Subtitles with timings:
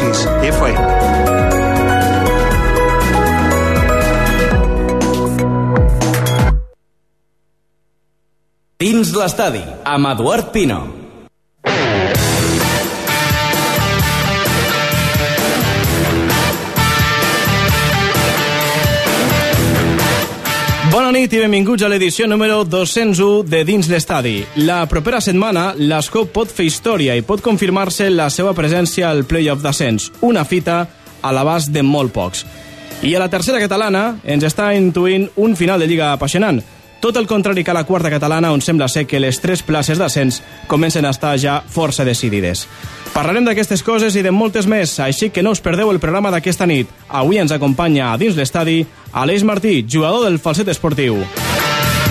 [0.00, 0.80] 107.6 FM.
[8.80, 10.99] Dins l'estadi, amb Eduard Pino.
[21.10, 24.44] Bona nit i benvinguts a l'edició número 201 de Dins l'Estadi.
[24.62, 29.58] La propera setmana, l'Escó pot fer història i pot confirmar-se la seva presència al playoff
[29.58, 30.76] d'ascens, una fita
[31.18, 32.44] a l'abast de molt pocs.
[33.02, 36.62] I a la tercera catalana ens està intuint un final de lliga apassionant.
[37.00, 39.98] Tot el contrari que a la quarta catalana, on sembla ser que les tres places
[39.98, 42.66] d'ascens comencen a estar ja força decidides.
[43.14, 46.68] Parlarem d'aquestes coses i de moltes més, així que no us perdeu el programa d'aquesta
[46.68, 46.92] nit.
[47.08, 51.24] Avui ens acompanya a dins l'estadi Aleix Martí, jugador del falset esportiu.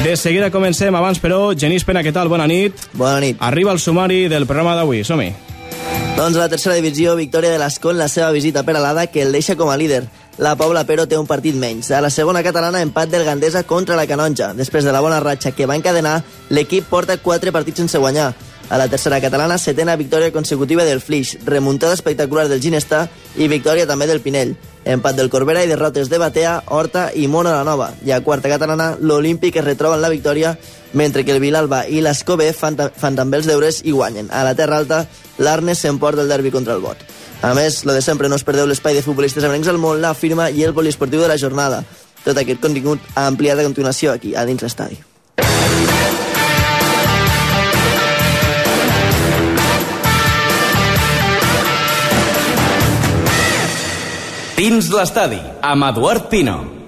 [0.03, 2.31] De seguida comencem, abans però, Genís Pena, què tal?
[2.31, 2.89] Bona nit.
[2.94, 3.38] Bona nit.
[3.39, 5.48] Arriba el sumari del programa d'avui, som-hi.
[6.20, 9.22] Doncs a la tercera divisió, victòria de l'Escó en la seva visita per Alada, que
[9.23, 10.02] el deixa com a líder.
[10.36, 11.94] La Pobla, però, té un partit menys.
[11.95, 14.50] A la segona catalana, empat del Gandesa contra la Canonja.
[14.53, 16.17] Després de la bona ratxa que va encadenar,
[16.50, 18.34] l'equip porta quatre partits sense guanyar.
[18.67, 23.06] A la tercera catalana, setena victòria consecutiva del Flix, remuntada espectacular del Ginestà
[23.38, 24.58] i victòria també del Pinell.
[24.84, 27.94] Empat del Corbera i derrotes de Batea, Horta i Mono la Nova.
[28.03, 30.58] I a quarta catalana, l'Olímpic es retroba en la victòria,
[30.93, 34.29] mentre que el Vilalba i l'Escobé fan, fan també els deures i guanyen.
[34.31, 35.03] A la Terra Alta,
[35.37, 37.03] l'Arnes s'emporta el derbi contra el Bot.
[37.41, 40.13] A més, lo de sempre, no us perdeu l'espai de futbolistes amics al món, la
[40.13, 41.83] firma i el poliesportiu de la jornada.
[42.25, 44.99] Tot aquest contingut ampliat a continuació aquí, a dins l'estadi.
[54.59, 56.78] Dins l'estadi, amb Eduard Pino.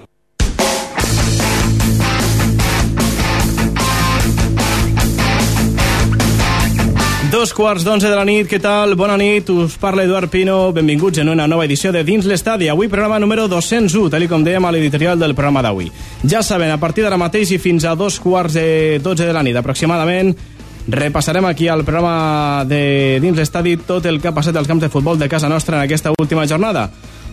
[7.42, 8.92] Dos quarts d'onze de la nit, què tal?
[8.94, 12.68] Bona nit, us parla Eduard Pino, benvinguts en una nova edició de Dins l'Estadi.
[12.70, 15.88] Avui programa número 201, tal com dèiem a l'editorial del programa d'avui.
[16.22, 19.42] Ja saben, a partir d'ara mateix i fins a dos quarts de 12 de la
[19.42, 20.30] nit aproximadament,
[20.86, 24.92] repassarem aquí al programa de Dins l'Estadi tot el que ha passat als camps de
[24.94, 26.92] futbol de casa nostra en aquesta última jornada.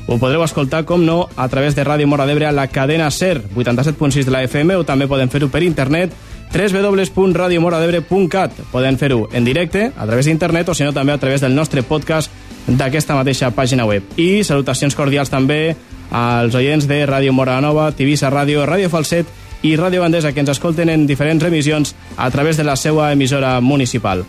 [0.09, 3.43] Ho podreu escoltar, com no, a través de Ràdio Mora d'Ebre a la cadena SER,
[3.53, 6.17] 87.6 de la FM, o també podem fer-ho per internet,
[6.53, 8.51] www.radiomoradebre.cat.
[8.71, 11.83] Poden fer-ho en directe, a través d'internet, o si no, també a través del nostre
[11.83, 12.31] podcast
[12.67, 14.03] d'aquesta mateixa pàgina web.
[14.17, 15.75] I salutacions cordials també
[16.11, 19.27] als oients de Ràdio Mora Nova, Tivissa Ràdio, Ràdio Falset
[19.61, 23.59] i Ràdio Bandesa, que ens escolten en diferents emissions a través de la seva emissora
[23.61, 24.25] municipal.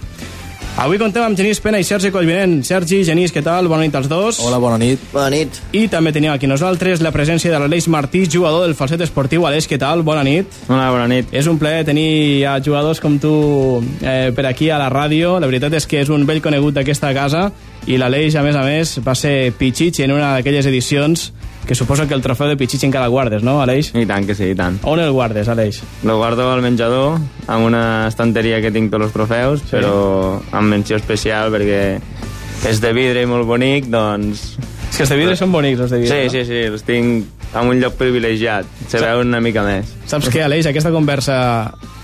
[0.81, 2.63] Avui contem amb Genís Pena i Sergi Collvinent.
[2.65, 3.67] Sergi, Genís, què tal?
[3.69, 4.39] Bona nit als dos.
[4.41, 5.03] Hola, bona nit.
[5.13, 5.59] Bona nit.
[5.77, 9.45] I també tenim aquí nosaltres la presència de l'Aleix Martí, jugador del falset esportiu.
[9.45, 10.01] Aleix, què tal?
[10.09, 10.49] Bona nit.
[10.71, 11.29] Hola, bona nit.
[11.37, 13.35] És un plaer tenir a jugadors com tu
[14.01, 15.35] eh, per aquí a la ràdio.
[15.37, 17.51] La veritat és que és un vell conegut d'aquesta casa
[17.85, 21.29] i l'Aleix, a més a més, va ser Pichichi en una d'aquelles edicions
[21.71, 23.93] que suposo que el trofeu de Pichichi encara el guardes, no, Aleix?
[23.95, 24.81] I tant que sí, i tant.
[24.91, 25.77] On el guardes, Aleix?
[26.03, 29.77] Lo guardo al menjador, amb una estanteria que tinc tots els trofeus, sí.
[29.77, 31.79] però amb menció especial perquè
[32.67, 34.57] és de vidre i molt bonic, doncs...
[34.91, 36.33] És que els de vidre són bonics, els de vidre, Sí, no?
[36.35, 38.67] sí, sí, els tinc en un lloc privilegiat.
[38.89, 39.05] Se Sí.
[39.05, 39.95] veu una mica més.
[40.11, 40.67] Saps què, Aleix?
[40.67, 41.39] Aquesta conversa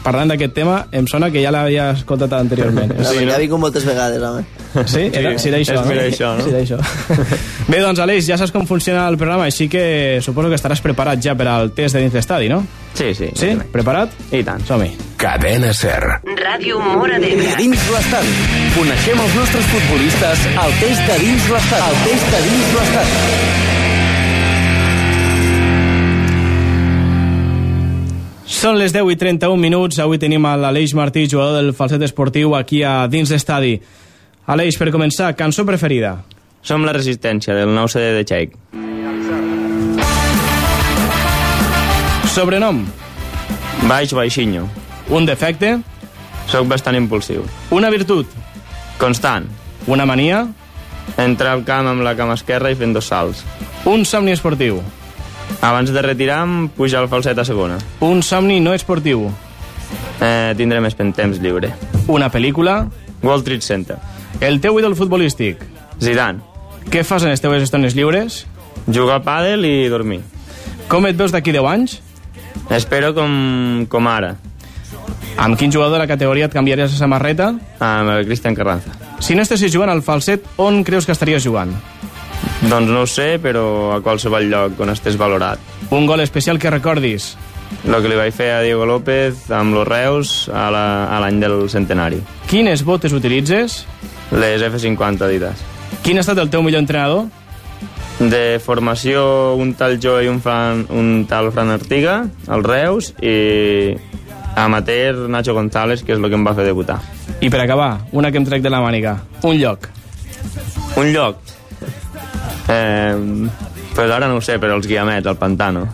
[0.06, 2.94] parlant d'aquest tema em sona que ja l'havia escoltat anteriorment.
[3.06, 3.32] Sí, no?
[3.32, 4.44] Ja vingut moltes vegades, home.
[4.84, 5.06] Sí?
[5.12, 6.02] Era, sí, era això, és no?
[6.02, 6.44] això, no?
[6.44, 6.78] Sí, era això.
[7.70, 11.22] Bé, doncs, Aleix, ja saps com funciona el programa, així que suposo que estaràs preparat
[11.22, 12.60] ja per al test de dins l'estadi, no?
[12.96, 13.30] Sí, sí.
[13.36, 13.52] Sí?
[13.72, 14.12] Preparat?
[14.32, 14.64] I tant.
[14.68, 14.90] Som-hi.
[15.20, 16.00] Cadena Ser.
[16.40, 17.54] Ràdio Mora d'Ebre.
[17.60, 18.36] Dins l'estadi.
[18.76, 21.88] Coneixem els nostres futbolistes al test de dins l'estadi.
[21.88, 23.75] Al test de dins l'estadi.
[28.46, 29.98] Són les 10 i 31 minuts.
[29.98, 33.74] Avui tenim a l'Aleix Martí, jugador del falset esportiu, aquí a dins l'estadi.
[34.46, 36.20] Aleix, per començar, cançó preferida?
[36.62, 38.54] Som la resistència del nou CD de Cheik.
[42.30, 42.84] Sobrenom?
[43.88, 44.68] Baix, baixinho.
[45.10, 45.76] Un defecte?
[46.50, 47.42] Soc bastant impulsiu.
[47.74, 48.30] Una virtut?
[48.98, 49.48] Constant.
[49.90, 50.44] Una mania?
[51.18, 53.42] Entrar al camp amb la cama esquerra i fent dos salts.
[53.86, 54.82] Un somni esportiu?
[55.60, 56.44] Abans de retirar,
[56.76, 57.78] pujar el falset a segona.
[58.00, 59.28] Un somni no esportiu?
[60.20, 61.72] Eh, tindré més temps lliure.
[62.08, 62.86] Una pel·lícula?
[63.22, 63.96] Wall Street Center.
[64.40, 65.62] El teu ídol futbolístic?
[66.00, 66.40] Zidane.
[66.90, 68.44] Què fas en les teves estones lliures?
[68.86, 70.20] Jugar a pàdel i dormir.
[70.88, 72.00] Com et veus d'aquí 10 anys?
[72.70, 74.36] Espero com, com ara,
[75.36, 77.50] Amb quin jugador de la categoria et canviaries la samarreta?
[77.78, 78.92] amb el Cristian Carranza.
[79.20, 81.74] Si no estessis jugant al falset, on creus que estaries jugant?
[82.68, 85.58] Doncs no ho sé, però a qualsevol lloc on estés valorat.
[85.90, 87.36] Un gol especial que recordis?
[87.86, 91.68] El que li vaig fer a Diego López amb los Reus a la- l'any del
[91.70, 92.20] centenari.
[92.48, 93.84] Quines botes utilitzes?
[94.32, 95.62] Les F50 dites.
[96.02, 97.26] Quin ha estat el teu millor entrenador?
[98.18, 103.94] De formació, un tal Joe i un, Fran, un tal Fran Artiga, el Reus, i
[104.56, 106.98] amateur Nacho González, que és el que em va fer debutar.
[107.40, 109.18] I per acabar, una que em trec de la mànica.
[109.42, 109.88] Un lloc.
[110.96, 111.36] Un lloc?
[112.68, 113.48] Eh,
[113.94, 115.86] pues ara no ho sé, però els guiamets, el Pantano.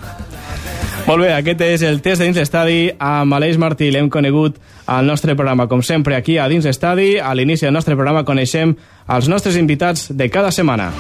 [1.02, 2.86] Molt bé, aquest és el test de dins l'estadi.
[3.02, 5.66] Amb Aleix Martí l'hem conegut al nostre programa.
[5.69, 8.76] Com sempre, aquí a dins l'estadi, a l'inici del nostre programa, coneixem
[9.10, 10.92] els nostres invitats de cada setmana.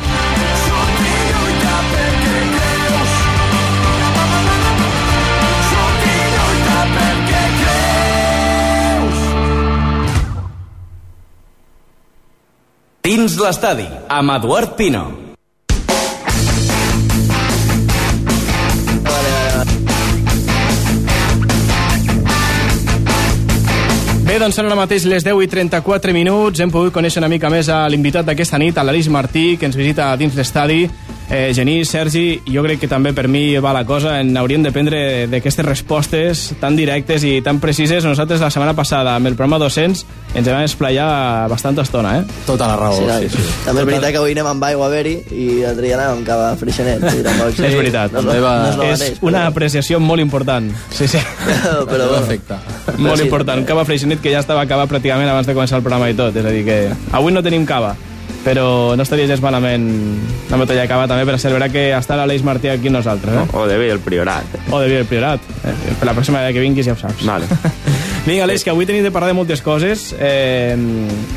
[13.02, 15.21] Dins l'estadi, amb Eduard Pino.
[24.32, 26.62] Bé, doncs són ara mateix les 10 i 34 minuts.
[26.64, 30.06] Hem pogut conèixer una mica més a l'invitat d'aquesta nit, l'Aleix Martí, que ens visita
[30.16, 30.86] dins l'estadi.
[31.30, 34.72] Eh, Genís, Sergi, jo crec que també per mi va la cosa, en hauríem de
[34.72, 38.04] prendre d'aquestes respostes tan directes i tan precises.
[38.04, 40.02] Nosaltres la setmana passada, amb el programa 200,
[40.34, 42.24] ens vam esplayar bastanta estona, eh?
[42.46, 42.98] Tota la raó.
[42.98, 43.42] Sí, Sí, sí, sí.
[43.48, 43.54] sí.
[43.64, 46.26] També és veritat que avui anem amb aigua a veure i l'altre dia anàvem amb
[46.26, 47.08] cava freixenet.
[47.08, 48.12] Sí, tampoc, És veritat.
[48.12, 50.68] No, va- no és, el és mateix, una però- apreciació molt important.
[50.90, 51.18] Sí, sí.
[51.46, 52.24] però, però bueno.
[52.26, 52.60] efecte.
[52.98, 53.24] Molt sí.
[53.30, 53.64] important.
[53.66, 56.36] Cava freixenet que ja estava acabat pràcticament abans de començar el programa i tot.
[56.36, 56.80] És a dir, que
[57.12, 57.94] avui no tenim cava,
[58.44, 59.86] però no estaria gens malament
[60.48, 63.38] una botella de cava també per celebrar que està l'Aleix Martí aquí amb nosaltres.
[63.44, 63.56] Eh?
[63.58, 64.58] O de bé el Priorat.
[64.70, 65.44] O de Via del Priorat.
[65.64, 65.74] Eh?
[65.98, 67.24] Per la pròxima vegada que vinguis ja ho saps.
[67.26, 67.46] Vale.
[68.26, 70.10] Vinga, Aleix, que avui tenim de parlar de moltes coses.
[70.18, 70.76] Eh,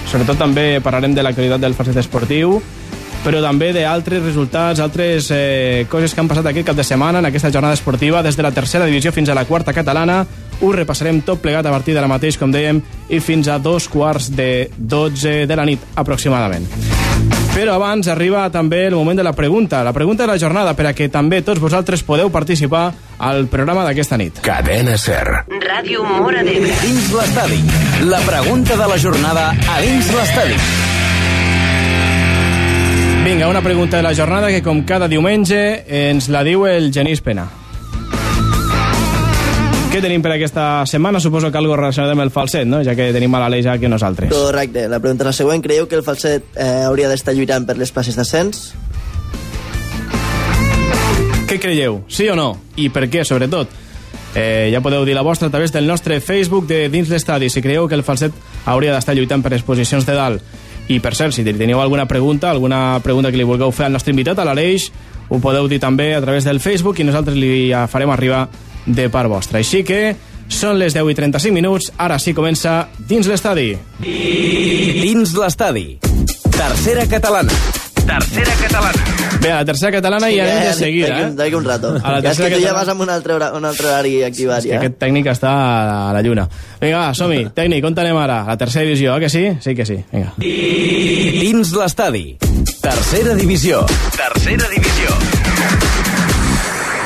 [0.09, 2.59] sobretot també parlarem de l'actualitat del falset esportiu,
[3.25, 7.29] però també d'altres resultats, altres eh, coses que han passat aquest cap de setmana en
[7.31, 10.23] aquesta jornada esportiva, des de la tercera divisió fins a la quarta catalana.
[10.61, 13.89] Ho repassarem tot plegat a partir de la mateix, com dèiem, i fins a dos
[13.91, 16.67] quarts de 12 de la nit, aproximadament.
[17.55, 20.89] Però abans arriba també el moment de la pregunta, la pregunta de la jornada, per
[20.89, 24.41] a que també tots vosaltres podeu participar al programa d'aquesta nit.
[24.43, 25.23] Cadena Ser.
[25.63, 26.75] Ràdio Mora d'Ebre.
[26.83, 27.61] Dins l'estadi.
[28.11, 30.59] La pregunta de la jornada a dins l'estadi.
[33.25, 37.23] Vinga, una pregunta de la jornada que com cada diumenge ens la diu el Genís
[37.23, 37.47] Pena.
[39.91, 41.21] Què tenim per aquesta setmana?
[41.23, 42.81] Suposo que algo relacionat amb el falset, no?
[42.83, 44.33] Ja que tenim a l'Aleix aquí nosaltres.
[44.33, 44.89] Correcte.
[44.91, 45.63] La pregunta és la següent.
[45.63, 48.67] Creieu que el falset eh, hauria d'estar lluitant per les places d'ascens?
[51.45, 52.01] Què creieu?
[52.11, 52.49] Sí o no?
[52.81, 53.71] I per què, sobretot?
[54.35, 57.63] Eh, ja podeu dir la vostra a través del nostre Facebook de Dins l'Estadi, si
[57.63, 58.35] creieu que el falset
[58.65, 60.43] hauria d'estar lluitant per les posicions de dalt.
[60.91, 64.11] I per cert, si teniu alguna pregunta, alguna pregunta que li vulgueu fer al nostre
[64.11, 64.89] invitat, a l'Aleix,
[65.29, 68.43] ho podeu dir també a través del Facebook i nosaltres li farem arribar
[68.85, 69.59] de part vostra.
[69.59, 70.15] Així que
[70.47, 73.71] són les 10 i 35 minuts, ara sí comença Dins l'Estadi.
[73.99, 75.97] Dins l'estadi.
[76.55, 77.51] Tercera catalana.
[78.05, 79.03] Tercera catalana.
[79.41, 81.65] Bé, a la tercera catalana ja anem de seguida, D'aquí un- eh?
[81.65, 81.89] Un rato.
[82.01, 83.65] A la ja és tercera que tu ja catalana- vas amb un altre, hora, un
[83.65, 84.77] altre horari activat, És que ja.
[84.77, 85.51] aquest tècnic està
[86.09, 86.47] a la lluna.
[86.79, 87.47] Vinga, va, som-hi.
[87.55, 88.43] Tècnic, on anem ara?
[88.43, 89.43] A la tercera divisió, eh, que sí?
[89.59, 89.97] Sí que sí.
[90.11, 90.33] Vinga.
[90.37, 92.37] Dins l'estadi.
[92.81, 93.85] Tercera divisió.
[94.15, 95.34] Tercera divisió.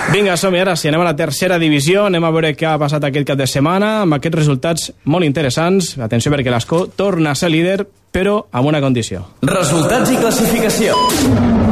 [0.09, 0.73] Vinga, som-hi ara.
[0.73, 3.45] Si anem a la tercera divisió, anem a veure què ha passat aquest cap de
[3.45, 5.91] setmana amb aquests resultats molt interessants.
[6.01, 9.25] Atenció perquè l'Escó torna a ser líder, però amb una condició.
[9.41, 10.95] Resultats i classificació.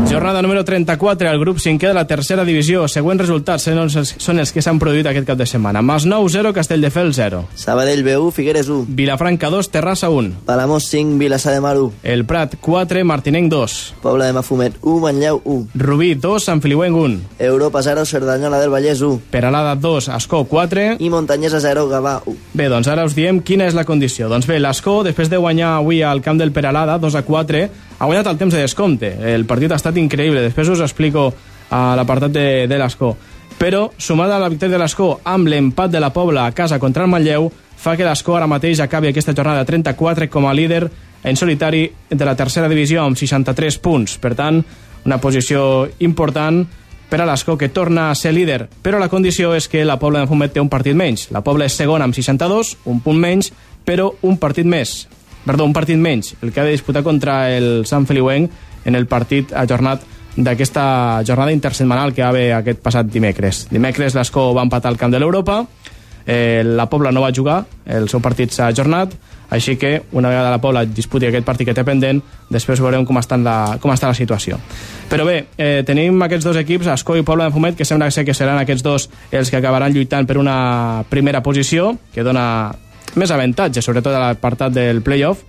[0.08, 2.86] Jornada número 34, el grup 5è de la tercera divisió.
[2.88, 5.82] Següents resultats són els, són els que s'han produït aquest cap de setmana.
[5.84, 7.42] Masnou 0, Castelldefels 0.
[7.60, 8.86] Sabadell B1, Figueres 1.
[8.96, 10.46] Vilafranca 2, Terrassa 1.
[10.48, 11.92] Palamós 5, Vilassar de Mar 1.
[12.04, 13.76] El Prat 4, Martinenc 2.
[14.02, 15.68] Pobla de Mafumet 1, Manlleu 1.
[15.76, 17.20] Rubí 2, Sant Filiuenc 1.
[17.40, 19.20] Europa 0, Cerdanyola del Vallès 1.
[19.30, 20.96] Peralada 2, Escó 4.
[21.04, 22.38] I Muntanyesa 0, Gavà 1.
[22.54, 24.32] Bé, doncs ara us diem quina és la condició.
[24.32, 27.64] Doncs bé, l'Escó, després de guanyar avui al camp del Peralada, 2 a 4,
[27.98, 29.14] ha guanyat el temps de descompte.
[29.34, 30.44] El partit ha estat increïble.
[30.44, 31.32] Després us explico
[31.72, 33.16] a l'apartat de, de l'Escó.
[33.58, 37.08] Però, sumada a la victòria de l'Escó amb l'empat de la Pobla a casa contra
[37.08, 40.84] el Manlleu, fa que l'Escó ara mateix acabi aquesta jornada 34 com a líder
[41.24, 44.18] en solitari de la tercera divisió amb 63 punts.
[44.22, 44.62] Per tant,
[45.06, 46.66] una posició important
[47.10, 50.22] per a l'Escó que torna a ser líder, però la condició és que la Pobla
[50.22, 51.30] de Fumet té un partit menys.
[51.32, 53.54] La Pobla és segona amb 62, un punt menys,
[53.88, 55.06] però un partit més.
[55.48, 58.52] Perdó, un partit menys, el que ha de disputar contra el Sant Feliuenc
[58.86, 60.04] en el partit ajornat
[60.36, 63.66] d'aquesta jornada intersetmanal que va haver aquest passat dimecres.
[63.72, 65.64] Dimecres l'Escó va empatar al camp de l'Europa,
[66.28, 69.16] eh, la Pobla no va jugar, el seu partit s'ha ajornat,
[69.50, 72.20] així que una vegada la Pobla disputi aquest partit que té pendent,
[72.52, 74.60] després veurem com està la, com està la situació.
[75.10, 78.26] Però bé, eh, tenim aquests dos equips, Escó i Pobla de Fumet, que sembla ser
[78.28, 82.76] que seran aquests dos els que acabaran lluitant per una primera posició, que dona
[83.16, 85.46] més avantatge, sobretot a l'apartat del playoff,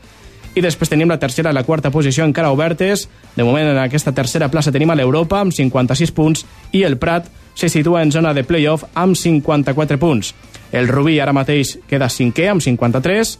[0.58, 3.04] I després tenim la tercera i la quarta posició encara obertes.
[3.36, 7.28] De moment, en aquesta tercera plaça tenim a l'Europa amb 56 punts i el Prat
[7.58, 10.32] se situa en zona de playoff amb 54 punts.
[10.72, 13.36] El Rubí ara mateix queda cinquè amb 53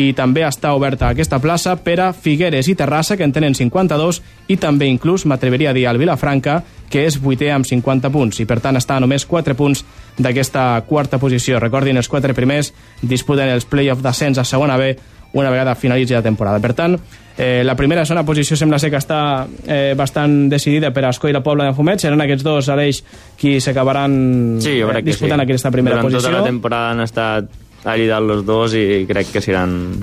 [0.00, 4.22] i també està oberta aquesta plaça per a Figueres i Terrassa, que en tenen 52,
[4.48, 8.46] i també inclús m'atreveria a dir al Vilafranca, que és vuitè amb 50 punts, i
[8.48, 9.84] per tant està a només 4 punts
[10.18, 11.60] d'aquesta quarta posició.
[11.60, 12.72] Recordin, els quatre primers
[13.02, 14.94] disputen els play-off d'ascens a segona B
[15.32, 16.60] una vegada finalitzi la temporada.
[16.60, 16.98] Per tant,
[17.38, 21.32] eh, la primera zona posició sembla ser que està eh, bastant decidida per Escó i
[21.32, 22.00] la Pobla de Fumet.
[22.04, 23.02] Seran aquests dos, Aleix,
[23.40, 25.44] qui s'acabaran Sí, eh, disputant sí.
[25.48, 26.28] aquesta primera Durant posició.
[26.28, 27.48] tota la temporada han estat
[27.84, 30.02] allí dalt los dos i crec que seran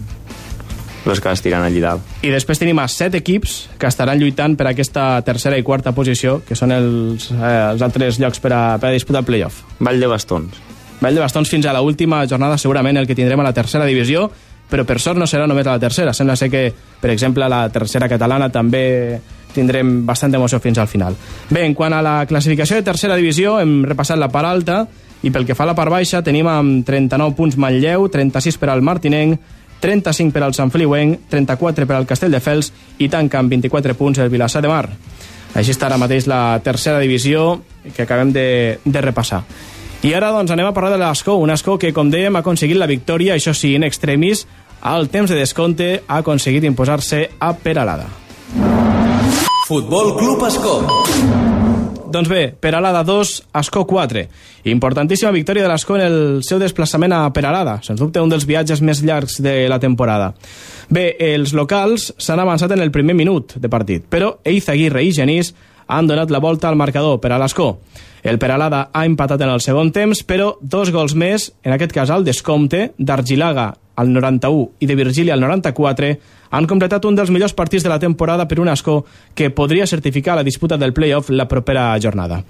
[1.05, 2.03] los que estiran allí dalt.
[2.21, 6.39] I després tenim a set equips que estaran lluitant per aquesta tercera i quarta posició,
[6.45, 9.63] que són els, eh, els altres llocs per a, per a disputar el playoff.
[9.79, 10.59] Vall de bastons.
[10.99, 13.87] Vall de bastons fins a la última jornada segurament el que tindrem a la tercera
[13.87, 14.29] divisió,
[14.69, 16.13] però per sort no serà només a la tercera.
[16.13, 16.67] Sembla ser que,
[17.01, 19.19] per exemple, la tercera catalana també
[19.55, 21.15] tindrem bastanta emoció fins al final.
[21.49, 24.83] Bé, en quant a la classificació de tercera divisió, hem repassat la part alta
[25.23, 28.69] i pel que fa a la part baixa tenim amb 39 punts Manlleu, 36 per
[28.71, 29.39] al Martinenc,
[29.79, 34.31] 35 per al Sant Feliuenc, 34 per al Castelldefels i tanca amb 24 punts el
[34.31, 34.85] Vilassar de Mar.
[35.57, 37.59] Així està ara mateix la tercera divisió
[37.95, 39.43] que acabem de, de repassar.
[40.05, 42.79] I ara doncs anem a parlar de l'Escó, un Escó que com dèiem ha aconseguit
[42.79, 44.45] la victòria, això sí, in extremis,
[44.79, 48.07] al temps de descompte ha aconseguit imposar-se a Peralada.
[49.67, 51.48] Futbol Club Escó.
[52.09, 54.23] Doncs bé, Peralada 2, Escó 4.
[54.71, 57.75] Importantíssima victòria de l'Escó en el seu desplaçament a Peralada.
[57.85, 60.31] Sens dubte un dels viatges més llargs de la temporada.
[60.89, 65.53] Bé, els locals s'han avançat en el primer minut de partit, però Eizaguirre i Genís
[65.85, 67.75] han donat la volta al marcador per a l'Escó.
[68.23, 72.09] El Peralada ha empatat en el segon temps, però dos gols més, en aquest cas
[72.09, 73.69] al descompte, d'Argilaga
[74.01, 76.13] al 91 i de Virgili al 94,
[76.49, 79.03] han completat un dels millors partits de la temporada per un Escó
[79.35, 82.43] que podria certificar la disputa del play-off la propera jornada.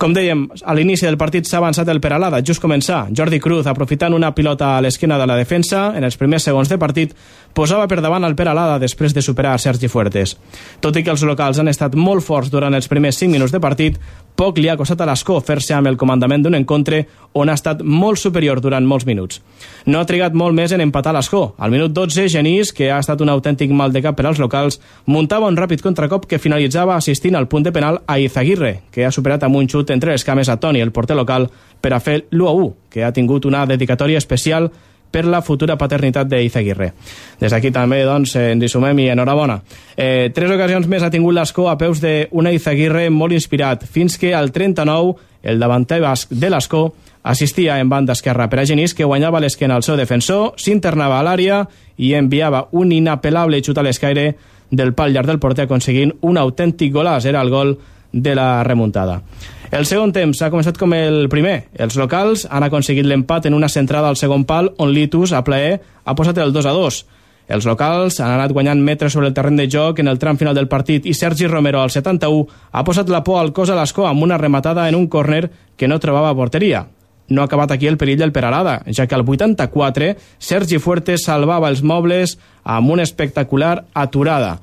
[0.00, 3.02] Com dèiem, a l'inici del partit s'ha avançat el Peralada, just començar.
[3.12, 6.78] Jordi Cruz, aprofitant una pilota a l'esquena de la defensa, en els primers segons de
[6.80, 7.12] partit,
[7.52, 10.38] posava per davant el Peralada després de superar Sergi Fuertes.
[10.80, 13.60] Tot i que els locals han estat molt forts durant els primers 5 minuts de
[13.60, 13.98] partit,
[14.40, 17.02] poc li ha costat a l'Escó fer-se amb el comandament d'un encontre
[17.36, 19.42] on ha estat molt superior durant molts minuts.
[19.84, 21.42] No ha trigat molt més en empatar l'Escó.
[21.58, 24.80] Al minut 12, Genís, que ha estat un autèntic mal de cap per als locals,
[25.04, 29.12] muntava un ràpid contracop que finalitzava assistint al punt de penal a Izaguirre, que ha
[29.12, 31.48] superat amb un xut entre les cames a Toni, el porter local,
[31.80, 34.70] per a fer l'1-1, que ha tingut una dedicatòria especial
[35.10, 36.92] per la futura paternitat d'Izaguirre.
[37.40, 39.58] Des d'aquí també doncs, ens hi sumem i enhorabona.
[39.96, 44.34] Eh, tres ocasions més ha tingut l'Escó a peus d'una Izaguirre molt inspirat, fins que
[44.34, 46.90] al 39 el davanter basc de l'Escó
[47.22, 51.26] assistia en banda esquerra per a Genís, que guanyava l'esquena al seu defensor, s'internava a
[51.26, 51.64] l'àrea
[51.98, 54.34] i enviava un inapel·lable xut a l'escaire
[54.70, 57.26] del pal llarg del porter aconseguint un autèntic golàs.
[57.26, 57.74] Era el gol
[58.12, 59.20] de la remuntada.
[59.70, 61.70] El segon temps ha començat com el primer.
[61.78, 65.78] Els locals han aconseguit l'empat en una centrada al segon pal on Litus, a plaer,
[66.04, 67.00] ha posat el 2 a 2.
[67.50, 70.54] Els locals han anat guanyant metres sobre el terreny de joc en el tram final
[70.54, 74.06] del partit i Sergi Romero, al 71, ha posat la por al cos a l'escó
[74.06, 76.86] amb una rematada en un córner que no trobava porteria.
[77.30, 81.70] No ha acabat aquí el perill del Peralada, ja que al 84 Sergi Fuertes salvava
[81.70, 84.58] els mobles amb una espectacular aturada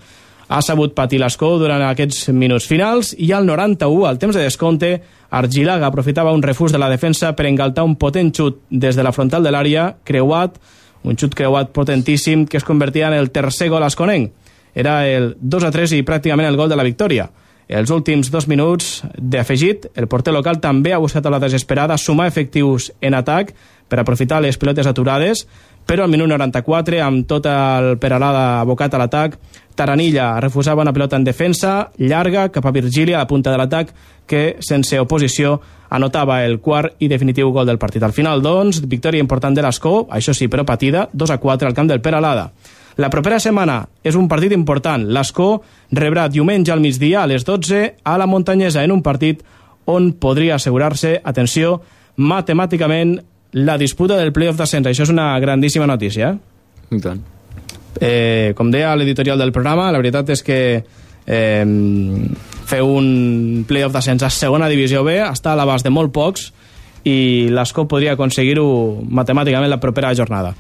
[0.48, 4.92] ha sabut patir l'escó durant aquests minuts finals i al 91, al temps de descompte,
[5.30, 9.12] Argilaga aprofitava un refús de la defensa per engaltar un potent xut des de la
[9.12, 10.56] frontal de l'àrea, creuat,
[11.04, 14.32] un xut creuat potentíssim que es convertia en el tercer gol esconenc.
[14.74, 17.28] Era el 2 a 3 i pràcticament el gol de la victòria.
[17.68, 22.30] Els últims dos minuts d'afegit, el porter local també ha buscat a la desesperada sumar
[22.32, 23.52] efectius en atac
[23.88, 25.46] per aprofitar les pilotes aturades,
[25.88, 29.38] però al minut 94, amb tot el Peralada abocat a l'atac,
[29.78, 33.94] Taranilla refusava una pilota en defensa, llarga, cap a Virgili, a la punta de l'atac,
[34.28, 38.04] que, sense oposició, anotava el quart i definitiu gol del partit.
[38.04, 41.78] Al final, doncs, victòria important de l'Escó, això sí, però patida, 2 a 4 al
[41.78, 42.50] camp del Peralada.
[42.98, 45.04] La propera setmana és un partit important.
[45.14, 45.62] L'Escó
[45.94, 49.44] rebrà diumenge al migdia a les 12 a la Muntanyesa en un partit
[49.86, 51.78] on podria assegurar-se, atenció,
[52.18, 53.20] matemàticament
[53.54, 54.88] la disputa del playoff d'ascens.
[54.88, 56.34] Això és una grandíssima notícia.
[56.92, 57.24] I tant.
[58.00, 61.66] Eh, com deia l'editorial del programa, la veritat és que eh,
[62.68, 66.52] fer un playoff d'ascens a segona divisió B està a l'abast de molt pocs
[67.08, 68.68] i l'Escó podria aconseguir-ho
[69.08, 70.54] matemàticament la propera jornada.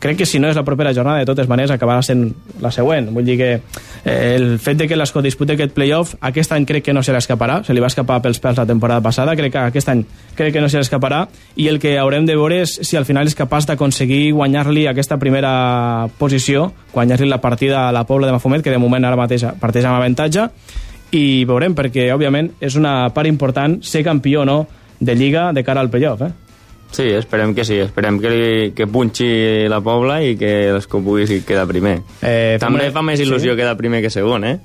[0.00, 2.24] Crec que si no és la propera jornada, de totes maneres, acabarà sent
[2.60, 3.10] la següent.
[3.14, 6.88] Vull dir que eh, el fet de que l'Escó dispute aquest playoff, aquest any crec
[6.88, 9.62] que no se l'escaparà, se li va escapar pels pèls la temporada passada, crec que
[9.62, 10.02] aquest any
[10.34, 13.28] crec que no se l'escaparà, i el que haurem de veure és si al final
[13.28, 18.64] és capaç d'aconseguir guanyar-li aquesta primera posició, guanyar-li la partida a la Pobla de Mafumet,
[18.64, 20.48] que de moment ara mateix parteix amb avantatge,
[21.12, 24.60] i veurem, perquè òbviament és una part important ser campió o no
[25.00, 26.32] de Lliga de cara al playoff, eh?
[26.90, 29.28] Sí, esperem que sí, esperem que, li, que punxi
[29.70, 32.00] la Pobla i que l'Escó pugui quedar primer.
[32.20, 33.58] Eh, També fa més il·lusió sí.
[33.60, 34.58] quedar primer que segon, eh?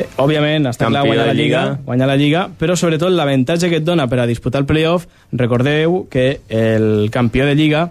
[0.00, 1.78] Eh, òbviament, està clar guanyar la Lliga, Lliga.
[1.84, 6.06] guanyar la Lliga, però sobretot l'avantatge que et dona per a disputar el playoff, recordeu
[6.10, 7.90] que el campió de Lliga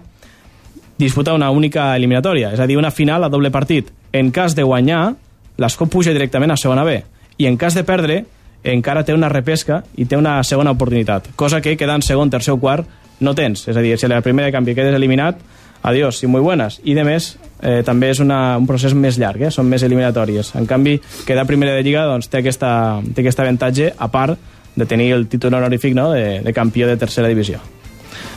[0.98, 3.92] disputa una única eliminatòria, és a dir, una final a doble partit.
[4.12, 5.14] En cas de guanyar,
[5.60, 6.98] l'Escó puja directament a segona B,
[7.38, 8.24] i en cas de perdre,
[8.64, 12.60] encara té una repesca i té una segona oportunitat, cosa que quedant segon, tercer o
[12.60, 12.88] quart
[13.20, 13.66] no tens.
[13.68, 15.40] És a dir, si a la primera de canvi quedes eliminat,
[15.82, 16.80] adiós, i muy buenas.
[16.84, 19.50] I de més, eh, també és una, un procés més llarg, eh?
[19.50, 20.54] són més eliminatòries.
[20.60, 24.38] En canvi, quedar primera de Lliga doncs, té, aquesta, té aquest avantatge, a part
[24.76, 26.10] de tenir el títol honorífic no?
[26.12, 27.60] de, de campió de tercera divisió.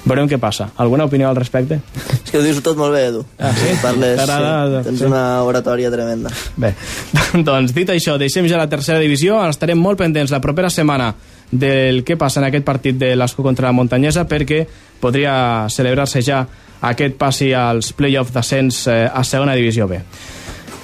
[0.03, 0.67] Veurem què passa.
[0.83, 1.77] Alguna opinió al respecte?
[2.11, 3.21] És que ho dius tot molt bé, Edu.
[3.39, 3.69] Ah, sí?
[3.79, 5.05] Parles, sí, tens sí.
[5.07, 6.31] una oratòria tremenda.
[6.59, 6.73] Bé,
[7.47, 11.13] doncs dit això, deixem ja la tercera divisió, estarem molt pendents la propera setmana
[11.53, 14.63] del que passa en aquest partit de l'Esco contra la Montanyesa perquè
[15.00, 16.41] podria celebrar-se ja
[16.83, 20.01] aquest passi als play-off d'ascens eh, a segona divisió B.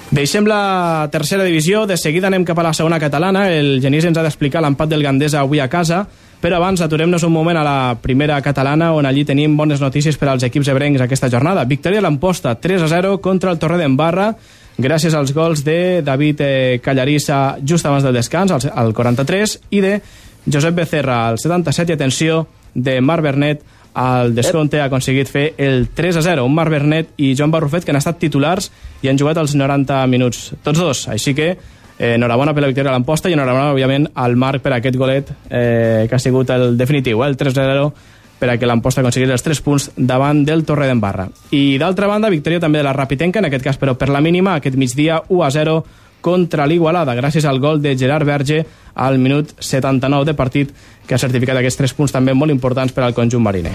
[0.10, 4.18] Deixem la tercera divisió, de seguida anem cap a la segona catalana, el Genís ens
[4.18, 6.00] ha d'explicar l'empat del Gandesa avui a casa,
[6.42, 10.32] però abans aturem-nos un moment a la primera catalana on allí tenim bones notícies per
[10.32, 11.68] als equips ebrencs aquesta jornada.
[11.68, 14.32] Victòria a l'Amposta, 3 a 0 contra el Torre d'Embarra,
[14.80, 20.00] gràcies als gols de David eh, Callarissa just abans del descans, al 43, i de
[20.46, 25.90] Josep Becerra al 77, i atenció, de Marc Bernet al descompte ha aconseguit fer el
[25.96, 26.46] 3 a 0.
[26.46, 28.70] Un Marc Bernet i Joan Barrufet que han estat titulars
[29.02, 31.08] i han jugat els 90 minuts, tots dos.
[31.12, 34.78] Així que eh, enhorabona per la victòria a l'emposta i enhorabona, òbviament, al Marc per
[34.78, 37.92] aquest golet eh, que ha sigut el definitiu, eh, el 3 a 0
[38.40, 41.28] per a que l'emposta aconseguís els 3 punts davant del Torre d'Embarra.
[41.52, 44.56] I d'altra banda, victòria també de la Rapitenca, en aquest cas però per la mínima,
[44.56, 45.82] aquest migdia 1 a 0
[46.22, 50.74] contra l'Igualada, gràcies al gol de Gerard Verge al minut 79 de partit,
[51.08, 53.74] que ha certificat aquests 3 punts també molt importants per al conjunt mariner.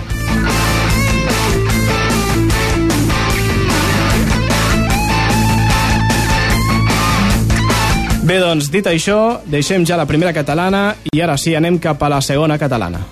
[8.25, 12.09] Bé, doncs, dit això, deixem ja la primera catalana i ara sí, anem cap a
[12.09, 13.03] la segona catalana.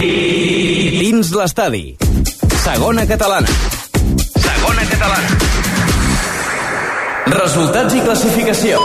[0.00, 1.84] Dins l'estadi.
[2.64, 3.60] Segona catalana.
[4.40, 5.49] Segona catalana.
[7.30, 8.78] Resultats i classificació.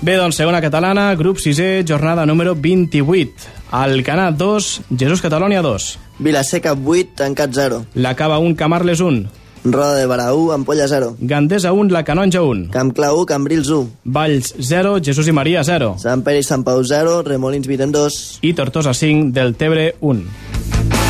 [0.00, 3.50] Bé, doncs, segona catalana, grup 6è, jornada número 28.
[3.76, 5.88] Alcanar 2, Jesús Catalònia 2.
[6.24, 7.82] Vilaseca 8, tancat 0.
[7.94, 9.26] La Cava 1, Camarles 1.
[9.66, 11.16] Roda de Barà 1, Ampolla 0.
[11.20, 12.70] Gandesa 1, La Canonja 1.
[12.72, 13.90] Camp Clau 1, Cambrils 1.
[14.04, 15.96] Valls 0, Jesús i Maria 0.
[16.00, 18.38] Sant Pere i Sant Pau 0, Remolins Vident 2.
[18.48, 21.05] I Tortosa 5, del Tebre 1.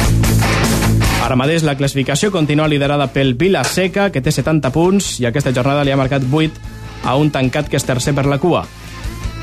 [1.26, 5.50] Ara mateix la classificació continua liderada pel Vila Seca, que té 70 punts, i aquesta
[5.50, 6.60] jornada li ha marcat 8
[7.02, 8.60] a un tancat que és tercer per la cua.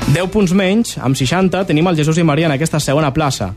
[0.06, 3.50] 10 punts menys, amb 60, tenim el Jesús i Maria en aquesta segona plaça.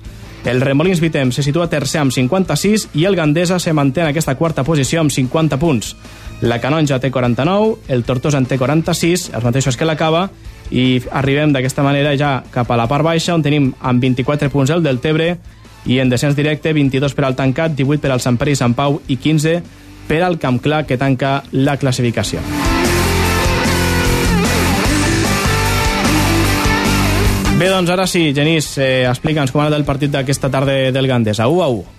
[0.43, 4.35] El Remolins Vitem se situa tercer amb 56 i el Gandesa se manté en aquesta
[4.35, 5.95] quarta posició amb 50 punts.
[6.41, 10.27] La Canonja té 49, el Tortosa en té 46, els mateixos que la Cava,
[10.67, 14.75] i arribem d'aquesta manera ja cap a la part baixa, on tenim amb 24 punts
[14.75, 15.37] el del Tebre,
[15.85, 18.73] i en descens directe 22 per al Tancat, 18 per al Sant Pere i Sant
[18.75, 19.61] Pau i 15
[20.07, 22.41] per al Camp Clar, que tanca la classificació.
[27.57, 31.07] Bé, doncs ara sí, Genís, eh, explica'ns com ha anat el partit d'aquesta tarda del
[31.09, 31.47] Gandesa.
[31.47, 31.97] 1 a 1.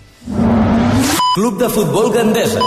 [1.35, 2.63] Club de futbol Gandesa.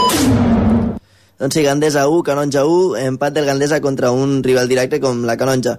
[1.43, 5.35] Doncs sí, Gandesa 1, Canonja 1, empat del Gandesa contra un rival directe com la
[5.35, 5.73] Canonja.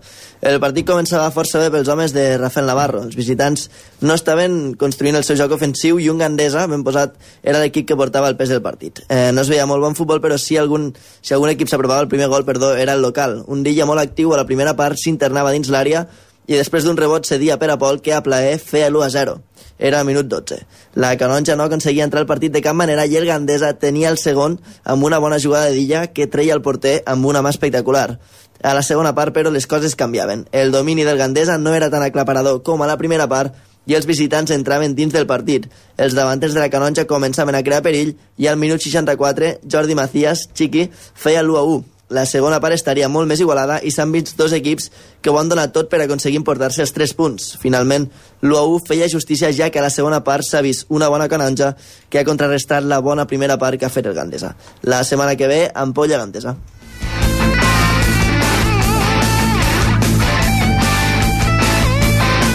[0.43, 3.06] El partit començava força bé pels homes de Rafael Navarro.
[3.08, 3.69] Els visitants
[4.04, 7.15] no estaven construint el seu joc ofensiu i un Gandesa, ben posat,
[7.47, 9.06] era l'equip que portava el pes del partit.
[9.08, 10.89] Eh, no es veia molt bon futbol, però sí algun,
[11.23, 13.39] si algun equip s'aprovava el primer gol, perdó, era el local.
[13.47, 16.04] Un Dilla molt actiu a la primera part s'internava dins l'àrea
[16.47, 19.36] i després d'un rebot cedia per a Pol que a plaer feia l'1 a 0.
[19.79, 20.60] Era a minut 12.
[20.95, 24.19] La Canonja no aconseguia entrar al partit de cap manera i el Gandesa tenia el
[24.21, 28.19] segon amb una bona jugada Dilla que treia el porter amb una mà espectacular.
[28.63, 30.45] A la segona part, però, les coses canviaven.
[30.51, 34.08] El domini del Gandesa no era tan aclaparador com a la primera part i els
[34.08, 35.67] visitants entraven dins del partit.
[35.97, 40.47] Els davanters de la Canonja començaven a crear perill i al minut 64 Jordi Macías,
[40.53, 41.92] Chiqui, feia l'1 a 1.
[42.13, 44.89] La segona part estaria molt més igualada i s'han vist dos equips
[45.21, 47.47] que ho han donat tot per aconseguir importar-se els 3 punts.
[47.62, 48.06] Finalment,
[48.45, 51.73] l'UAU feia justícia ja que a la segona part s'ha vist una bona canonja
[52.10, 54.54] que ha contrarrestat la bona primera part que ha fet el Gandesa.
[54.84, 56.56] La setmana que ve, ampolla Gandesa.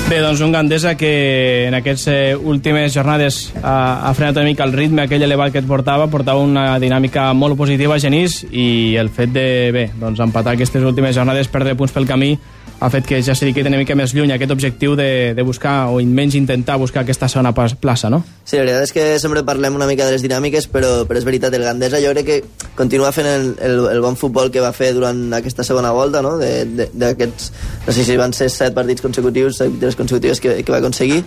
[0.09, 4.65] Bé, doncs un Gandesa que en aquestes eh, últimes jornades ha, ha frenat una mica
[4.65, 8.97] el ritme aquell elevat que et portava, portava una dinàmica molt positiva a Genís i
[8.97, 9.45] el fet de,
[9.77, 12.31] bé, doncs empatar aquestes últimes jornades, perdre punts pel camí,
[12.81, 15.89] ha fet que ja se quedi una mica més lluny aquest objectiu de, de buscar,
[15.91, 18.23] o menys intentar buscar aquesta segona plaça, no?
[18.45, 21.27] Sí, la veritat és que sempre parlem una mica de les dinàmiques, però, però és
[21.27, 24.73] veritat, el Gandesa jo crec que continua fent el, el, el bon futbol que va
[24.77, 26.37] fer durant aquesta segona volta, no?
[26.39, 27.53] D'aquests,
[27.87, 31.25] no sé si van ser set partits consecutius, set victòries consecutives que, que va aconseguir,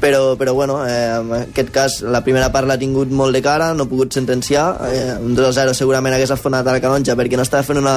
[0.00, 3.70] però, però bueno, eh, en aquest cas la primera part l'ha tingut molt de cara,
[3.74, 7.44] no ha pogut sentenciar, eh, un 2-0 segurament hagués afonat a la Canonja perquè no
[7.46, 7.94] estava fent una,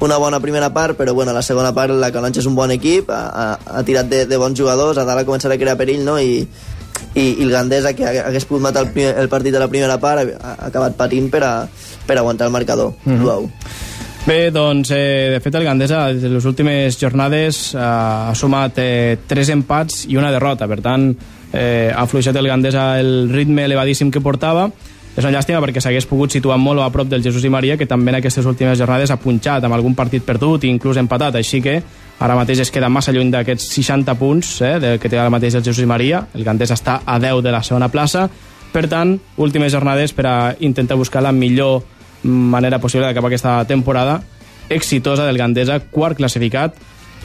[0.00, 3.10] una bona primera part, però bueno, la segona part la Canonja és un bon equip,
[3.10, 6.04] ha, ha, ha tirat de, de bons jugadors, a dalt ha començat a crear perill,
[6.04, 6.42] no?, i,
[7.14, 10.00] i, i el Gandesa, que hagués pogut matar el, primer, el partit de la primera
[10.02, 11.54] part, ha, ha acabat patint per, a,
[12.06, 12.94] per aguantar el marcador.
[13.04, 13.50] Mm -hmm.
[14.26, 19.18] Bé, doncs, eh, de fet, el Gandesa, en les últimes jornades, eh, ha sumat eh,
[19.24, 20.66] tres empats i una derrota.
[20.66, 21.12] Per tant,
[21.52, 24.70] eh, ha fluixat el Gandesa el ritme elevadíssim que portava
[25.16, 27.86] és una llàstima perquè s'hagués pogut situar molt a prop del Jesús i Maria, que
[27.88, 31.62] també en aquestes últimes jornades ha punxat amb algun partit perdut i inclús empatat, així
[31.64, 31.78] que
[32.20, 35.56] ara mateix es queda massa lluny d'aquests 60 punts eh, del que té ara mateix
[35.56, 36.20] el Jesús i Maria.
[36.36, 38.26] El Gandesa està a 10 de la segona plaça.
[38.72, 41.80] Per tant, últimes jornades per a intentar buscar la millor
[42.22, 44.20] manera possible d'acabar aquesta temporada
[44.68, 46.76] exitosa del Gandesa, quart classificat,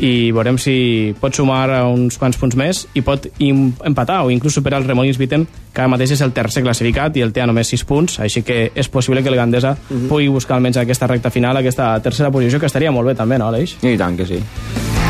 [0.01, 4.81] i veurem si pot sumar uns quants punts més i pot empatar o inclús superar
[4.81, 7.69] el Remolins Vitem que ara mateix és el tercer classificat i el té a només
[7.71, 10.03] 6 punts, així que és possible que el Gandesa uh mhm.
[10.03, 10.09] -huh.
[10.09, 13.47] pugui buscar almenys aquesta recta final, aquesta tercera posició, que estaria molt bé també, no,
[13.47, 13.77] Aleix?
[13.83, 14.39] I tant que sí.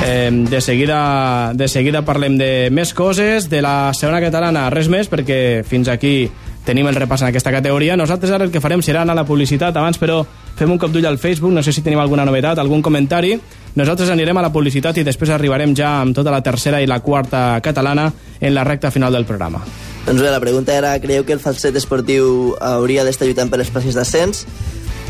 [0.03, 5.09] Eh, de, seguida, de seguida parlem de més coses, de la segona catalana res més,
[5.09, 6.29] perquè fins aquí
[6.65, 7.97] tenim el repàs en aquesta categoria.
[7.97, 10.25] Nosaltres ara el que farem serà anar a la publicitat abans, però
[10.55, 13.39] fem un cop d'ull al Facebook, no sé si tenim alguna novetat, algun comentari.
[13.75, 16.99] Nosaltres anirem a la publicitat i després arribarem ja amb tota la tercera i la
[16.99, 19.63] quarta catalana en la recta final del programa.
[20.05, 23.71] Doncs bé, la pregunta era, creieu que el falset esportiu hauria d'estar lluitant per les
[23.71, 24.45] places d'ascens?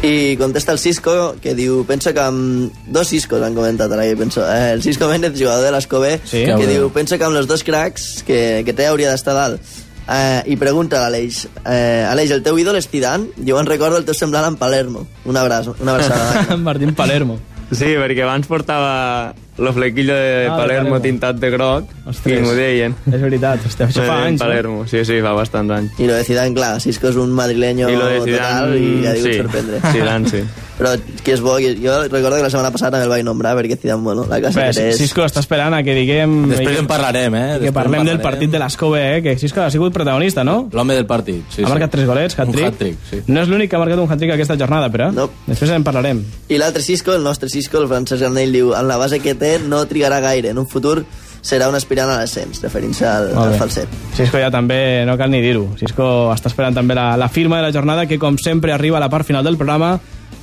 [0.01, 2.73] I contesta el Cisco, que diu, penso que amb...
[2.89, 4.41] Dos Ciscos han comentat ara, penso.
[4.49, 7.47] Eh, el Cisco Méndez, jugador de l'Escobé, sí, que, que diu, penso que amb els
[7.47, 9.61] dos cracs que, que té hauria d'estar dalt.
[10.09, 13.29] Eh, I pregunta a l'Aleix, eh, Aleix, el teu ídol és Zidane?
[13.47, 15.05] Jo en recordo el teu semblant en Palermo.
[15.23, 16.57] Un abraç, una abraçada.
[16.69, 17.39] Martín Palermo.
[17.71, 22.39] Sí, perquè abans portava el flequillo de ah, Palermo de tintat de groc Ostres.
[22.39, 22.95] i m'ho deien.
[23.11, 24.87] És veritat, hòstia, això fa anys, Palermo, no?
[24.89, 25.99] sí, sí, fa bastant anys.
[25.99, 28.73] I lo de Zidane, clar, si és que és un madrileño I lo de Zidane,
[28.73, 29.81] total i ja diu sí, sorprendre.
[29.95, 30.43] Zidane, sí.
[30.81, 33.77] Però que és bo, jo recordo que la setmana passada també el vaig nombrar perquè
[33.77, 34.97] Zidane, bueno, la classe Bé, que és...
[34.97, 36.33] Cisco està esperant a que diguem...
[36.49, 37.59] Després en parlarem, eh?
[37.61, 39.19] Que parlem del partit de l'Escove, eh?
[39.21, 40.71] Que Cisco ha sigut protagonista, no?
[40.73, 42.71] L'home del partit, sí, Ha marcat tres golets, hat-trick.
[42.71, 43.21] hat sí.
[43.27, 45.27] No és l'únic que ha marcat un hat-trick aquesta jornada, però no.
[45.45, 46.23] després en parlarem.
[46.49, 49.57] I l'altre Cisco, el nostre Cisco, el Francesc Garnell, diu en la base que té
[49.65, 50.53] no trigarà gaire.
[50.53, 51.01] En un futur
[51.41, 53.89] serà un aspirant a l'ascens, referint-se al, al falset.
[54.15, 55.65] Cisco ja també, no cal ni dir-ho.
[55.79, 59.03] Cisco està esperant també la, la firma de la jornada, que com sempre arriba a
[59.03, 59.95] la part final del programa,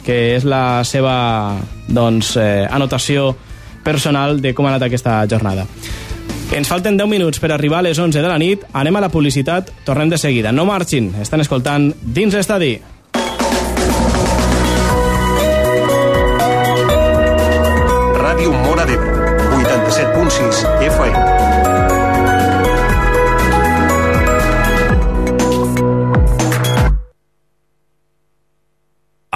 [0.04, 1.14] que és la seva
[1.86, 3.30] doncs, eh, anotació
[3.86, 5.66] personal de com ha anat aquesta jornada.
[6.48, 8.62] Ens falten 10 minuts per arribar a les 11 de la nit.
[8.72, 10.52] Anem a la publicitat, tornem de seguida.
[10.52, 12.78] No marxin, estan escoltant Dins l'Estadi.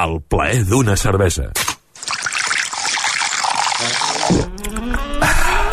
[0.02, 1.44] El plaer d'una cervesa.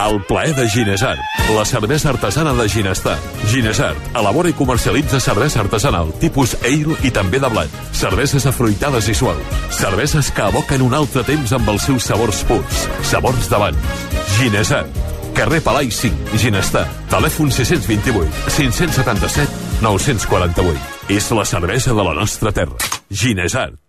[0.06, 1.20] El plaer de Ginesart,
[1.56, 3.18] la cervesa artesana de Ginestar.
[3.50, 7.74] Ginesart elabora i comercialitza cervesa artesanal, tipus ale i també de blat.
[8.04, 9.58] Cerveses afruitades i suaus.
[9.74, 12.86] Cerveses que evoquen un altre temps amb els seus sabors purs.
[13.02, 14.00] Sabors d'abans.
[14.38, 15.04] Ginesart.
[15.34, 16.86] Carrer Palai 5, Ginestar.
[17.10, 18.30] Telèfon 628
[18.62, 20.90] 577 948.
[21.18, 22.78] És la cervesa de la nostra terra.
[23.10, 23.89] Ginesart.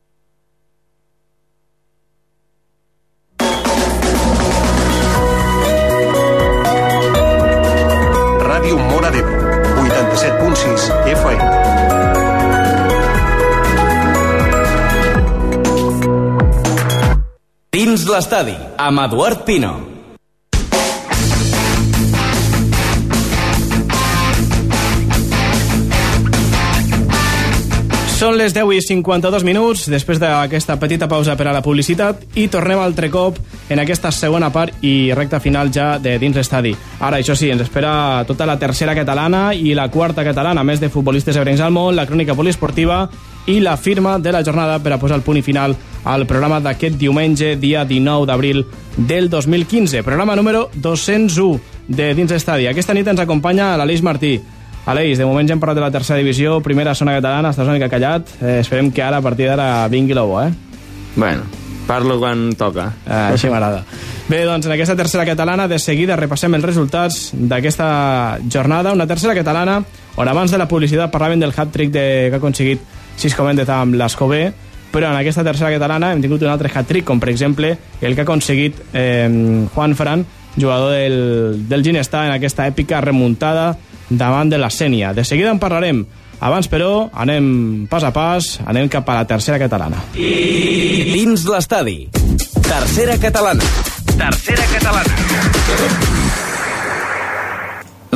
[10.51, 11.43] 107.6 FM.
[17.71, 19.71] Dins l'estadi, amb Eduard Pino.
[28.19, 32.49] Són les 10 i 52 minuts, després d'aquesta petita pausa per a la publicitat, i
[32.51, 33.39] tornem altre cop
[33.71, 36.73] en aquesta segona part i recta final ja de dins l'estadi.
[36.99, 40.89] Ara, això sí, ens espera tota la tercera catalana i la quarta catalana, més de
[40.91, 43.05] futbolistes ebrencs al món, la crònica poliesportiva
[43.47, 46.59] i la firma de la jornada per a posar el punt i final al programa
[46.59, 48.65] d'aquest diumenge, dia 19 d'abril
[48.97, 50.03] del 2015.
[50.03, 52.67] Programa número 201 de Dins l'Estadi.
[52.67, 54.35] Aquesta nit ens acompanya l'Aleix Martí.
[54.91, 57.77] Aleix, de moment ja hem parlat de la tercera divisió, primera zona catalana, estàs una
[57.77, 58.35] mica callat.
[58.41, 60.49] Eh, esperem que ara, a partir d'ara, vingui l'ou, eh?
[61.15, 62.91] Bueno, parlo quan toca.
[63.05, 63.83] Ah, així m'agrada.
[64.29, 68.93] Bé, doncs en aquesta tercera catalana de seguida repassem els resultats d'aquesta jornada.
[68.95, 69.81] Una tercera catalana
[70.15, 72.83] on abans de la publicitat parlaven del hat-trick de, que ha aconseguit
[73.19, 74.45] sis comendes amb l'Escobé,
[74.91, 78.23] però en aquesta tercera catalana hem tingut un altre hat-trick, com per exemple el que
[78.23, 80.25] ha aconseguit eh, Juan Fran,
[80.57, 83.71] jugador del, del Ginestà en aquesta èpica remuntada
[84.09, 85.13] davant de la Sènia.
[85.15, 86.03] De seguida en parlarem.
[86.41, 90.01] Abans, però, anem pas a pas, anem cap a la tercera catalana.
[90.17, 91.99] Dins l'estadi.
[92.65, 93.69] Tercera catalana.
[94.17, 95.13] Tercera catalana.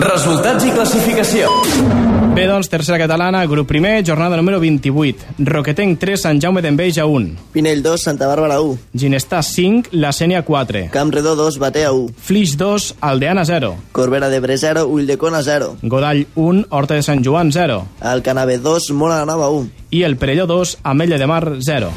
[0.09, 2.14] Resultats i classificació.
[2.35, 5.37] Bé, doncs, tercera catalana, grup primer, jornada número 28.
[5.39, 7.29] Roquetenc 3, Sant Jaume d'Enveja 1.
[7.53, 8.75] Pinell 2, Santa Bàrbara 1.
[8.91, 10.89] Ginestà 5, La Sènia 4.
[10.91, 12.11] Camp Redó 2, Batea 1.
[12.19, 13.69] Flix 2, Aldeana 0.
[13.95, 15.77] Corbera d'Ebre 0, Ulldecona 0.
[15.81, 17.79] Godall 1, Horta de Sant Joan 0.
[18.01, 19.71] Alcanave 2, Mona la Nova 1.
[19.91, 21.93] I el Perelló 2, Ametlla de Mar 0.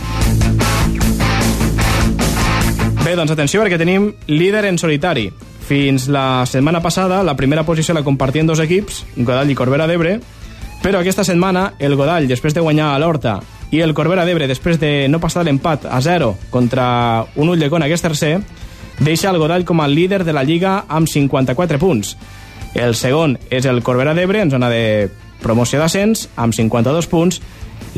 [3.02, 5.32] Bé, doncs atenció perquè tenim líder en solitari.
[5.68, 10.14] Fins la setmana passada, la primera posició la compartien dos equips, Godall i Corbera d'Ebre,
[10.80, 13.34] però aquesta setmana el Godall, després de guanyar a l'Horta,
[13.68, 17.98] i el Corbera d'Ebre, després de no passar l'empat a 0 contra un Ulldecona, que
[17.98, 18.38] és tercer,
[19.04, 22.16] deixa el Godall com a líder de la Lliga amb 54 punts.
[22.72, 25.10] El segon és el Corbera d'Ebre, en zona de
[25.42, 27.42] promoció d'ascens, amb 52 punts.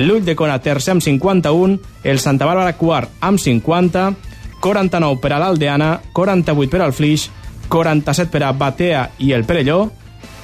[0.02, 4.10] L'Ull de Cona tercer amb 51, el Santa Bàrbara quart amb 50,
[4.58, 7.30] 49 per a l'Aldeana, 48 per al Flix,
[7.70, 9.84] 47 per a Batea i el Perelló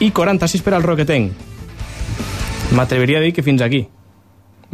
[0.01, 1.33] i 46 per al Roquetenc.
[2.77, 3.83] M'atreviria a dir que fins aquí.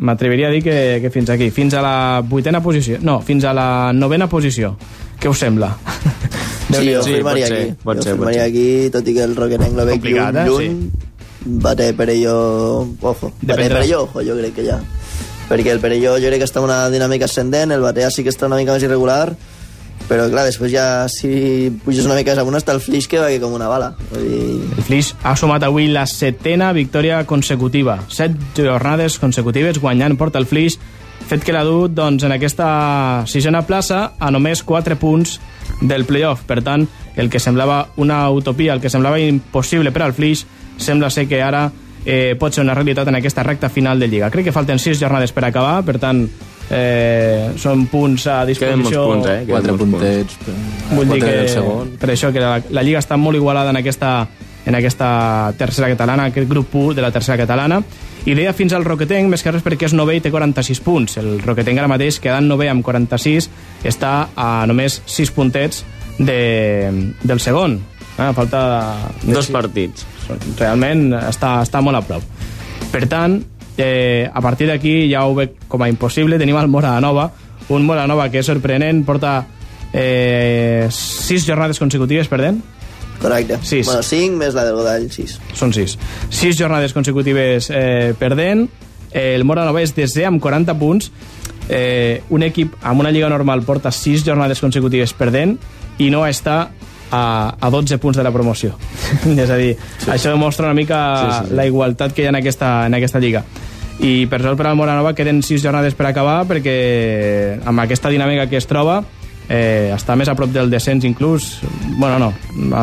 [0.02, 1.50] M'atreviria a dir que, que fins aquí.
[1.54, 2.98] Fins a la vuitena posició.
[3.04, 4.76] No, fins a la novena posició.
[5.20, 5.74] Què us sembla?
[6.72, 7.72] Sí, jo Sí, firmaria pot ser, aquí.
[7.84, 8.48] pot jo ser, pot firmaria ser.
[8.48, 10.44] aquí, tot i que el Roquetenc lo veig Complicat, eh?
[10.46, 11.58] lluny, lluny.
[11.60, 12.36] Bate Perelló,
[13.02, 13.28] ojo.
[13.42, 13.66] Bate.
[13.68, 14.78] Perelló, ojo, jo crec que ja.
[15.50, 18.32] Perquè el Perelló jo crec que està en una dinàmica ascendent, el Batea sí que
[18.32, 19.34] està una mica més irregular,
[20.08, 23.40] però clar, després ja si puges una mica amunt està el Flix que va que
[23.42, 23.92] com una bala.
[24.12, 28.00] Dir, El Flix ha sumat avui la setena victòria consecutiva.
[28.08, 30.78] Set jornades consecutives guanyant porta el Flix,
[31.28, 35.38] fet que l'ha dut doncs, en aquesta sisena plaça a només 4 punts
[35.80, 36.44] del playoff.
[36.48, 36.86] Per tant,
[37.16, 40.46] el que semblava una utopia, el que semblava impossible per al Flix,
[40.78, 41.68] sembla ser que ara
[42.04, 44.30] eh, pot ser una realitat en aquesta recta final de Lliga.
[44.30, 46.26] Crec que falten 6 jornades per acabar, per tant,
[46.72, 49.04] eh, són punts a Queden molts disposició...
[49.10, 49.40] punts, eh?
[49.44, 50.36] Queden Quatre molts punts.
[50.38, 50.94] puntets.
[50.96, 51.92] Vull dir que del segon.
[52.00, 54.12] per això que la, la Lliga està molt igualada en aquesta,
[54.66, 55.10] en aquesta
[55.58, 57.82] tercera catalana, aquest grup 1 de la tercera catalana.
[58.24, 61.16] I deia fins al Roquetenc, més que res perquè és nové i té 46 punts.
[61.18, 63.48] El Roquetenc ara mateix, quedant nové amb 46,
[63.84, 65.82] està a només 6 puntets
[66.18, 66.38] de,
[67.22, 67.80] del segon.
[68.18, 68.60] Ah, falta...
[69.26, 70.06] Dos partits.
[70.58, 72.22] Realment està, està molt a prop.
[72.92, 73.38] Per tant,
[73.76, 76.38] eh, a partir d'aquí ja ho veig com a impossible.
[76.38, 77.30] Tenim el Mora Nova,
[77.68, 79.40] un Mora Nova que és sorprenent, porta
[79.92, 82.62] eh, sis jornades consecutives perdent.
[83.22, 83.58] correcte.
[83.62, 83.86] Sis.
[83.86, 85.36] Bueno, 5 més la del Godall, 6.
[85.54, 85.96] Són sis.
[86.28, 88.68] Sis jornades consecutives eh, perdent.
[89.12, 91.12] Eh, el Mora Nova és desè amb 40 punts.
[91.68, 95.54] Eh, un equip amb una lliga normal porta sis jornades consecutives perdent
[96.02, 96.72] i no està
[97.12, 98.74] a, a 12 punts de la promoció.
[99.44, 100.10] és a dir, sí.
[100.10, 101.56] això demostra una mica sí, sí, sí.
[101.60, 103.44] la igualtat que hi ha en aquesta, en aquesta lliga.
[104.00, 108.48] I per sort per al Moranova queden sis jornades per acabar perquè amb aquesta dinàmica
[108.48, 109.02] que es troba
[109.48, 111.58] eh, està més a prop del descens inclús
[111.98, 112.30] bueno no,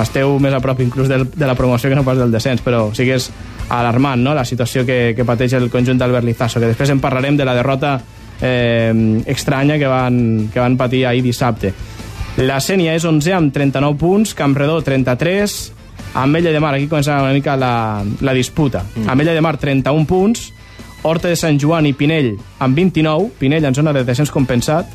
[0.01, 2.89] esteu més a prop inclús del, de la promoció que no pas del descens però
[2.95, 3.29] sí que és
[3.69, 4.35] alarmant no?
[4.37, 7.55] la situació que, que pateix el conjunt d'Albert Lizaso que després en parlarem de la
[7.57, 7.97] derrota
[8.41, 8.93] eh,
[9.27, 11.73] estranya que van, que van patir ahir dissabte
[12.39, 15.59] la Sènia és 11 amb 39 punts Campredó 33
[16.19, 19.09] Ametlla de Mar, aquí comença una mica la, la disputa mm.
[19.09, 20.47] Ametlla de Mar 31 punts
[21.03, 24.89] Horta de Sant Joan i Pinell amb 29 Pinell en zona de descens compensat.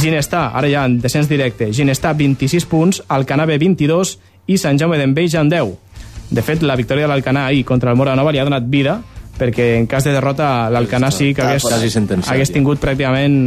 [0.00, 4.16] Ginestà, ara ja en descens directe, Ginestà 26 punts, Alcanave 22
[4.52, 5.72] i Sant Jaume d'Enveja en 10.
[6.30, 9.00] De fet, la victòria de l'Alcanar ahir contra el Mora Nova li ha donat vida,
[9.40, 11.64] perquè en cas de derrota l'Alcanar sí que hagués,
[12.28, 13.38] hagués tingut pràcticament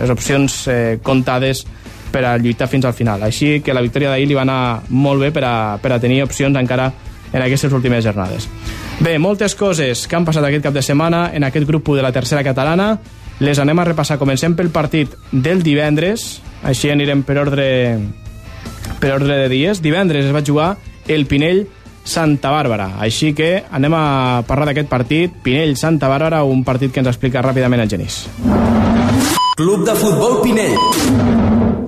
[0.00, 1.64] les opcions eh, comptades
[2.10, 3.22] per a lluitar fins al final.
[3.22, 6.24] Així que la victòria d'ahir li va anar molt bé per a, per a tenir
[6.26, 6.90] opcions encara
[7.32, 8.48] en aquestes últimes jornades.
[9.00, 12.12] Bé, moltes coses que han passat aquest cap de setmana en aquest grup de la
[12.12, 12.98] tercera catalana.
[13.40, 14.18] Les anem a repassar.
[14.20, 16.40] Comencem pel partit del divendres.
[16.62, 17.66] Així anirem per ordre,
[19.00, 19.80] per ordre de dies.
[19.80, 20.74] Divendres es va jugar
[21.08, 21.66] el Pinell
[22.04, 22.96] Santa Bàrbara.
[23.00, 25.40] Així que anem a parlar d'aquest partit.
[25.44, 28.26] Pinell Santa Bàrbara, un partit que ens explica ràpidament el Genís.
[29.56, 30.76] Club de Futbol Pinell.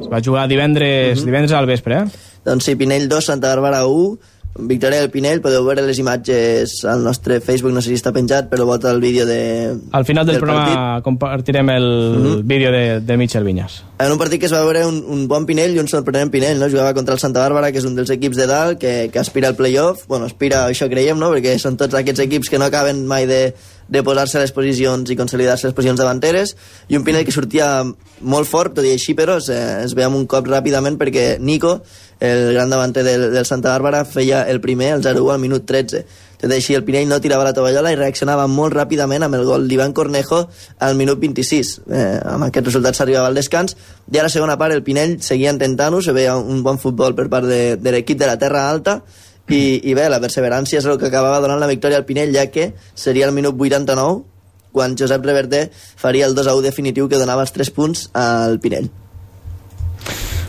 [0.01, 2.29] Es va jugar divendres, divendres al vespre, eh?
[2.45, 7.03] Doncs sí, Pinell 2, Santa Bàrbara 1, victòria del Pinell, podeu veure les imatges al
[7.05, 9.73] nostre Facebook, no sé si està penjat, però volta el vídeo de...
[9.97, 11.05] Al final del, programa partit.
[11.07, 13.83] compartirem el vídeo de, de Michel Vinyas.
[13.99, 16.61] En un partit que es va veure un, un bon Pinell i un sorprenent Pinell,
[16.61, 16.69] no?
[16.69, 19.49] Jugava contra el Santa Bàrbara, que és un dels equips de dalt, que, que aspira
[19.49, 20.05] al playoff.
[20.09, 21.33] Bueno, aspira, això creiem, no?
[21.33, 23.45] Perquè són tots aquests equips que no acaben mai de,
[23.93, 26.57] de posar-se les posicions i consolidar-se les posicions davanteres.
[26.89, 30.17] I un Pinell que sortia molt fort, tot i així, però es, eh, es amb
[30.17, 31.81] un cop ràpidament perquè Nico,
[32.21, 36.05] el gran davanter del, del Santa Bàrbara, feia el primer, el 0-1 al minut 13.
[36.43, 39.45] Tot i així, el Pinell no tirava la tovallola i reaccionava molt ràpidament amb el
[39.47, 40.41] gol d'Ivan Cornejo
[40.83, 41.73] al minut 26.
[41.87, 43.77] Eh, amb aquest resultat s'arribava al descans.
[44.11, 47.29] I a la segona part el Pinell seguia intentant-ho, se veia un bon futbol per
[47.31, 49.03] part de, de l'equip de la Terra Alta,
[49.53, 52.49] i, i bé, la perseverància és el que acabava donant la victòria al Pinell, ja
[52.51, 54.23] que seria el minut 89
[54.73, 58.89] quan Josep Reverter faria el 2-1 definitiu que donava els 3 punts al Pinell.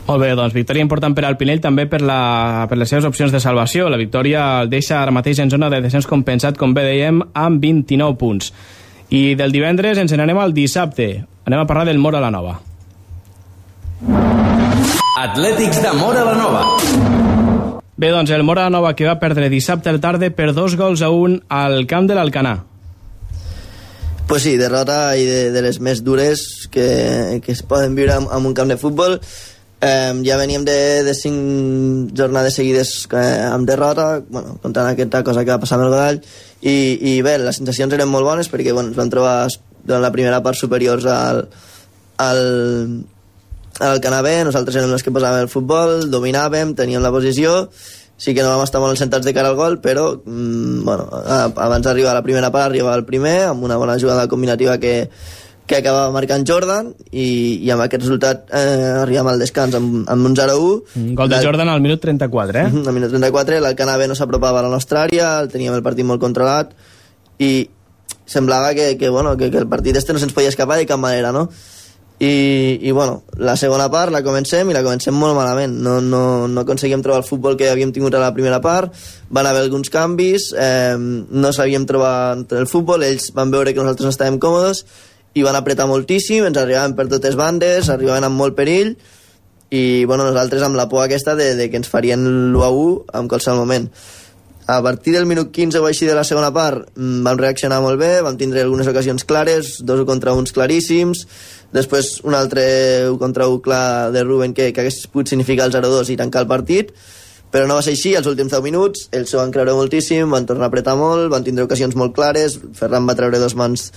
[0.04, 3.32] Molt bé, doncs victòria important per al Pinell també per, la, per les seves opcions
[3.32, 3.88] de salvació.
[3.92, 7.64] La victòria el deixa ara mateix en zona de descens compensat, com bé dèiem, amb
[7.64, 8.52] 29 punts.
[9.16, 11.24] I del divendres ens n'anem al dissabte.
[11.48, 12.58] Anem a parlar del Mora la Nova.
[15.24, 17.23] Atlètics de Mora la Nova.
[17.96, 21.12] Bé, doncs el Mora Nova que va perdre dissabte al tarda per dos gols a
[21.14, 22.58] un al camp de l'Alcanar.
[24.28, 26.42] Pues sí, derrota i de, de les més dures
[26.74, 29.20] que, que es poden viure en, en un camp de futbol.
[29.84, 35.44] Eh, ja veníem de, de cinc jornades seguides eh, amb derrota, bueno, comptant aquesta cosa
[35.44, 36.22] que va passar amb el Godall,
[36.64, 36.76] i,
[37.12, 39.36] i bé, les sensacions eren molt bones perquè bueno, ens vam trobar
[39.84, 41.44] durant la primera part superiors al,
[42.24, 42.42] al,
[43.80, 47.70] al Canabé, nosaltres érem els que posàvem el futbol, dominàvem, teníem la posició,
[48.18, 51.08] sí que no vam estar molt sentats de cara al gol, però mm, bueno,
[51.56, 55.10] abans d'arribar a la primera part arribava el primer, amb una bona jugada combinativa que,
[55.66, 60.26] que acabava marcant Jordan i, i amb aquest resultat eh, arribàvem al descans amb, amb
[60.30, 62.68] un 0-1 Un gol de La- Jordan al minut 34, eh?
[62.70, 66.06] Mhm, Al minut 34 l'Alcanave no s'apropava a la nostra àrea, el teníem el partit
[66.06, 66.76] molt controlat
[67.40, 67.70] i
[68.26, 71.00] semblava que, que, bueno, que, que el partit este no se'ns podia escapar de cap
[71.02, 71.50] manera, no?
[72.24, 75.74] I, i bueno, la segona part la comencem i la comencem molt malament.
[75.84, 78.94] No, no, no aconseguíem trobar el futbol que havíem tingut a la primera part.
[79.34, 84.08] Van haver alguns canvis eh, no sabíem trobar el futbol ells van veure que nosaltres
[84.08, 84.86] no estàvem còmodes
[85.34, 88.94] i van apretar moltíssim, ens arribaven per totes bandes arribaven amb molt perill
[89.74, 93.18] i bueno, nosaltres amb la por aquesta de, de que ens farien l'1 a 1
[93.20, 93.90] en qualsevol moment.
[94.70, 98.00] A partir del minut 15 o així de la segona part mm, vam reaccionar molt
[98.00, 101.26] bé, vam tindre algunes ocasions clares, dos contra uns claríssims
[101.74, 102.64] després un altre
[103.20, 106.94] contra clar de Ruben que, que hagués pogut significar el 0-2 i tancar el partit
[107.54, 110.48] però no va ser així, els últims 10 minuts ells s'ho van creure moltíssim, van
[110.50, 112.58] tornar a apretar molt van tindre ocasions molt clares.
[112.74, 113.92] Ferran va treure dos mans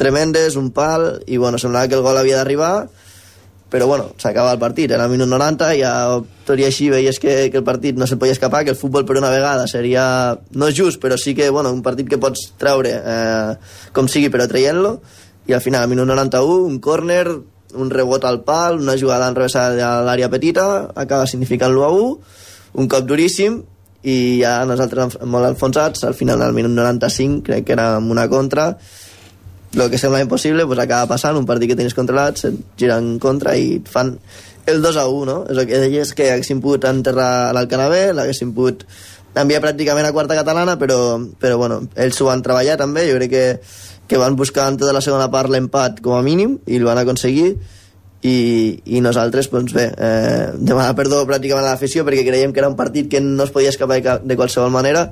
[0.00, 2.76] tremendes, un pal i bueno, semblava que el gol havia d'arribar
[3.72, 5.92] però bueno, s'acaba el partit, era el minut 90 i ja
[6.44, 9.06] tot i així veies que, que el partit no se'n podia escapar, que el futbol
[9.08, 10.04] per una vegada seria,
[10.52, 13.54] no just, però sí que bueno, un partit que pots treure eh,
[13.96, 14.98] com sigui però traient-lo
[15.46, 17.26] i al final, al minut 91, un córner
[17.74, 22.10] un rebot al pal, una jugada enrevessada a l'àrea petita, acaba significant l'1 a 1,
[22.82, 23.62] un cop duríssim
[24.02, 28.72] i ja nosaltres molt enfonsats al final del minut 95 crec que era una contra
[29.72, 33.18] el que sembla impossible pues acaba passant, un partit que tens controlat se't gira en
[33.22, 34.16] contra i et fan
[34.66, 35.38] el 2 a 1, no?
[35.50, 38.84] És el que deies que haguessin pogut enterrar l'Alcanabé, l'haguessin pogut
[39.34, 43.32] enviar pràcticament a quarta catalana, però, però bueno, ells s'ho van treballar també, jo crec
[43.32, 43.46] que,
[44.12, 46.98] que van buscar en tota la segona part l'empat com a mínim i el van
[47.00, 47.54] aconseguir
[48.22, 48.34] i,
[48.84, 52.76] i nosaltres, doncs bé, eh, demanar perdó pràcticament a l'afició perquè creiem que era un
[52.76, 55.06] partit que no es podia escapar de, de qualsevol manera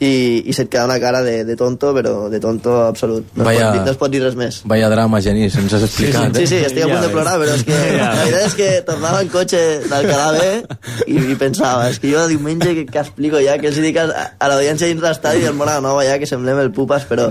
[0.00, 3.28] i, i se't queda una cara de, de tonto, però de tonto absolut.
[3.36, 4.60] No, Vaya- es pot, dir- no es pot dir res més.
[4.64, 6.34] Vaya drama, Genís, ens has explicat.
[6.36, 6.66] Sí, sí, eh?
[6.66, 9.62] estic a punt de plorar, però és que la veritat és que tornava en cotxe
[9.88, 10.50] d'Alcalà bé
[11.06, 14.08] i, i pensava, és que jo diumenge que, que explico ja, que els dic a,
[14.38, 17.28] a l'audiència dins l'estadi del Mora Nova ja que semblem el pupas, però,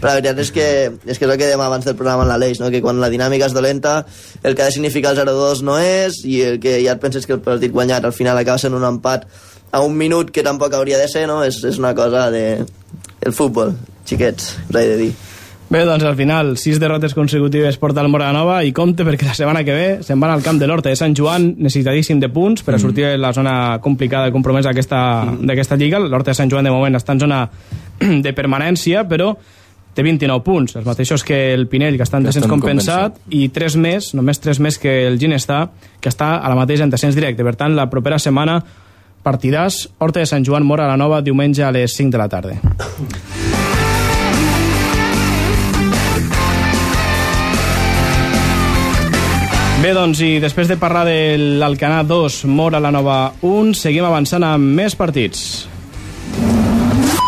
[0.00, 0.66] però la veritat és que,
[1.06, 2.68] és que és el que dèiem abans del programa en l'Aleix, no?
[2.70, 4.02] que quan la dinàmica és dolenta,
[4.42, 7.24] el que ha de significar el 0-2 no és, i el que ja et penses
[7.26, 9.24] que el partit guanyat al final acaba sent un empat
[9.72, 11.40] a un minut que tampoc hauria de ser, no?
[11.44, 12.62] És, és una cosa de...
[13.22, 13.72] El futbol,
[14.06, 15.12] xiquets, us he de dir.
[15.72, 19.62] Bé, doncs al final, sis derrotes consecutives porta el Moranova i compte perquè la setmana
[19.64, 22.74] que ve se'n van al camp de l'Horta de Sant Joan necessitadíssim de punts per
[22.76, 26.02] a sortir de la zona complicada i compromesa d'aquesta lliga.
[26.02, 27.40] L'Horta de Sant Joan de moment està en zona
[28.26, 29.32] de permanència, però
[29.96, 33.48] té 29 punts, els mateixos que el Pinell, que està en descens compensat, compensat, i
[33.52, 35.66] 3 més, només 3 més que el Ginestà,
[36.00, 37.44] que està a la mateixa en descens directe.
[37.44, 38.60] Per tant, la propera setmana
[39.22, 42.58] partidàs Horta de Sant Joan Mora la Nova diumenge a les 5 de la tarda.
[49.82, 54.44] Bé, doncs, i després de parlar de l'Alcanar 2, Mora la Nova 1, seguim avançant
[54.46, 55.66] amb més partits.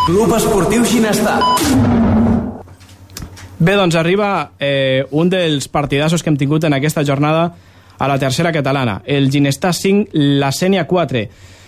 [0.04, 1.40] Club Esportiu Ginestar.
[3.58, 7.48] Bé, doncs arriba eh, un dels partidassos que hem tingut en aquesta jornada
[7.98, 9.00] a la tercera catalana.
[9.04, 11.24] El Ginestar 5, la Sènia 4.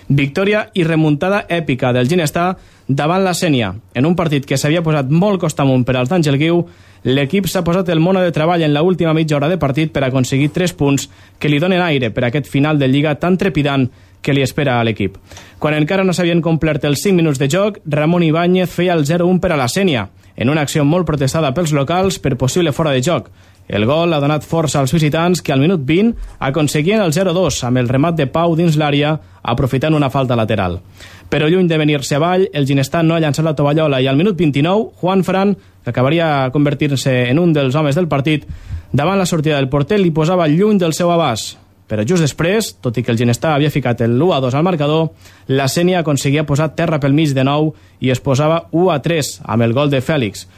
[0.08, 3.72] Victòria i remuntada èpica del Ginestar davant la Sènia.
[3.94, 6.60] En un partit que s'havia posat molt costamunt per als d'Àngel Guiu,
[7.02, 10.04] l'equip s'ha posat el mono de treball en la última mitja hora de partit per
[10.04, 13.88] aconseguir 3 punts que li donen aire per aquest final de Lliga tan trepidant
[14.22, 15.18] que li espera a l'equip.
[15.58, 19.40] Quan encara no s'havien complert els 5 minuts de joc, Ramon Ibáñez feia el 0-1
[19.40, 23.02] per a la Sènia, en una acció molt protestada pels locals per possible fora de
[23.02, 23.30] joc.
[23.68, 27.82] El gol ha donat força als visitants que al minut 20 aconseguien el 0-2 amb
[27.82, 30.78] el remat de Pau dins l'àrea aprofitant una falta lateral.
[31.28, 34.38] Però lluny de venir-se avall, el Ginestar no ha llançat la tovallola i al minut
[34.38, 35.56] 29, Juan Fran
[35.86, 38.42] que acabaria convertir-se en un dels homes del partit,
[38.90, 41.60] davant la sortida del porter li posava lluny del seu abast.
[41.86, 45.12] Però just després, tot i que el Ginestar havia ficat el 1-2 al marcador,
[45.46, 47.70] la Sènia aconseguia posar terra pel mig de nou
[48.02, 50.48] i es posava 1-3 amb el gol de Fèlix.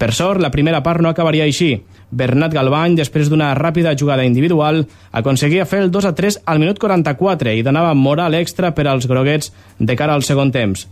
[0.00, 1.74] Per sort, la primera part no acabaria així.
[2.10, 7.64] Bernat Galbany, després d'una ràpida jugada individual, aconseguia fer el 2-3 al minut 44 i
[7.66, 10.86] donava moral extra per als groguets de cara al segon temps.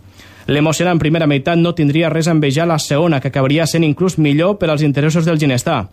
[0.47, 4.55] L'emocionant primera meitat no tindria res a envejar la segona, que acabaria sent inclús millor
[4.61, 5.87] per als interessos del Ginestar.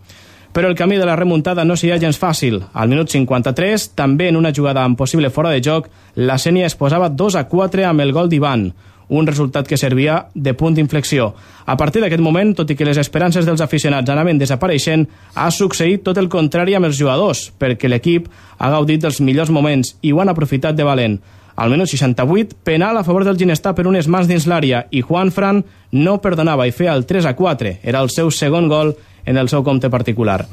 [0.55, 2.61] Però el camí de la remuntada no seria gens fàcil.
[2.71, 6.77] Al minut 53, també en una jugada amb possible fora de joc, la Sènia es
[6.79, 8.69] posava 2 a 4 amb el gol d'Ivan,
[9.09, 11.33] un resultat que servia de punt d'inflexió.
[11.65, 16.03] A partir d'aquest moment, tot i que les esperances dels aficionats anaven desapareixent, ha succeït
[16.03, 20.21] tot el contrari amb els jugadors, perquè l'equip ha gaudit dels millors moments i ho
[20.21, 21.19] han aprofitat de valent.
[21.55, 25.31] Al minut 68, penal a favor del Ginestar per unes mans dins l'àrea i Juan
[25.31, 25.63] Fran
[25.95, 27.77] no perdonava i feia el 3 a 4.
[27.83, 30.43] Era el seu segon gol en el seu compte particular.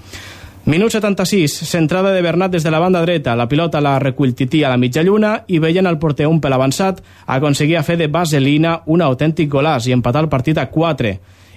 [0.65, 3.35] Minut 76, centrada de Bernat des de la banda dreta.
[3.35, 6.55] La pilota la recull Tití a la mitja lluna i veient el porter un pel
[6.55, 11.11] avançat aconseguia fer de vaselina un autèntic golàs i empatar el partit a 4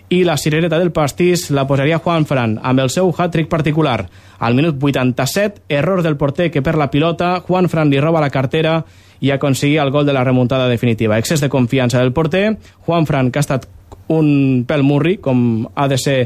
[0.09, 4.07] i la cirereta del pastís la posaria Juan Fran amb el seu hat-trick particular.
[4.39, 8.31] Al minut 87, error del porter que per la pilota, Juan Fran li roba la
[8.33, 8.79] cartera
[9.21, 11.19] i aconseguia el gol de la remuntada definitiva.
[11.19, 13.69] Excés de confiança del porter, Juan Fran, que ha estat
[14.07, 16.19] un pèl murri, com ha de ser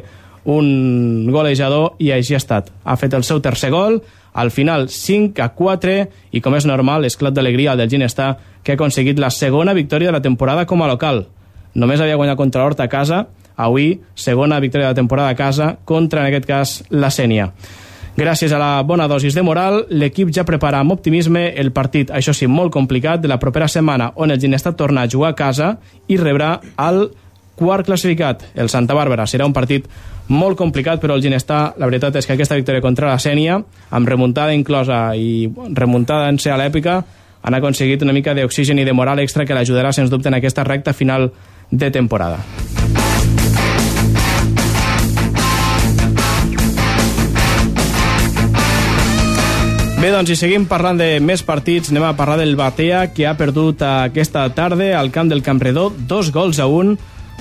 [0.45, 2.71] un golejador, i així ha estat.
[2.83, 3.99] Ha fet el seu tercer gol,
[4.33, 5.97] al final 5 a 4,
[6.31, 10.17] i com és normal, esclat d'alegria del Ginestar, que ha aconseguit la segona victòria de
[10.17, 11.25] la temporada com a local.
[11.75, 13.27] Només havia guanyat contra l'Horta a casa,
[13.59, 17.51] avui segona victòria de la temporada a casa contra, en aquest cas, la Sènia.
[18.19, 22.33] Gràcies a la bona dosis de moral, l'equip ja prepara amb optimisme el partit, això
[22.35, 25.69] sí, molt complicat, de la propera setmana, on el Ginestat torna a jugar a casa
[26.07, 26.57] i rebrà
[26.89, 27.05] el
[27.59, 29.27] quart classificat, el Santa Bàrbara.
[29.27, 29.87] Serà un partit
[30.29, 33.59] molt complicat, però el Ginestar, la veritat és que aquesta victòria contra la Sènia,
[33.89, 37.01] amb remuntada inclosa i remuntada en ser a l'èpica,
[37.41, 40.65] han aconseguit una mica d'oxigen i de moral extra que l'ajudarà, sens dubte, en aquesta
[40.67, 41.31] recta final
[41.71, 42.43] de temporada.
[49.99, 51.89] Bé, doncs, i seguim parlant de més partits.
[51.91, 56.31] Anem a parlar del Batea, que ha perdut aquesta tarda al camp del Campredó dos
[56.31, 56.93] gols a un.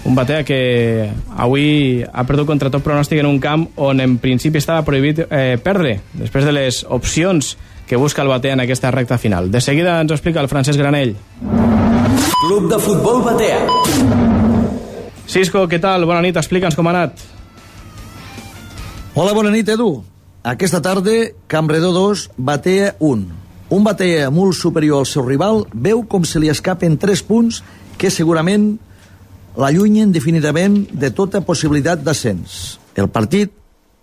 [0.04, 4.60] Un Batea que avui ha perdut contra tot pronòstic en un camp on en principi
[4.60, 7.56] estava prohibit eh, perdre, després de les opcions
[7.88, 9.50] que busca el Batea en aquesta recta final.
[9.50, 11.16] De seguida ens ho explica el Francesc Granell.
[12.44, 13.58] Club de Futbol Batea.
[15.28, 16.06] Cisco, què tal?
[16.08, 17.24] Bona nit, explica'ns com ha anat.
[19.18, 20.04] Hola, bona nit, Edu.
[20.46, 21.16] Aquesta tarda,
[21.50, 23.24] Cambredor 2, Batea 1.
[23.68, 27.58] Un Batea molt superior al seu rival veu com se li escapen 3 punts
[28.00, 28.78] que segurament
[29.56, 32.78] l'allunyen definitivament de tota possibilitat d'ascens.
[32.98, 33.52] El partit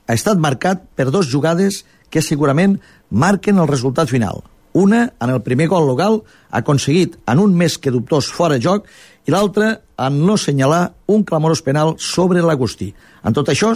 [0.07, 2.79] ha estat marcat per dos jugades que segurament
[3.09, 4.43] marquen el resultat final.
[4.75, 6.19] Una, en el primer gol local,
[6.51, 8.89] aconseguit en un més que dubtós fora joc,
[9.25, 12.91] i l'altra, en no senyalar un clamorós penal sobre l'Agustí.
[13.23, 13.71] En tot això,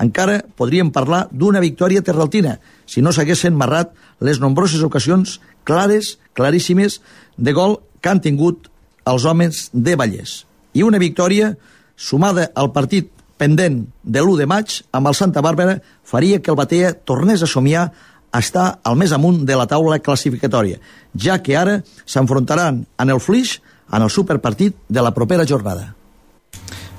[0.00, 7.00] encara podríem parlar d'una victòria terraltina si no s'haguessin marrat les nombroses ocasions clares, claríssimes,
[7.36, 8.68] de gol que han tingut
[9.04, 10.42] als homes de Vallès.
[10.74, 11.54] I una victòria,
[11.96, 16.58] sumada al partit pendent de l'1 de maig amb el Santa Bàrbara, faria que el
[16.58, 17.90] Batea tornés a somiar
[18.32, 20.78] a estar al més amunt de la taula classificatòria,
[21.14, 23.58] ja que ara s'enfrontaran en el Flix
[23.92, 25.92] en el superpartit de la propera jornada.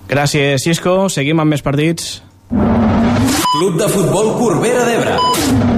[0.07, 1.07] Gràcies, Cisco.
[1.09, 2.19] Seguim amb més partits.
[2.49, 5.72] Club de Futbol Corbera d'Ebre.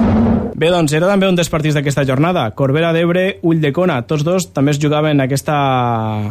[0.56, 2.46] Bé, doncs era també un dels partits d'aquesta jornada.
[2.56, 3.98] Corbera d'Ebre, Ull de Cona.
[4.08, 5.56] Tots dos també es jugaven aquesta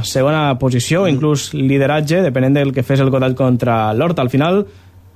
[0.01, 1.11] segona posició, mm.
[1.13, 4.25] inclús lideratge, depenent del que fes el Godall contra l'Horta.
[4.25, 4.63] Al final,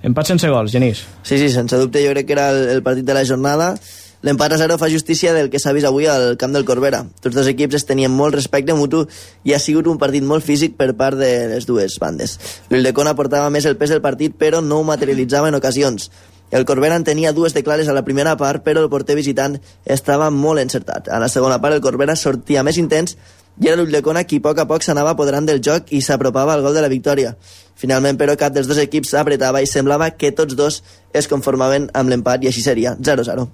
[0.06, 1.02] empat sense gols, Genís.
[1.24, 3.74] Sí, sí, sense dubte jo crec que era el, el partit de la jornada.
[4.22, 7.02] L'empat a zero fa justícia del que s'ha vist avui al camp del Corbera.
[7.24, 9.08] Tots dos equips es tenien molt respecte mutu
[9.48, 12.38] i ha sigut un partit molt físic per part de les dues bandes.
[12.70, 16.12] L'Ildecona portava més el pes del partit, però no ho materialitzava en ocasions.
[16.52, 19.60] El Corbera en tenia dues de clares a la primera part, però el porter visitant
[19.86, 21.10] estava molt encertat.
[21.10, 23.16] A la segona part el Corbera sortia més intens
[23.60, 26.64] i era l'Ulldecona qui a poc a poc s'anava apoderant del joc i s'apropava al
[26.64, 27.36] gol de la victòria.
[27.80, 30.82] Finalment, però, cap dels dos equips s'apretava i semblava que tots dos
[31.14, 33.48] es conformaven amb l'empat i així seria, 0-0.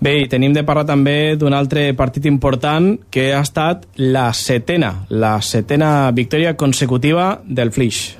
[0.00, 4.94] Bé, i tenim de parlar també d'un altre partit important que ha estat la setena,
[5.10, 8.16] la setena victòria consecutiva del Flix.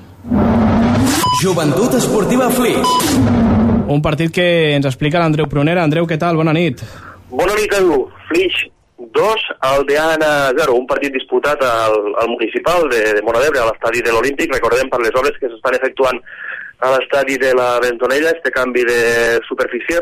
[1.41, 2.85] Joventut Esportiva Flix.
[3.89, 4.43] Un partit que
[4.75, 5.81] ens explica l'Andreu Prunera.
[5.81, 6.37] Andreu, què tal?
[6.37, 6.83] Bona nit.
[7.31, 8.03] Bona nit, Edu.
[8.29, 8.59] Flix
[9.17, 10.75] 2, Aldeana 0.
[10.77, 14.53] Un partit disputat al, al municipal de, de Moradebre, a l'estadi de l'Olímpic.
[14.53, 16.21] Recordem per les obres que s'estan efectuant
[16.85, 19.01] a l'estadi de la Ventonella, este canvi de
[19.49, 19.97] superfície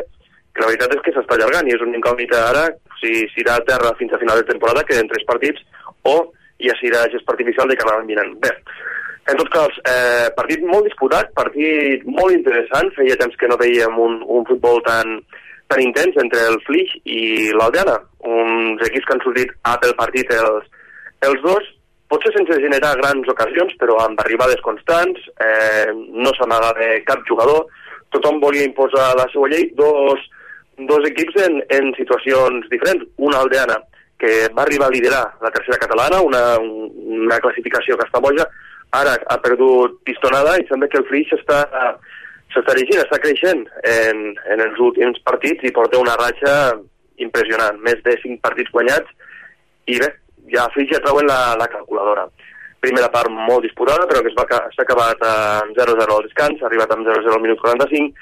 [0.51, 2.67] que la veritat és que s'està allargant i és una incògnita ara
[2.99, 5.63] si s'irà a terra fins a final de temporada, queden tres partits,
[6.03, 6.19] o
[6.59, 8.35] ja s'irà a gest artificial de cara l'any vinent.
[8.43, 8.51] Bé,
[9.29, 13.97] en tot cas, eh, partit molt disputat, partit molt interessant, feia temps que no veiem
[14.01, 15.19] un, un futbol tan,
[15.69, 20.33] tan intens entre el Flix i l'Aldeana, uns equips que han sortit a pel partit
[20.35, 20.65] els,
[21.29, 21.67] els dos,
[22.09, 27.67] potser sense generar grans ocasions, però amb arribades constants, eh, no s'amaga de cap jugador,
[28.09, 30.25] tothom volia imposar la seva llei, dos,
[30.89, 33.05] dos equips en, en situacions diferents.
[33.21, 33.77] Una aldeana,
[34.19, 38.47] que va arribar a liderar la tercera catalana, una, una classificació que està boja,
[38.95, 41.63] ara ha perdut pistonada i sembla que el Flix està,
[42.53, 44.23] s'està dirigint, està creixent en,
[44.53, 46.53] en els últims partits i porta una ratxa
[47.21, 49.09] impressionant, més de 5 partits guanyats
[49.89, 50.09] i bé,
[50.53, 52.27] ja Flix ja treuen la, la calculadora.
[52.79, 57.07] Primera part molt disputada, però que s'ha acabat amb 0-0 al descans, ha arribat amb
[57.07, 58.13] 0-0 al minut 45,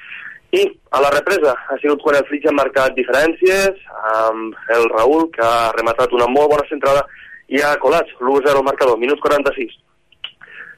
[0.57, 0.63] i
[0.95, 3.81] a la represa ha sigut quan el Flix ha marcat diferències,
[4.15, 7.03] amb el Raül, que ha rematat una molt bona centrada,
[7.51, 9.75] i ha colat l'1-0 al marcador, minut 46.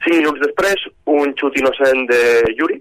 [0.06, 2.22] Cinc minuts després, un xut innocent de
[2.56, 2.80] Yuri,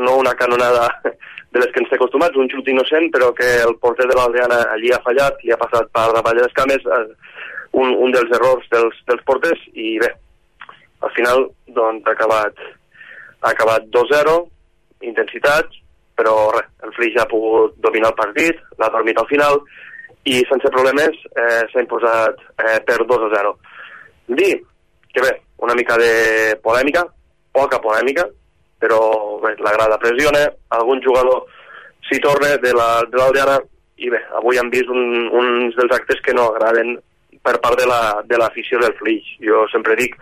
[0.00, 3.76] no una canonada de les que ens té acostumats, un xut innocent, però que el
[3.82, 7.36] porter de l'Aldeana allí ha fallat, li ha passat per davall de les cames, eh,
[7.78, 10.10] un, un dels errors dels, dels porters, i bé,
[11.04, 11.46] al final
[11.76, 12.66] doncs, ha acabat,
[13.44, 14.36] ha acabat 2-0,
[15.04, 15.70] intensitat,
[16.18, 19.60] però res, el Flix ha pogut dominar el partit, l'ha dormit al final
[20.30, 23.52] i sense problemes eh, s'ha imposat eh, per 2 a 0.
[24.38, 24.54] Dir
[25.14, 25.32] que bé,
[25.64, 27.04] una mica de polèmica,
[27.54, 28.26] poca polèmica,
[28.82, 29.00] però
[29.42, 30.42] bé, la grada pressiona,
[30.76, 31.46] algun jugador
[32.08, 33.60] s'hi torna de l'Aldeana la,
[34.02, 36.96] i bé, avui han vist un, uns dels actes que no agraden
[37.44, 37.86] per part de
[38.40, 39.32] l'afició la, de del Flix.
[39.44, 40.16] Jo sempre dic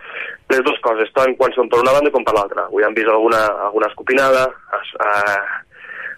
[0.51, 2.67] les dues coses, tant quan són per una banda com per l'altra.
[2.67, 4.43] Avui han vist alguna, alguna escopinada,
[4.79, 5.37] es, eh,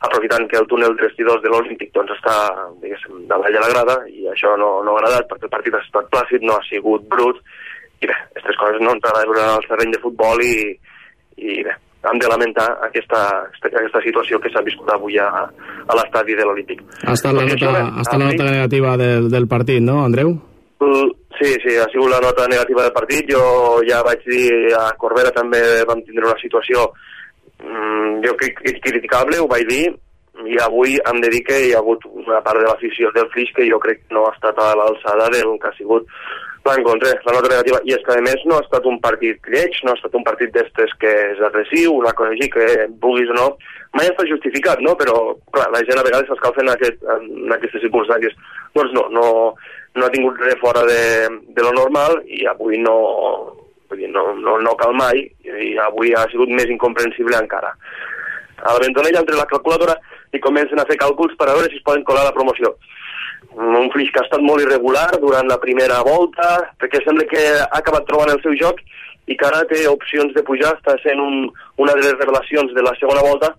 [0.05, 2.35] aprofitant que el túnel de vestidors de l'Olímpic doncs, està
[2.81, 5.83] diguéssim, davall de la grada i això no, no ha agradat perquè el partit ha
[5.85, 7.39] estat plàcid, no ha sigut brut
[8.05, 10.55] i bé, aquestes coses no ens agraden al terreny de futbol i,
[11.41, 11.75] i bé,
[12.05, 13.21] hem de lamentar aquesta,
[13.65, 16.83] aquesta situació que s'ha viscut avui a, a l'estadi de l'Olímpic.
[17.03, 20.35] Ha estat la nota, ha estat la nota negativa del, del partit, no, Andreu?
[21.35, 23.27] Sí, sí, ha sigut la nota negativa del partit.
[23.31, 26.87] Jo ja vaig dir a Corbera també vam tindre una situació
[27.59, 29.85] mm, jo crec criticable, ho vaig dir,
[30.45, 33.53] i avui em de dir que hi ha hagut una part de l'afició del Flix
[33.55, 36.07] que jo crec que no ha estat a l'alçada del que ha sigut
[36.73, 39.75] l'encontre, la nota negativa, i és que a més no ha estat un partit lleig,
[39.85, 43.37] no ha estat un partit d'estes que és agressiu, una cosa així que vulguis o
[43.37, 43.47] no,
[43.93, 44.95] mai està justificat, no?
[44.99, 48.33] però clar, la gent a vegades s'escalfa en, aquest, en aquestes circumstàncies.
[48.75, 49.27] Doncs no, no,
[49.95, 51.03] no ha tingut res fora de,
[51.53, 52.97] de lo normal i avui no,
[53.85, 57.69] Vull dir, no, no, no cal mai, i avui ha sigut més incomprensible encara.
[58.65, 59.93] A la Ventonella, entre la calculadora,
[60.33, 62.73] i comencen a fer càlculs per a veure si es poden colar la promoció.
[63.55, 66.47] Un Flix que ha estat molt irregular durant la primera volta,
[66.81, 68.81] perquè sembla que ha acabat trobant el seu joc
[69.31, 71.47] i que ara té opcions de pujar, està sent un,
[71.81, 73.53] una de les revelacions de la segona volta,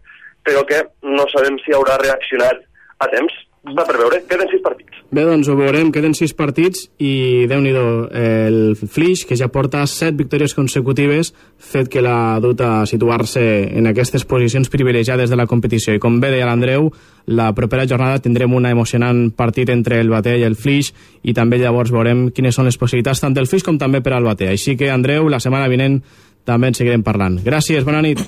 [0.46, 2.60] però que no sabem si haurà reaccionat
[3.00, 3.32] a temps.
[3.74, 4.22] Va preveure?
[4.28, 5.00] Queden sis partits.
[5.10, 9.84] Bé, doncs ho veurem, queden sis partits i déu nhi el Flix, que ja porta
[9.86, 13.42] set victòries consecutives, fet que l'ha dut a situar-se
[13.78, 15.94] en aquestes posicions privilegiades de la competició.
[15.94, 16.90] I com bé deia l'Andreu,
[17.26, 20.92] la propera jornada tindrem un emocionant partit entre el Bater i el Flix
[21.22, 24.26] i també llavors veurem quines són les possibilitats tant del Flix com també per al
[24.26, 24.50] Bater.
[24.54, 26.02] Així que, Andreu, la setmana vinent
[26.46, 27.40] també en seguirem parlant.
[27.46, 28.22] Gràcies, bona nit.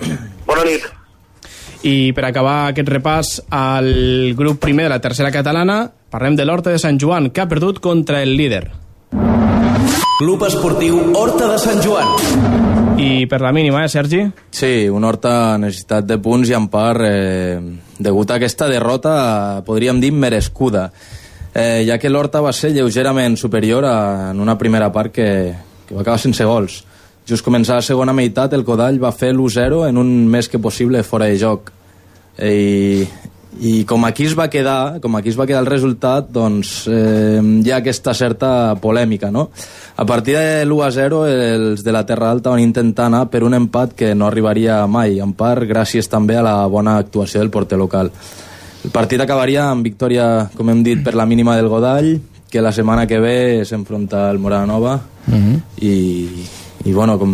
[0.47, 0.98] Bona nit.
[1.87, 6.73] I per acabar aquest repàs al grup primer de la tercera catalana, parlem de l'Horta
[6.75, 8.65] de Sant Joan, que ha perdut contra el líder.
[10.19, 12.97] Club Esportiu Horta de Sant Joan.
[12.99, 14.25] I per la mínima, eh, Sergi?
[14.51, 17.61] Sí, un Horta necessitat de punts i en part, eh,
[17.99, 20.91] degut a aquesta derrota, podríem dir merescuda,
[21.55, 25.55] eh, ja que l'Horta va ser lleugerament superior a, en una primera part que,
[25.87, 26.83] que va acabar sense gols.
[27.29, 31.03] Just començar la segona meitat, el Codall va fer l'1-0 en un més que possible
[31.05, 31.73] fora de joc.
[32.39, 33.05] I,
[33.59, 37.41] i com aquí es va quedar com aquí es va quedar el resultat doncs eh,
[37.43, 39.49] hi ha aquesta certa polèmica no?
[39.97, 43.97] a partir de l'1-0 els de la Terra Alta van intentar anar per un empat
[43.99, 48.13] que no arribaria mai en part gràcies també a la bona actuació del porter local
[48.85, 52.15] el partit acabaria amb victòria com hem dit per la mínima del Godall
[52.49, 55.61] que la setmana que ve s'enfronta al Morada Nova Uh -huh.
[55.85, 55.93] i,
[56.85, 57.33] i bueno, com,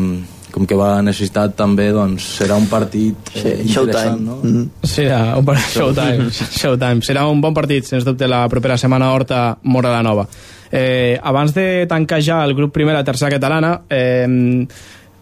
[0.55, 4.24] com que va necessitat també, doncs serà un partit eh, Sí, interessant, Showtime.
[4.24, 4.38] no?
[4.42, 4.64] Mm.
[4.86, 7.01] Serà un, par- showtime, showtime.
[7.05, 10.26] Serà un bon partit, sens dubte, la propera setmana a Horta Mora la Nova.
[10.74, 14.66] Eh, abans de tancar ja el grup primer, la tercera catalana, eh,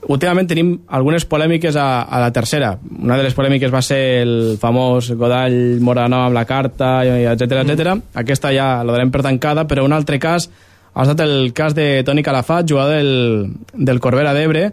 [0.09, 2.73] últimament tenim algunes polèmiques a, a la tercera.
[2.99, 6.89] Una de les polèmiques va ser el famós Godall Mora la Nova amb la carta,
[7.07, 7.97] i etcètera, etcètera.
[8.25, 10.49] Aquesta ja la darem per tancada, però un altre cas
[10.95, 14.67] ha estat el cas de Toni Calafat, jugador del, del Corbera d'Ebre,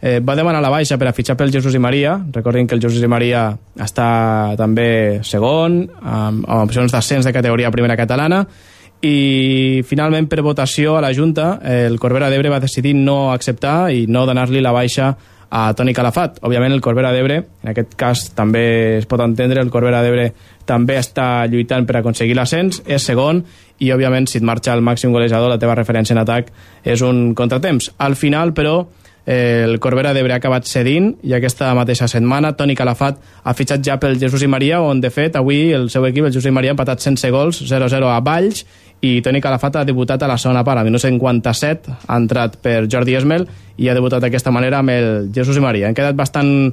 [0.00, 2.18] eh, va demanar la baixa per a fitxar pel Jesús i Maria.
[2.32, 3.48] Recordin que el Jesús i Maria
[3.80, 8.44] està també segon, amb, amb opcions d'ascens de categoria primera catalana,
[9.04, 14.06] i finalment per votació a la Junta el Corbera d'Ebre va decidir no acceptar i
[14.08, 15.10] no donar-li la baixa
[15.54, 16.40] a Toni Calafat.
[16.42, 18.64] Òbviament el Corbera d'Ebre, en aquest cas també
[18.98, 20.30] es pot entendre, el Corbera d'Ebre
[20.66, 23.44] també està lluitant per aconseguir l'ascens, és segon
[23.78, 26.52] i òbviament si et marxa el màxim golejador la teva referència en atac
[26.84, 27.90] és un contratemps.
[27.98, 28.86] Al final, però,
[29.26, 33.84] eh, el Corbera d'Ebre ha acabat cedint i aquesta mateixa setmana Toni Calafat ha fitxat
[33.84, 36.54] ja pel Jesús i Maria on de fet avui el seu equip, el Jesús i
[36.54, 38.64] Maria ha empatat sense gols, 0-0 a Valls
[39.04, 43.16] i Toni Calafat ha debutat a la segona part a 1957, ha entrat per Jordi
[43.18, 45.88] Esmel i ha debutat d'aquesta manera amb el Jesús i Maria.
[45.88, 46.72] Han quedat bastant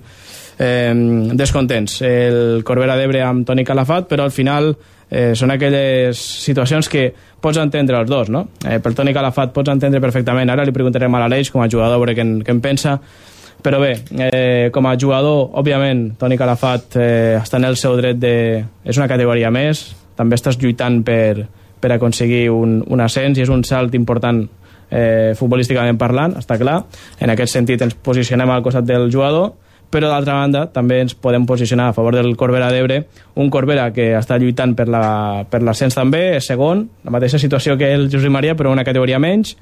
[0.60, 0.94] eh,
[1.34, 4.76] descontents el Corbera d'Ebre amb Toni Calafat, però al final
[5.12, 7.10] eh, són aquelles situacions que
[7.42, 8.48] pots entendre els dos, no?
[8.64, 12.00] Eh, per Toni Calafat pots entendre perfectament, ara li preguntarem a l'Aleix com a jugador
[12.00, 12.96] a veure què en, què en pensa,
[13.62, 18.18] però bé, eh, com a jugador, òbviament, Toni Calafat eh, està en el seu dret
[18.18, 18.36] de...
[18.84, 19.84] és una categoria més,
[20.18, 21.46] també estàs lluitant per,
[21.82, 24.42] per aconseguir un, un ascens i és un salt important
[24.90, 26.80] eh, futbolísticament parlant, està clar.
[27.20, 29.54] En aquest sentit ens posicionem al costat del jugador,
[29.92, 33.02] però d'altra banda també ens podem posicionar a favor del Corbera d'Ebre,
[33.36, 37.78] un Corbera que està lluitant per la- per l'ascens també, és segon, la mateixa situació
[37.78, 39.58] que el Josep Maria, però una categoria menys.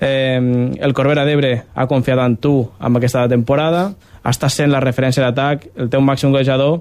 [0.00, 3.92] Eh, el Corbera d'Ebre ha confiat en tu amb aquesta temporada,
[4.26, 6.80] estàs sent la referència d'atac, el teu màxim golejador,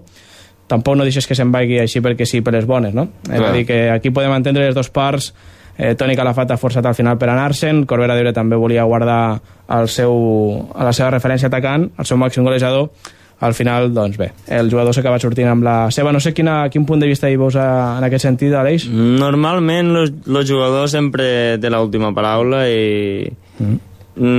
[0.67, 3.09] tampoc no deixes que se'n vagi així perquè sí, per les bones, no?
[3.29, 3.49] És Clar.
[3.49, 5.33] a dir, que aquí podem entendre les dues parts,
[5.77, 9.39] eh, Toni Calafat ha forçat al final per anar-se'n, Corbera d'Ebre també volia guardar
[9.73, 10.13] el seu,
[10.75, 12.89] a la seva referència atacant, el seu màxim golejador,
[13.43, 16.13] al final, doncs bé, el jugador s'ha acabat sortint amb la seva.
[16.15, 18.85] No sé quina, quin punt de vista hi veus a, en aquest sentit, Aleix?
[18.87, 23.77] Normalment el jugador sempre té l'última paraula i Mm.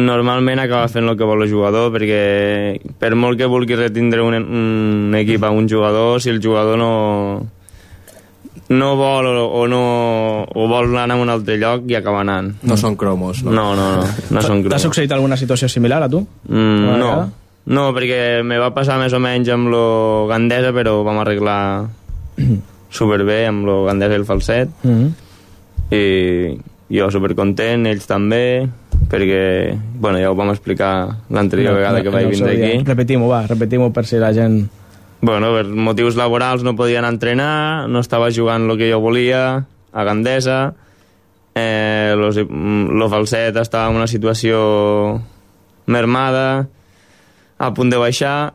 [0.07, 4.35] normalment acaba fent el que vol el jugador perquè per molt que vulgui retindre un,
[4.39, 6.91] un equip a un jugador si el jugador no
[8.69, 9.85] no vol o, o no
[10.49, 13.53] o vol anar a un altre lloc i acaba anant No són cromos, no?
[13.53, 16.23] no, no, no, no són T'ha succeït alguna situació similar a tu?
[16.49, 17.11] Mm, no,
[17.67, 19.85] no, perquè me va passar més o menys amb lo
[20.29, 21.59] Gandesa, però vam arreglar
[22.99, 24.71] superbé amb lo Gandesa i el falset.
[24.83, 25.13] Mm -hmm.
[25.95, 28.69] I jo supercontent, ells també,
[29.11, 32.85] perquè, bueno, ja ho vam explicar l'anterior vegada que vaig vindre aquí.
[32.85, 34.69] Repetim-ho, va, repetim-ho per si la gent...
[35.25, 37.53] Bueno, per motius laborals no podia anar a entrenar,
[37.89, 40.75] no estava jugant el que jo volia, a Gandesa,
[41.57, 45.23] eh, los, lo falset estava en una situació
[45.89, 46.67] mermada,
[47.57, 48.53] a punt de baixar,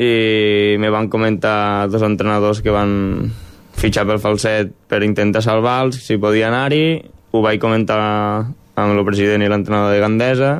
[0.00, 2.94] i me van comentar dos entrenadors que van
[3.76, 6.86] fitxar pel falset per intentar salvar-los, si podia anar-hi,
[7.28, 10.54] ho vaig comentar amb el president i l'entrenador de Gandesa,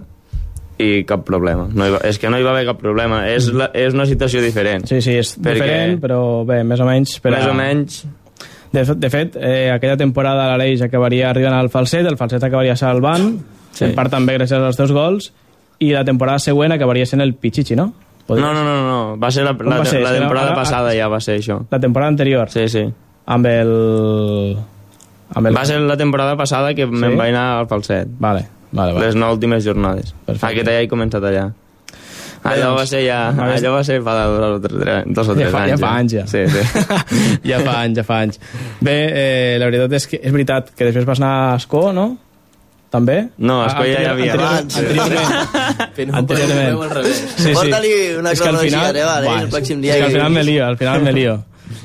[0.78, 1.68] i cap problema.
[1.72, 3.22] No hi va, és que no hi va haver cap problema.
[3.32, 4.84] És, la, és una situació diferent.
[4.90, 7.18] Sí, sí, és Perquè- diferent, però bé, més o menys...
[7.24, 7.50] Per Més a...
[7.50, 8.04] o menys
[8.76, 13.30] De, de fet, eh, aquella temporada l'Aleix acabaria arribant al falset, el falset acabaria salvant,
[13.72, 13.84] sí.
[13.86, 15.30] en part també gràcies als teus gols,
[15.80, 17.86] i la temporada següent acabaria sent el Pichichi, no?
[18.28, 20.00] No, no, no, no, va ser la, Com la, va ser?
[20.02, 21.60] la Era- temporada ara- passada ja va ser això.
[21.70, 22.82] La temporada anterior, Sí, sí.
[23.24, 24.56] amb el...
[25.34, 25.56] Amb el...
[25.56, 26.92] Va ser la temporada passada que sí?
[26.92, 28.10] me'n vaig anar al falset.
[28.18, 29.06] Vale, vale, vale.
[29.06, 30.14] Les nou últimes jornades.
[30.26, 30.52] Perfecte.
[30.52, 31.46] Aquest ja he començat allà.
[32.46, 33.20] Allò doncs, va ser ja...
[33.32, 35.72] Allò va ser fa dos o tres, dos o Ja tres fa, anys.
[35.72, 36.26] ja fa anys, ja.
[36.30, 36.60] Sí, sí.
[37.50, 38.38] ja fa anys, ja fa anys.
[38.80, 42.06] Bé, eh, la veritat és que és veritat que després vas anar a Escó, no?
[42.92, 43.16] També?
[43.38, 44.36] No, a Escó ja hi havia.
[44.36, 44.94] Anterior,
[45.80, 46.14] anteriorment.
[46.20, 46.78] anteriorment.
[46.86, 47.24] al revés.
[47.34, 47.56] Sí, sí.
[47.58, 50.64] Porta-li una És cronologia Buah, el pròxim és dia que al que final me lío,
[50.66, 51.36] al final me lío.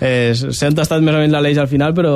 [0.01, 2.13] Eh, sempre ha estat més o menys l'Aleix al final, però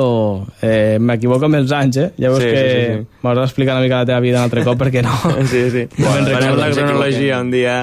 [0.60, 2.08] eh, m'equivoco amb els anys, eh?
[2.18, 3.20] Ja veus Sí, que sí, sí, sí.
[3.22, 5.14] m'hauràs d'explicar una mica la teva vida un altre cop, perquè no...
[5.52, 5.84] Sí, sí.
[6.02, 7.76] No me'n Farem la cronologia un dia.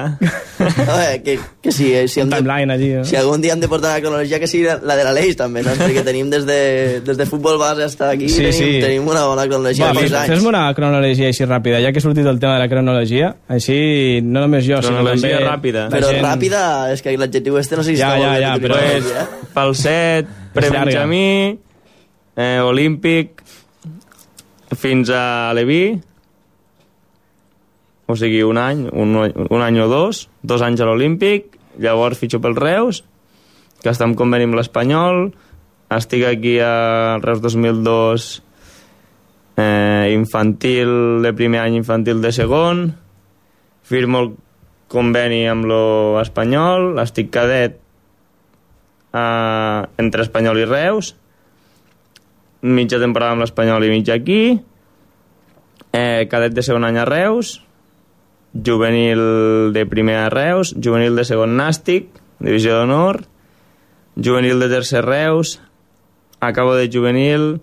[0.60, 3.04] Home, que, que si, si, hem de, Timeline allí, eh?
[3.04, 5.72] si algun dia hem de portar la cronologia que sigui la de l'Aleix també, no?
[5.80, 6.58] perquè tenim des de,
[7.04, 8.68] des de futbol base fins aquí Sí, tenim, sí.
[8.84, 10.28] tenim una bona cronologia Va, de fes-.
[10.30, 14.20] Fes-me una cronologia així ràpida, ja que ha sortit el tema de la cronologia, així
[14.22, 15.48] no només jo, sinó Cronologia també...
[15.50, 15.86] ràpida.
[15.88, 16.62] la Però gent- ràpida,
[16.94, 19.26] és que l'adjectiu este no sé si Ja, està ja, molt ja, bé però d'utilitzar
[19.54, 19.93] Pues, avui, eh?
[19.94, 21.58] Set, prebenjamí,
[22.36, 23.42] eh, olímpic,
[24.74, 26.00] fins a Leví,
[28.06, 32.40] o sigui, un any, un, un any o dos, dos anys a l'Olímpic, llavors fitxo
[32.42, 33.02] pel Reus,
[33.82, 35.30] que està en conveni amb l'Espanyol,
[35.94, 38.28] estic aquí al Reus 2002,
[39.62, 42.84] eh, infantil de primer any, infantil de segon,
[43.84, 44.34] firmo el
[44.92, 47.80] conveni amb l'Espanyol, estic cadet
[49.14, 51.14] eh, entre Espanyol i Reus,
[52.64, 54.58] mitja temporada amb l'Espanyol i mitja aquí,
[55.92, 57.60] eh, cadet de segon any a Reus,
[58.54, 62.10] juvenil de primer a Reus, juvenil de segon Nàstic,
[62.42, 63.22] divisió d'honor,
[64.18, 65.60] juvenil de tercer Reus,
[66.40, 67.60] acabo de juvenil,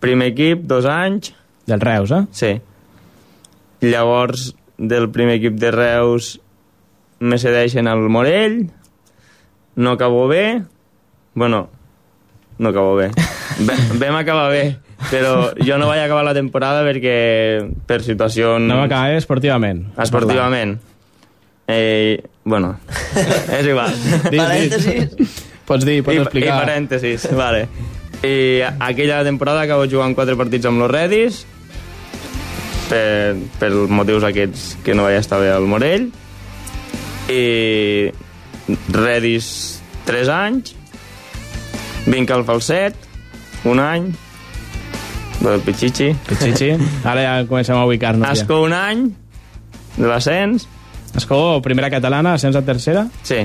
[0.00, 1.34] primer equip, dos anys,
[1.66, 2.26] Del Reus, eh?
[2.32, 2.60] Sí.
[3.80, 6.40] Llavors, del primer equip de Reus
[7.20, 8.72] me cedeixen al Morell,
[9.76, 10.62] no acabo bé,
[11.34, 11.68] bueno,
[12.58, 13.10] no acabo bé.
[13.58, 14.78] Ve- Vam acabar bé,
[15.10, 18.64] però jo no vaig acabar la temporada perquè per situacions...
[18.64, 19.84] No m'acabé esportivament.
[20.00, 20.78] Esportivament.
[21.68, 22.74] Eh, bueno,
[23.58, 23.92] és igual.
[24.32, 25.40] Dis, Parèntesis.
[25.68, 26.56] Pots dir, pots I, explicar.
[26.56, 27.66] I parèntesis, vale.
[28.22, 31.42] I aquella temporada acabo jugant quatre partits amb los Redis,
[32.90, 36.08] per, per motius aquests que no vaig estar bé al Morell,
[37.30, 38.10] i
[38.92, 40.74] Redis 3 anys,
[42.06, 42.96] vinc al Falset,
[43.68, 44.10] un any,
[45.42, 46.74] del Pichichi, Pichichi.
[47.08, 48.26] Ara ja comencem a ubicar-nos.
[48.26, 48.32] Ja.
[48.36, 49.08] Asco un any,
[49.96, 50.68] de l'ascens,
[51.16, 53.06] Escó, primera catalana, ascens a tercera.
[53.22, 53.42] Sí.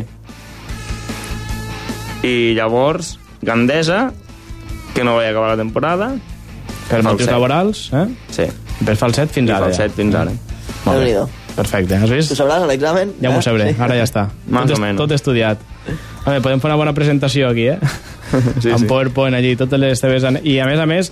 [2.24, 4.14] I llavors, Gandesa,
[4.96, 6.14] que no vaig acabar la temporada.
[6.88, 8.06] Per motius laborals, eh?
[8.32, 8.48] Sí.
[8.86, 9.68] Per falset fins I ara.
[9.68, 10.32] falset fins ara.
[10.86, 11.12] Molt bé.
[11.12, 11.28] Déu-n'hi-do.
[11.58, 12.30] Perfecte, has vist?
[12.32, 13.16] Tu sabràs a l'examen?
[13.22, 13.46] Ja m'ho Eh?
[13.50, 13.82] sabré, Sí.
[13.82, 14.28] ara ja està.
[14.48, 14.98] Más tot, o menos.
[15.02, 15.58] tot estudiat.
[16.24, 17.80] A veure, podem fer una bona presentació aquí, eh?
[18.62, 18.86] Sí, amb sí.
[18.90, 20.24] PowerPoint allí, totes les teves...
[20.44, 21.12] I a més a més,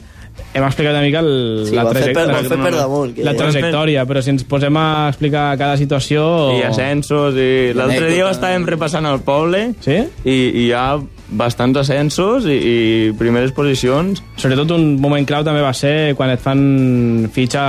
[0.53, 3.13] hem explicat una mica el, Sí, la, fet per, traje- fet per damunt.
[3.15, 3.23] Que...
[3.23, 6.25] la trajectòria, però si ens posem a explicar cada situació...
[6.59, 10.01] I ascensos, i l'altre dia estàvem repassant al poble, Sí?
[10.27, 10.37] i,
[10.67, 14.21] i ha bastants ascensos i, i primeres posicions.
[14.37, 17.65] Sobretot un moment clau també va ser quan et fan fitxa,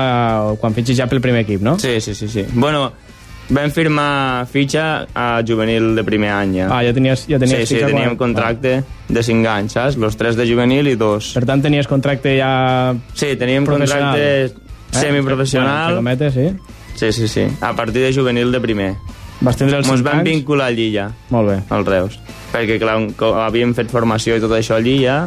[0.52, 1.78] o quan fitxis ja pel primer equip, no?
[1.78, 2.28] Sí, sí, sí.
[2.28, 2.44] sí.
[2.52, 2.90] Bueno,
[3.48, 6.68] vam firmar fitxa a juvenil de primer any, ja.
[6.70, 9.96] Ah, ja tenies, ja tenies sí, sí, fitxa teníem quan- contracte de 5 anys, saps?
[9.96, 11.32] Los 3 de juvenil i 2.
[11.38, 12.94] Per tant, tenies contracte ja...
[13.14, 15.00] Sí, teníem contracte Eh?
[15.00, 15.94] semiprofessional.
[15.94, 16.46] Bueno, cometes, sí.
[16.94, 17.46] Sí, sí, sí.
[17.60, 18.94] A partir de juvenil de primer.
[19.40, 21.56] Vas tindre els Ens 5 vam vincular allí ja, Molt bé.
[21.68, 22.18] al Reus.
[22.56, 25.26] Perquè, clar, cop havíem fet formació i tot això allí ja,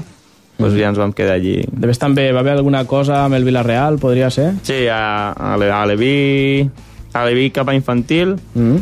[0.60, 1.60] doncs ja ens vam quedar allí.
[1.72, 4.56] Després també va haver alguna cosa amb el Villarreal, podria ser?
[4.66, 6.66] Sí, a, a, a Leví,
[7.14, 8.82] a Leví cap a infantil, Mm.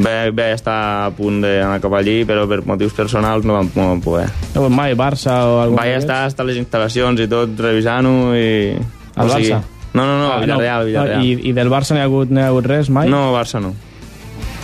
[0.00, 3.88] va, va estar a punt d'anar cap allí, però per motius personals no vam, no
[3.90, 4.30] vam poder.
[4.54, 8.78] No, mai, Barça o algun Vaig estar hasta les instal·lacions i tot, revisant-ho i...
[9.16, 9.60] Al Barça?
[9.94, 11.22] No, no, no, Ah, Villarreal, Villarreal.
[11.26, 13.10] I, I del Barça n'hi ha, hagut, ha hagut res mai?
[13.12, 13.74] No, Barça no.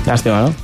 [0.06, 0.54] Llàstima, no?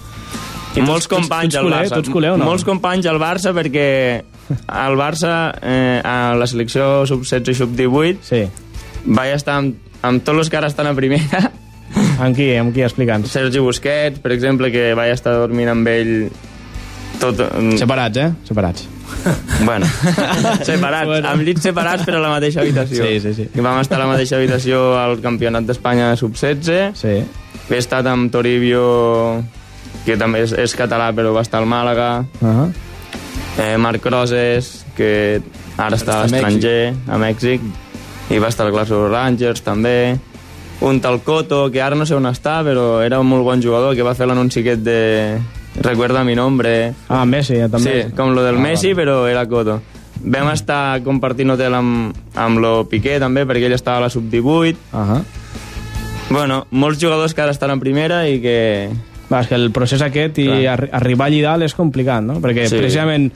[0.77, 1.83] I molts tu- tu companys ets al culer?
[1.89, 2.03] Barça.
[2.05, 2.45] Tu culer o no?
[2.45, 4.23] Molts companys al Barça perquè
[4.69, 8.43] al Barça, eh, a la selecció sub-16 i sub-18, Sí.
[9.07, 11.51] vaig estar amb, amb tots els que ara estan a primera.
[12.21, 12.55] Amb qui?
[12.57, 12.83] Amb qui?
[12.83, 13.31] Explica'ns.
[13.31, 16.31] Sergi Busquets, per exemple, que vaig estar dormint amb ell
[17.21, 17.39] tot...
[17.41, 18.31] mm, Separats, eh?
[18.45, 18.87] Separats.
[19.65, 19.87] Bueno,
[20.67, 21.29] separats, Bueno.
[21.29, 23.05] amb llits separats però a la mateixa habitació.
[23.05, 23.49] Sí, sí, sí.
[23.55, 26.95] I vam estar a la mateixa habitació al Campionat d'Espanya sub-16.
[26.99, 27.15] Sí.
[27.71, 29.43] He estat amb Toribio,
[30.05, 32.25] que també és, és català però va estar al Màlaga.
[32.41, 32.73] Uh -huh.
[33.59, 35.41] Eh, Marc Roses, que
[35.77, 37.61] Ara està a Està a l'estranger, a Mèxic,
[38.31, 40.17] i va estar al Glasgow Rangers també.
[40.81, 43.95] Un tal Coto, que ara no sé on està, però era un molt bon jugador,
[43.97, 45.39] que va fer l'anunci aquest de...
[45.77, 46.95] Recuerda mi nombre.
[47.09, 48.05] Ah, Messi, ja, també.
[48.07, 49.03] Sí, com lo del Ah, Messi, vale.
[49.03, 49.81] però era Coto.
[50.25, 54.77] Vam estar compartint hotel amb, amb lo Piqué, també, perquè ell estava a la sub-18.
[54.93, 55.23] Uh -huh.
[56.31, 58.91] Bueno, molts jugadors que ara estan en primera i que...
[59.31, 60.61] Va, és que el procés aquest i Clar.
[60.77, 62.41] arri arribar allí dalt és complicat, no?
[62.41, 62.77] Perquè Sí.
[62.79, 63.33] precisament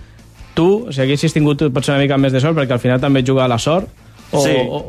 [0.54, 3.44] tu, si haguessis tingut potser una mica més de sort, perquè al final també juga
[3.44, 3.88] a la sort,
[4.32, 4.84] o, sí, o,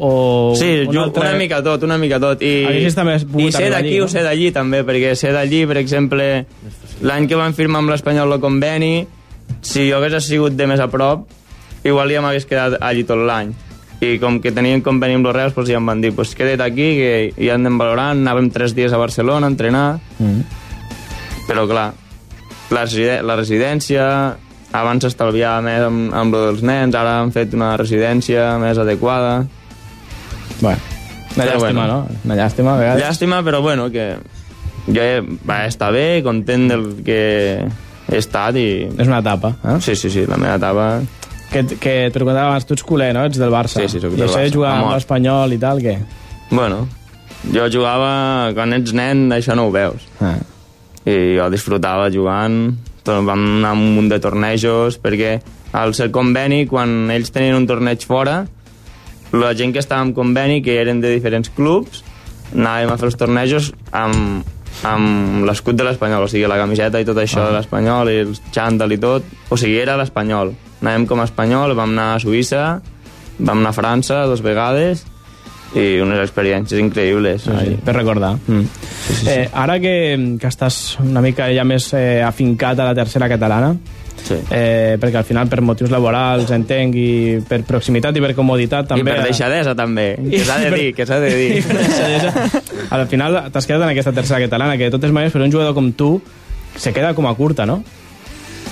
[0.52, 2.42] o sí un ju- altre- una mica tot, una mica tot.
[2.44, 4.08] I, Haguessis també I ser d'aquí allí, o no?
[4.10, 6.46] ser d'allí també, perquè ser d'allí, per exemple,
[7.02, 9.08] l'any que van firmar amb l'Espanyol el conveni,
[9.62, 11.26] si jo hagués sigut de més a prop,
[11.84, 13.50] igual ja m'hagués quedat allí tot l'any.
[14.02, 16.62] I com que tenien conveni amb los Reals, doncs ja em van dir, pues queda't
[16.62, 20.42] aquí, que ja anem valorant, anàvem tres dies a Barcelona a entrenar, Mm.
[21.48, 21.90] Però clar,
[22.72, 22.86] la,
[23.28, 24.06] la residència,
[24.72, 29.42] abans s'estalviava més amb, amb lo dels nens, ara han fet una residència més adequada.
[30.62, 30.78] Bueno,
[31.36, 31.88] una Però llàstima, bueno.
[31.94, 32.20] no?
[32.26, 33.04] Una llàstima, a vegades.
[33.04, 34.06] Llàstima, però bueno, que
[34.88, 37.22] jo he, va estar bé, content del que
[38.12, 38.68] he estat i...
[38.92, 39.80] És una etapa, eh?
[39.84, 40.88] Sí, sí, sí, la meva etapa...
[41.52, 43.26] Que, que et preguntava abans, tu ets culer, no?
[43.28, 43.82] Ets del Barça.
[43.82, 45.98] Sí, sí, soc I del això de jugar amb l'Espanyol i tal, què?
[46.52, 46.86] Bueno,
[47.52, 48.12] jo jugava...
[48.56, 50.08] Quan ets nen, això no ho veus.
[50.24, 50.38] Ah.
[51.06, 55.40] I jo disfrutava jugant, tot, vam anar a un munt de tornejos, perquè
[55.74, 58.44] al ser conveni, quan ells tenien un torneig fora,
[59.32, 62.04] la gent que estava en conveni, que eren de diferents clubs,
[62.52, 64.44] anàvem a fer els tornejos amb,
[64.88, 68.36] amb l'escut de l'Espanyol, o sigui, la camiseta i tot això de l'Espanyol, i el
[68.52, 70.54] xandall i tot, o sigui, era l'Espanyol.
[70.82, 72.66] Anàvem com a Espanyol, vam anar a Suïssa,
[73.40, 75.06] vam anar a França dues vegades,
[75.78, 77.46] i unes experiències increïbles.
[77.46, 78.36] Sí, sí, per recordar.
[78.48, 78.66] Mm.
[78.66, 79.30] Sí, sí, sí.
[79.32, 79.96] Eh, ara que,
[80.40, 83.72] que estàs una mica ja més eh, afincat a la tercera catalana,
[84.24, 84.38] sí.
[84.50, 88.96] eh, perquè al final per motius laborals, entenc, i per proximitat i per comoditat I
[88.96, 89.16] també...
[89.16, 91.50] per deixadesa, també, que s'ha de dir, que s'ha de dir.
[91.62, 92.52] I per deixadesa.
[92.92, 95.78] Al final t'has quedat en aquesta tercera catalana, que de totes maneres per un jugador
[95.78, 96.14] com tu
[96.76, 97.82] se queda com a curta, no?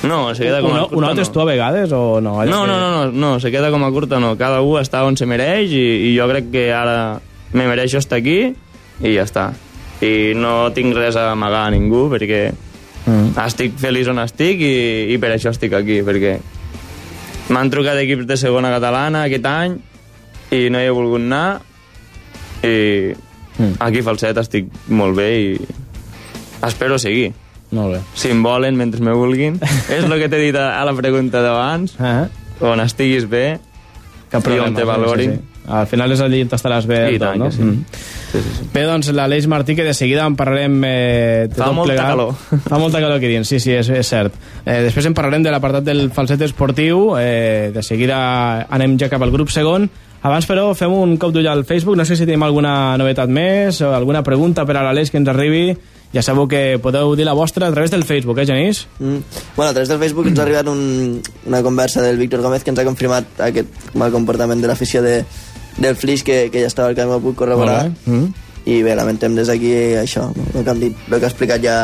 [0.03, 1.33] No, se queda com a curta, Ho notes no.
[1.33, 2.37] tu a vegades o no?
[2.45, 4.37] No, no, no, no, no, se queda com a curta, no.
[4.37, 7.19] Cada un està on se mereix i, i jo crec que ara
[7.51, 8.53] me mereixo estar aquí
[9.03, 9.49] i ja està.
[9.99, 12.49] I no tinc res a amagar a ningú perquè
[13.09, 13.31] Mm.
[13.45, 16.33] estic feliç on estic i, i per això estic aquí, perquè
[17.49, 19.77] m'han trucat equips de segona catalana aquest any
[20.51, 21.61] i no hi he volgut anar
[22.61, 23.13] i
[23.59, 23.73] Mm.
[23.79, 25.57] aquí Falset estic molt bé i
[26.67, 27.31] espero seguir.
[27.71, 28.01] Molt bé.
[28.17, 29.59] Si em volen mentre me vulguin.
[29.93, 31.95] és el que t'he dit a, a la pregunta d'abans.
[31.99, 32.27] Ah,
[32.65, 33.59] On estiguis bé
[34.29, 34.67] cap i problema.
[34.67, 35.31] on te valorin.
[35.31, 35.55] Sí, sí.
[35.69, 36.97] Al final és allí on estaràs bé.
[37.13, 37.45] I tot, tant no?
[37.45, 37.61] que sí.
[37.61, 37.83] Mm.
[38.29, 38.65] Sí, sí, sí.
[38.73, 42.09] Bé, doncs l'Aleix Martí, que de seguida en parlarem eh, de Fa tot molta plegat.
[42.09, 42.33] calor.
[42.65, 44.33] Fa molta calor aquí dins, sí, sí, és, és cert.
[44.65, 48.19] Eh, després en parlarem de l'apartat del falset esportiu, eh, de seguida
[48.69, 49.87] anem ja cap al grup segon.
[50.25, 53.79] Abans, però, fem un cop d'ull al Facebook, no sé si tenim alguna novetat més
[53.85, 55.77] o alguna pregunta per a l'Aleix que ens arribi.
[56.09, 58.87] Ja sabeu que podeu dir la vostra a través del Facebook, eh, Genís?
[58.97, 59.21] Mm.
[59.55, 62.73] Bueno, a través del Facebook ens ha arribat un, una conversa del Víctor Gómez que
[62.73, 65.21] ens ha confirmat aquest mal comportament de l'afició de,
[65.77, 67.91] del Flix que, que ja estava al camp, ho puc corroborar.
[68.05, 68.47] Mm.
[68.69, 71.77] I bé, lamentem des d'aquí això, el que dit, el que ha explicat ja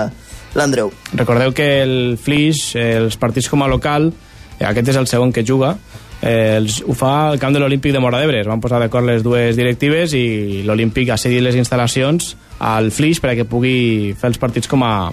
[0.57, 0.89] l'Andreu.
[1.13, 4.09] Recordeu que el Flix, els partits com a local,
[4.57, 5.75] eh, aquest és el segon que juga,
[6.21, 8.43] eh, els, ho fa al camp de l'Olímpic de Mora d'Ebre.
[8.47, 12.35] Van posar d'acord les dues directives i l'Olímpic ha cedit les instal·lacions
[12.65, 15.11] al Flix perquè pugui fer els partits com a,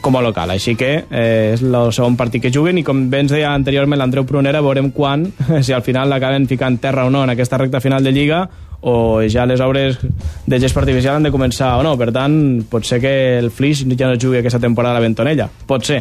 [0.00, 0.54] com a local.
[0.54, 4.00] Així que eh, és el segon partit que juguen i com bé ens deia anteriorment
[4.00, 5.26] l'Andreu Prunera, veurem quan,
[5.64, 8.46] si al final l'acaben ficant terra o no en aquesta recta final de Lliga
[8.80, 9.98] o ja les obres
[10.46, 11.96] de gest artificial han de començar o no.
[11.98, 15.48] Per tant, pot ser que el Flix ja no jugui aquesta temporada a la Bentonella.
[15.66, 16.00] Pot ser.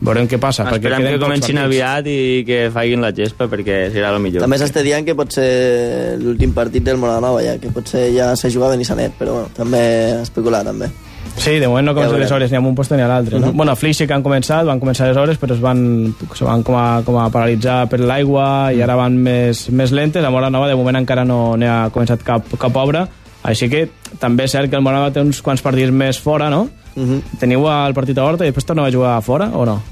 [0.00, 0.64] Veurem què passa.
[0.70, 4.44] perquè Esperem que comencin aviat i que facin la gespa perquè serà el millor.
[4.44, 8.50] També s'està dient que pot ser l'últim partit del Moranova ja, que potser ja se
[8.50, 9.84] juga a Benissanet, però bueno, també
[10.22, 10.90] especular també.
[11.36, 13.38] Sí, de moment no comencen Ja les obres ni amb un post ni a l'altre.
[13.40, 13.48] No?
[13.48, 13.56] Mhm.
[13.56, 16.44] Bueno, a Flix sí que han començat, van començar les obres, però es van, se
[16.44, 20.24] van com a, com a paralitzar per l'aigua i ara van més, més lentes.
[20.24, 23.08] A Mora Nova de moment encara no n'hi ha començat cap, cap obra,
[23.42, 23.88] així que
[24.20, 26.68] també és cert que el Mora Nova té uns quants partits més fora, no?
[26.94, 27.38] Mhm.
[27.40, 29.82] Teniu el partit a Horta i després torneu a jugar fora o no?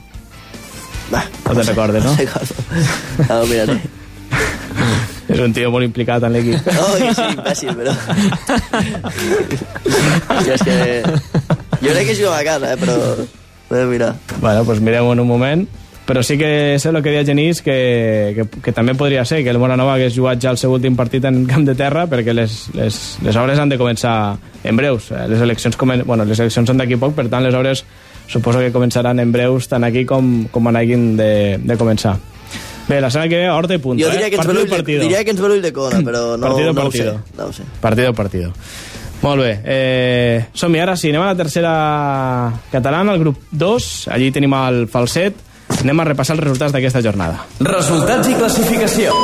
[1.12, 2.12] Va, No te'n recordes, no?
[2.16, 2.54] No recordo.
[3.28, 3.80] Ja ho miraré.
[5.28, 6.66] És un tio molt implicat en l'equip.
[6.72, 7.94] Oh, que sí, imbècil, però...
[10.42, 10.76] jo és que...
[11.82, 12.98] Jo crec que juguem a casa, eh, però...
[13.68, 14.10] Podem mirar.
[14.40, 15.68] Bueno, pues mirem en un moment.
[16.02, 19.52] Però sí que sé el que deia Genís, que, que, que també podria ser que
[19.54, 22.56] el Moranova hagués jugat ja el seu últim partit en camp de terra, perquè les,
[22.74, 25.12] les, les obres han de començar en breus.
[25.14, 26.02] Eh, Les eleccions, comen...
[26.04, 27.84] bueno, les eleccions són d'aquí poc, per tant les obres
[28.26, 32.16] suposo que començaran en breus tant aquí com, com en hagin de, de començar.
[32.88, 34.30] Bé, la setmana que ve, Horta i punta, Jo diria eh?
[34.30, 35.02] que ens ve Partido, l'ull de, partido.
[35.04, 37.12] diria que ens ve l'ull de cona, però no, Partido, no, partido.
[37.12, 37.62] Ho sé, no ho sé.
[37.80, 38.52] Partido, partido.
[39.22, 39.52] Molt bé.
[39.64, 41.72] Eh, Som-hi, ara sí, anem a la tercera
[42.72, 44.08] catalana, el grup 2.
[44.10, 45.36] Allí tenim el falset.
[45.82, 47.46] Anem a repassar els resultats d'aquesta jornada.
[47.62, 49.14] Resultats i classificació.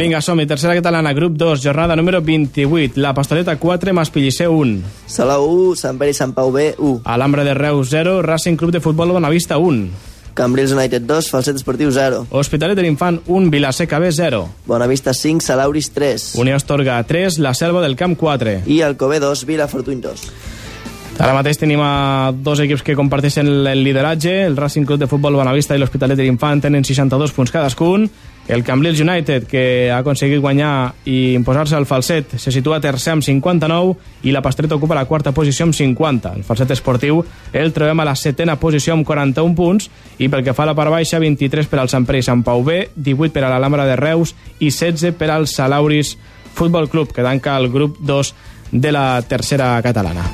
[0.00, 0.46] Vinga, som-hi.
[0.48, 2.96] Tercera catalana, grup 2, jornada número 28.
[3.04, 4.80] La Pastoreta 4, Maspilliceu 1.
[5.06, 5.44] Salou
[5.74, 7.02] 1, Sant Pere i Sant Pau B 1.
[7.04, 9.90] Alhambra de Reus 0, Racing Club de Futbol Bonavista 1.
[10.34, 12.26] Cambrils United 2, Falset Esportiu 0.
[12.30, 14.48] Hospitalet de l'Infant 1, Vilaseca B 0.
[14.66, 16.34] Bonavista 5, Salauris 3.
[16.36, 18.62] Unió Astorga 3, La Selva del Camp 4.
[18.66, 20.26] I Alcobé 2, Vila Fortuny 2.
[21.22, 24.46] Ara mateix tenim a dos equips que comparteixen el lideratge.
[24.46, 28.08] El Racing Club de Futbol Bonavista i l'Hospitalet de l'Infant tenen 62 punts cadascun.
[28.48, 33.22] El Cambrils United, que ha aconseguit guanyar i imposar-se al falset, se situa tercer amb
[33.24, 36.34] 59 i la Pastreta ocupa la quarta posició amb 50.
[36.36, 37.22] El falset esportiu
[37.52, 39.88] el trobem a la setena posició amb 41 punts
[40.18, 42.42] i pel que fa a la part baixa, 23 per al Sant Pere i Sant
[42.42, 46.16] Pau B, 18 per a l'Alhambra de Reus i 16 per al Salauris
[46.52, 48.34] Futbol Club, que tanca el grup 2
[48.72, 50.26] de la tercera catalana.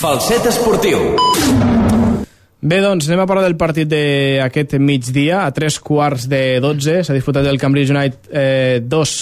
[0.00, 1.79] Falset esportiu.
[2.60, 5.46] Bé, doncs anem a parlar del partit d'aquest migdia.
[5.46, 9.12] A tres quarts de 12 s'ha disputat el Cambridge United eh, 2,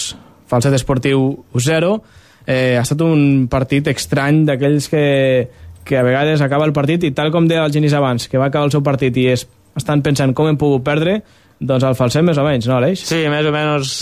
[0.50, 1.92] falset esportiu 0.
[2.48, 5.02] Eh, ha estat un partit estrany d'aquells que,
[5.86, 8.48] que a vegades acaba el partit i tal com deia el Genís abans, que va
[8.50, 9.46] acabar el seu partit i es,
[9.78, 11.20] estan pensant com hem pogut perdre,
[11.60, 13.04] doncs el falset més o menys, no, Aleix?
[13.06, 13.92] Sí, més o menys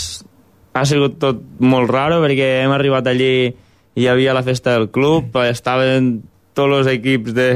[0.76, 4.88] ha sigut tot molt raro perquè hem arribat allí i hi havia la festa del
[4.92, 6.14] club, estaven
[6.56, 7.50] tots els equips de,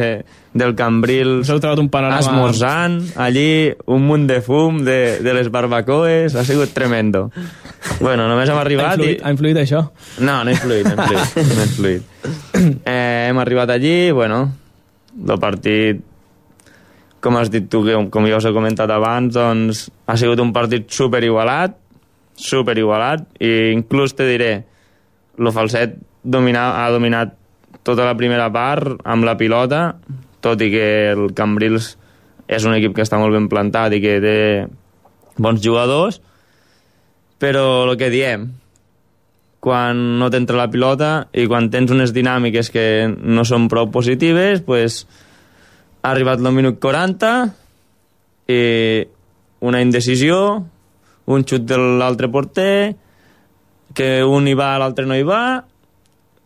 [0.52, 1.42] del Cambril
[1.90, 2.18] panorama...
[2.18, 7.30] esmorzant, allí un munt de fum de, de les barbacoes, ha sigut tremendo.
[8.00, 9.22] Bueno, només hem Ha arribat influït, i...
[9.22, 9.84] ha influït això?
[10.18, 11.44] No, no ha influït, no ha influït.
[11.54, 12.06] No ha influït.
[12.84, 14.40] Eh, hem arribat allí, bueno,
[15.14, 16.02] el partit,
[17.22, 20.50] com has dit tu, que, com ja us he comentat abans, doncs ha sigut un
[20.56, 21.76] partit super igualat,
[22.40, 24.52] super igualat, i inclús te diré,
[25.38, 25.94] el falset
[26.24, 27.36] domina, ha dominat
[27.86, 29.94] tota la primera part amb la pilota,
[30.44, 31.94] tot i que el Cambrils
[32.50, 34.38] és un equip que està molt ben plantat i que té
[35.40, 36.20] bons jugadors,
[37.40, 38.48] però el que diem,
[39.60, 44.64] quan no t'entra la pilota i quan tens unes dinàmiques que no són prou positives,
[44.66, 45.04] pues,
[46.02, 47.32] ha arribat el minut 40
[48.50, 48.60] i
[49.60, 50.36] una indecisió,
[51.30, 52.96] un xut de l'altre porter,
[53.94, 55.42] que un hi va, l'altre no hi va,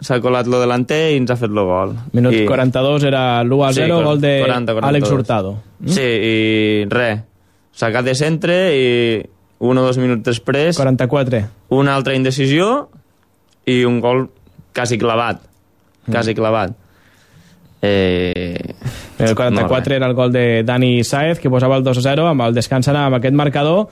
[0.00, 1.94] s'ha colat lo delanter i ens ha fet el gol.
[2.16, 2.44] Minut I...
[2.48, 4.88] 42 era l'1 a 0, Sí, gol de 40, 42.
[4.90, 5.54] Àlex Hurtado.
[5.86, 6.34] Sí, i
[6.90, 7.22] res,
[7.74, 8.86] sacat de centre i
[9.64, 11.44] un o dos minuts després 44.
[11.72, 12.88] una altra indecisió
[13.66, 14.28] i un gol
[14.74, 15.40] quasi clavat.
[16.10, 16.74] Quasi clavat.
[17.80, 18.74] Eh...
[19.18, 22.56] El 44 No, era el gol de Dani Saez, que posava el 2-0, amb el
[22.56, 23.86] descans amb aquest marcador,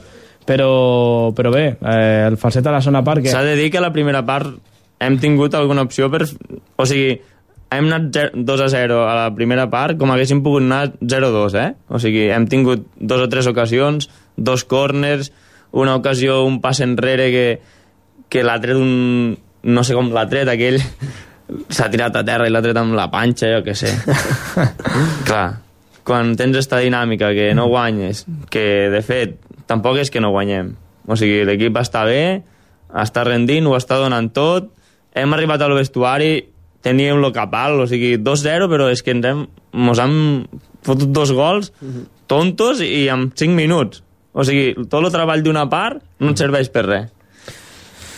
[0.44, 3.22] però, però bé, eh, el falset a la zona part...
[3.22, 3.30] Que...
[3.30, 4.58] S'ha de dir que la primera part
[5.02, 6.24] hem tingut alguna opció per...
[6.78, 7.16] O sigui,
[7.72, 11.70] hem anat 2 a 0 a la primera part com haguéssim pogut anar 0-2, eh?
[11.88, 15.32] O sigui, hem tingut dos o tres ocasions, dos corners,
[15.72, 17.46] una ocasió, un pas enrere que,
[18.28, 19.38] que l'ha tret un...
[19.62, 20.80] No sé com l'ha tret, aquell
[21.76, 23.92] s'ha tirat a terra i l'ha tret amb la panxa, jo què sé.
[25.28, 25.46] Clar,
[26.06, 29.38] quan tens esta dinàmica que no guanyes, que de fet
[29.70, 30.74] tampoc és que no guanyem.
[31.08, 32.42] O sigui, l'equip està bé,
[33.02, 34.68] està rendint, ho està donant tot,
[35.14, 36.32] hem arribat al vestuari,
[36.82, 40.14] teníem lo capal, o sigui, 2-0, però és que ens hem, mos hem
[40.82, 41.70] fotut dos gols
[42.26, 44.02] tontos i en 5 minuts.
[44.32, 47.10] O sigui, tot el treball d'una part no ens serveix per res.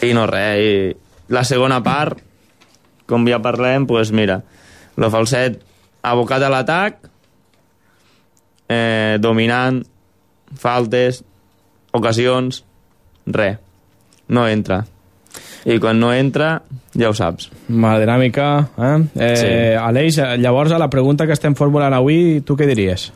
[0.06, 2.20] I no res, i la segona part,
[3.10, 4.40] com ja parlem, doncs mira,
[4.96, 5.58] el falset
[6.04, 7.10] abocat a l'atac,
[8.68, 9.82] eh, dominant,
[10.60, 11.22] faltes,
[11.92, 12.62] ocasions,
[13.26, 13.58] res.
[14.28, 14.84] No entra.
[15.64, 16.58] I quan no entra,
[16.92, 17.48] ja ho saps.
[17.72, 18.96] Mala dinàmica, eh?
[19.16, 19.52] eh Sí.
[19.80, 23.08] Aleix, llavors a la pregunta que estem formulant avui, tu què diries?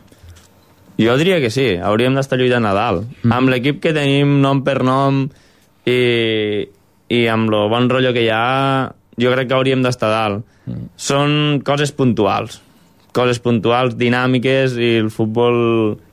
[0.98, 3.04] Jo diria que sí, hauríem d'estar lluitant a dalt.
[3.22, 3.34] Mm.
[3.36, 5.26] Amb l'equip que tenim nom per nom
[5.86, 5.98] i,
[7.14, 8.88] i amb el bon rotllo que hi ha,
[9.20, 10.42] jo crec que hauríem d'estar dalt.
[10.66, 10.88] Mm.
[10.98, 11.36] Són
[11.68, 12.58] coses puntuals,
[13.14, 15.60] coses puntuals, dinàmiques, i el futbol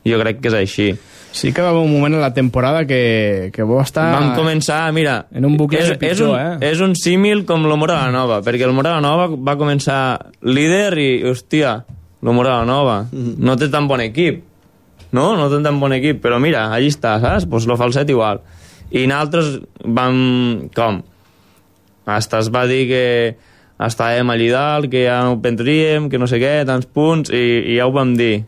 [0.06, 0.90] jo crec que és així.
[1.36, 4.06] Sí que va haver un moment a la temporada que, que vau estar...
[4.14, 5.18] Vam començar, mira...
[5.36, 6.70] En un bucle és, de pitjor, és un, eh?
[6.70, 10.00] És un símil com el Mora la Nova, perquè el Mora la Nova va començar
[10.48, 11.76] líder i, hòstia,
[12.24, 14.40] el Mora la Nova no té tan bon equip,
[15.12, 15.34] no?
[15.36, 17.50] No té tan bon equip, però mira, allí està, saps?
[17.52, 18.40] Pues lo falset igual.
[18.96, 20.18] I nosaltres vam...
[20.72, 21.04] Com?
[22.08, 23.06] Hasta es va dir que
[23.76, 27.74] estàvem allí dalt, que ja no ho prendríem, que no sé què, tants punts, i,
[27.74, 28.46] i ja ho vam dir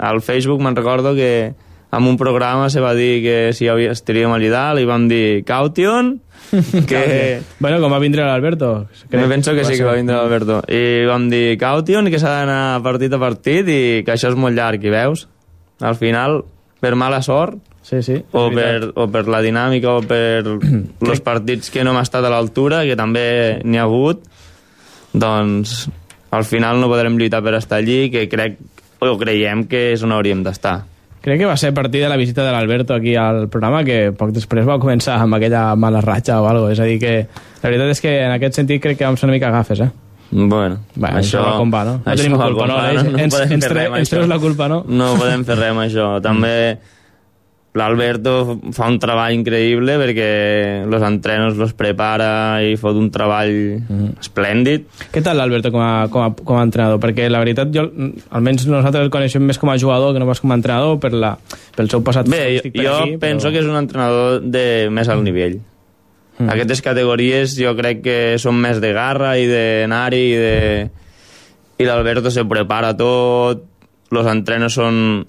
[0.00, 1.52] al Facebook me'n recordo que
[1.92, 5.42] en un programa se va dir que si havia, estaríem allà dalt i vam dir
[5.46, 6.12] Caution,
[6.90, 7.40] que...
[7.58, 8.86] Bueno, com va vindre l'Alberto.
[9.10, 10.60] Me penso que sí que va vindre l'Alberto.
[10.70, 14.56] I vam dir Caution, que s'ha d'anar partit a partit i que això és molt
[14.58, 15.26] llarg, i veus?
[15.80, 16.42] Al final,
[16.80, 18.20] per mala sort, Sí, sí.
[18.36, 20.44] o per, o per la dinàmica o per
[21.10, 23.24] els partits que no hem estat a l'altura, que també
[23.64, 24.22] n'hi ha hagut,
[25.10, 25.88] doncs
[26.30, 28.60] al final no podrem lluitar per estar allí, que crec
[29.00, 30.84] o creiem que és on hauríem d'estar.
[31.20, 34.10] Crec que va ser a partir de la visita de l'Alberto aquí al programa que
[34.16, 36.72] poc després va començar amb aquella mala ratxa o alguna.
[36.72, 37.26] És a dir, que
[37.62, 39.90] la veritat és que en aquest sentit crec que vam ser una mica gafes, eh?
[40.30, 41.92] Bueno, Bueno, això com va, no?
[42.04, 42.74] No això tenim culpa, com no?
[42.78, 44.10] va, Ens- ens- ens tre- això.
[44.14, 44.84] treus la culpa, no?
[44.88, 46.06] No podem fer res amb això.
[46.22, 46.78] També
[47.78, 48.32] l'Alberto
[48.74, 50.28] fa un treball increïble perquè
[50.82, 53.52] els entrenos los prepara i fot un treball
[54.18, 54.88] esplèndid.
[55.14, 56.98] Què tal l'Alberto com, a, com, a, com a entrenador?
[57.02, 57.86] Perquè la veritat, jo,
[58.34, 61.12] almenys nosaltres el coneixem més com a jugador que no pas com a entrenador per
[61.14, 61.36] la,
[61.76, 65.22] pel seu passat Bé, jo, jo aquí, penso que és un entrenador de més alt
[65.26, 65.60] nivell.
[66.40, 66.50] Mm.
[66.50, 70.56] Aquestes categories jo crec que són més de garra i d'anar-hi i de...
[71.80, 73.62] I l'Alberto se prepara tot,
[74.10, 75.22] els entrenos són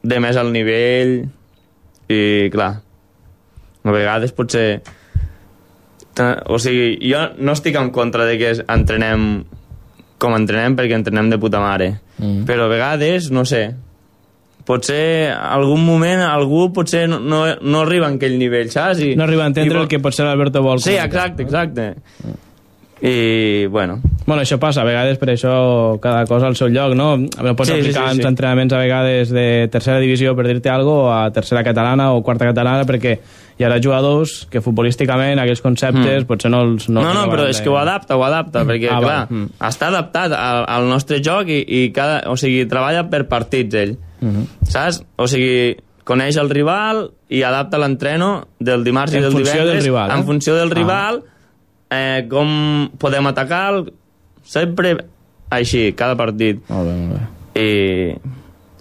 [0.00, 1.18] de més alt nivell
[2.10, 2.72] i, clar,
[3.84, 4.80] a vegades potser...
[6.50, 9.46] O sigui, jo no estic en contra de que entrenem
[10.20, 11.94] com entrenem perquè entrenem de puta mare.
[12.18, 12.42] Mm.
[12.48, 13.62] Però a vegades, no sé,
[14.68, 19.00] potser algun moment algú potser no, no, no arriba a aquell nivell, saps?
[19.00, 20.82] I, No arriba a entendre i, el que potser l'Alberto vol.
[20.84, 21.94] Sí, exacte, exacte.
[23.02, 27.16] I, bueno, Bueno, això passa, a vegades per això cada cosa al seu lloc, no?
[27.16, 28.28] No pots Sí, sí, aplicar sí, uns sí.
[28.28, 32.84] entrenaments a vegades de tercera divisió, per dir-te algo, a tercera catalana o quarta catalana,
[32.86, 33.16] perquè
[33.58, 36.26] hi haurà jugadors que futbolísticament aquells conceptes Mm.
[36.28, 36.88] potser no els...
[36.88, 39.26] no, no, els però acaben és que ho adapta, ho adapta, perquè, Ah, clar.
[39.30, 39.48] Mm.
[39.66, 43.96] està adaptat al, al nostre joc i, i cada, o sigui, treballa per partits, ell.
[44.20, 44.46] Mhm.
[44.68, 45.02] Saps?
[45.16, 45.74] O sigui,
[46.04, 50.14] coneix el rival i adapta l'entreno del dimarts En i del divendres del rival, eh?
[50.14, 50.74] en funció del Ah.
[51.90, 53.92] Eh, com podem atacar el-
[54.44, 54.96] sempre
[55.50, 57.24] així, cada partit Molt bé, molt bé.
[57.60, 58.14] i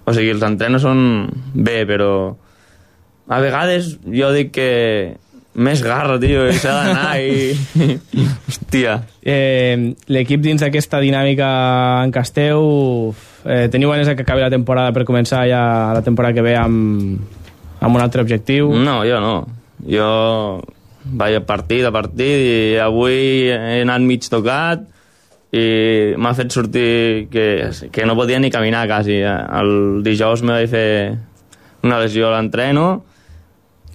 [0.06, 1.02] o sigui, els entrenos són
[1.54, 2.36] bé, però
[3.30, 4.70] a vegades jo dic que
[5.60, 7.52] més garra, tio, i s'ha d'anar i...
[8.48, 8.94] Hòstia.
[9.22, 11.50] Eh, L'equip dins d'aquesta dinàmica
[12.06, 15.62] en Casteu, eh, teniu ganes de que acabi la temporada per començar ja
[15.94, 17.20] la temporada que ve amb,
[17.82, 18.72] amb un altre objectiu?
[18.78, 19.36] No, jo no.
[19.90, 20.10] Jo
[21.06, 24.82] vaig a partit a partit i avui he anat mig tocat
[25.56, 27.46] i m'ha fet sortir que,
[27.92, 29.22] que no podia ni caminar quasi.
[29.24, 30.90] El dijous me vaig fer
[31.84, 32.90] una lesió a l'entreno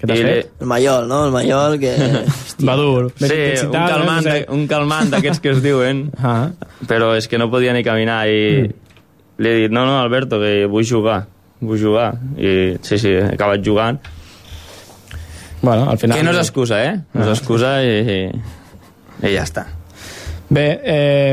[0.01, 0.49] Què t'has fet?
[0.61, 1.19] El Mallol, no?
[1.29, 1.93] El Mallol, que...
[2.67, 3.13] Va dur.
[3.17, 4.33] Sí, un calmant, eh?
[4.41, 6.51] de- un calmant d'aquests que es diuen, Ah.
[6.91, 8.67] però és que no podia ni caminar i
[9.39, 11.23] li he dit, no, no, Alberto, que vull jugar,
[11.63, 12.11] vull jugar.
[12.37, 14.03] I sí, sí, he acabat jugant.
[15.65, 16.19] Bueno, al final...
[16.19, 16.93] Que no és excusa, eh?
[17.15, 17.25] No Ah.
[17.25, 18.19] és excusa i, i,
[19.25, 19.65] i ja està.
[20.55, 21.33] Bé, eh,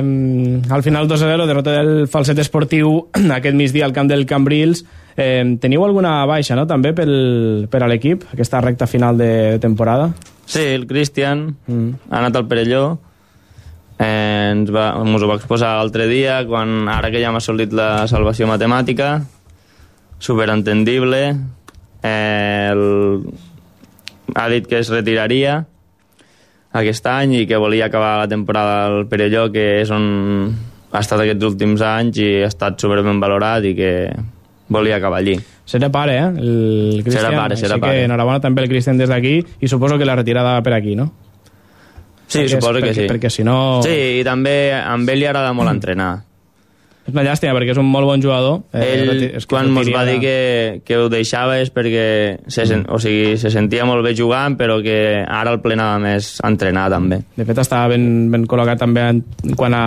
[0.72, 4.86] al final 2-0, derrota del falset esportiu aquest migdia al camp del Cambrils.
[5.20, 10.14] Eh, teniu alguna baixa, no?, també pel, per a l'equip, aquesta recta final de temporada?
[10.48, 11.90] Sí, el Cristian Mm.
[12.10, 12.86] ha anat al Perelló,
[14.00, 17.76] eh, ens, va, ens ho va exposar l'altre dia, quan ara que ja hem assolit
[17.76, 19.12] la salvació matemàtica,
[20.18, 21.22] superentendible,
[22.04, 23.26] eh, el,
[24.36, 25.66] ha dit que es retiraria
[26.74, 30.06] aquest any i que volia acabar la temporada al Perelló, que és on
[30.92, 33.92] ha estat aquests últims anys i ha estat superben valorat i que
[34.72, 35.36] volia acabar allí.
[35.68, 36.30] Serà pare, eh?
[36.42, 37.04] El.
[37.08, 37.94] Serà pare, serà Així pare.
[38.00, 40.96] que enhorabona també el Cristian des d'aquí i suposo que la retirada va per aquí,
[40.96, 41.12] no?
[42.28, 43.08] Sí, Perquè és- suposo que perquè- sí.
[43.12, 46.24] perquè si no- Sí, i també a ell li agrada molt entrenar.
[47.12, 48.62] És una llàstima perquè és un molt bon jugador.
[48.72, 52.66] Ell, reti- és que quan ens va dir que, que ho deixava és perquè se,
[52.66, 54.98] sen, o sigui, se sentia molt bé jugant, però que
[55.28, 57.20] ara el plenava més a entrenar també.
[57.36, 59.20] De fet, estava ben, ben col·locat també en,
[59.60, 59.86] quant a,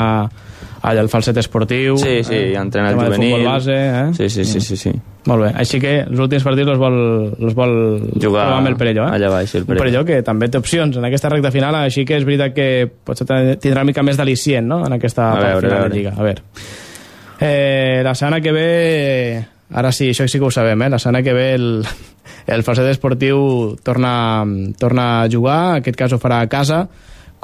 [0.84, 1.96] al falset esportiu.
[1.96, 3.30] Sí, sí, eh, tema de juvenil.
[3.32, 4.06] futbol base, eh?
[4.20, 4.92] Sí, sí, sí, sí, sí.
[5.24, 6.96] Molt bé, així que els últims partits els vol,
[7.40, 7.70] els vol
[8.20, 9.14] Jugar amb el Perelló, eh?
[9.16, 9.80] allà baix, el Un Perelló.
[9.80, 12.66] Perelló que també té opcions en aquesta recta final, així que és veritat que
[13.08, 13.24] potser
[13.56, 15.96] tindrà una mica més d'al·licient, no?, en aquesta A part veure, final a de veure.
[15.96, 16.12] Lliga.
[16.12, 16.42] A veure.
[17.44, 19.44] Eh, la setmana que ve...
[19.74, 20.88] Ara sí, això sí que ho sabem, eh?
[20.88, 21.66] La setmana que ve el,
[22.54, 24.44] el falset esportiu torna,
[24.80, 26.86] torna a jugar, en aquest cas ho farà a casa,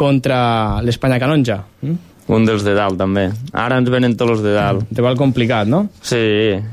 [0.00, 1.58] contra l'Espanya Canonja.
[1.82, 1.98] Mm?
[2.30, 3.26] Un dels de dalt, també.
[3.52, 4.86] Ara ens venen tots els de dalt.
[4.94, 5.82] Rival complicat, no?
[6.00, 6.20] Sí,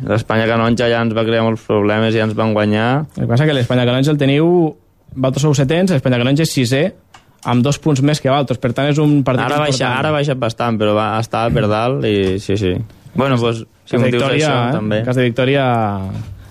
[0.07, 2.89] l'Espanya Canonja ja ens va crear molts problemes i ja ens van guanyar.
[3.17, 4.47] El que passa que l'Espanya Canonja el teniu...
[5.17, 6.83] Vosaltres sou setents, l'Espanya Canonja és sisè,
[7.49, 8.59] amb dos punts més que Valtos.
[8.61, 9.99] Per tant, és un partit Ara baixa, important.
[9.99, 12.75] ara ha baixat bastant, però va, estava per dalt i sí, sí.
[13.17, 14.73] Bueno, doncs, si cas de motius victòria, això, eh?
[14.77, 14.99] també.
[15.01, 15.63] En cas de victòria,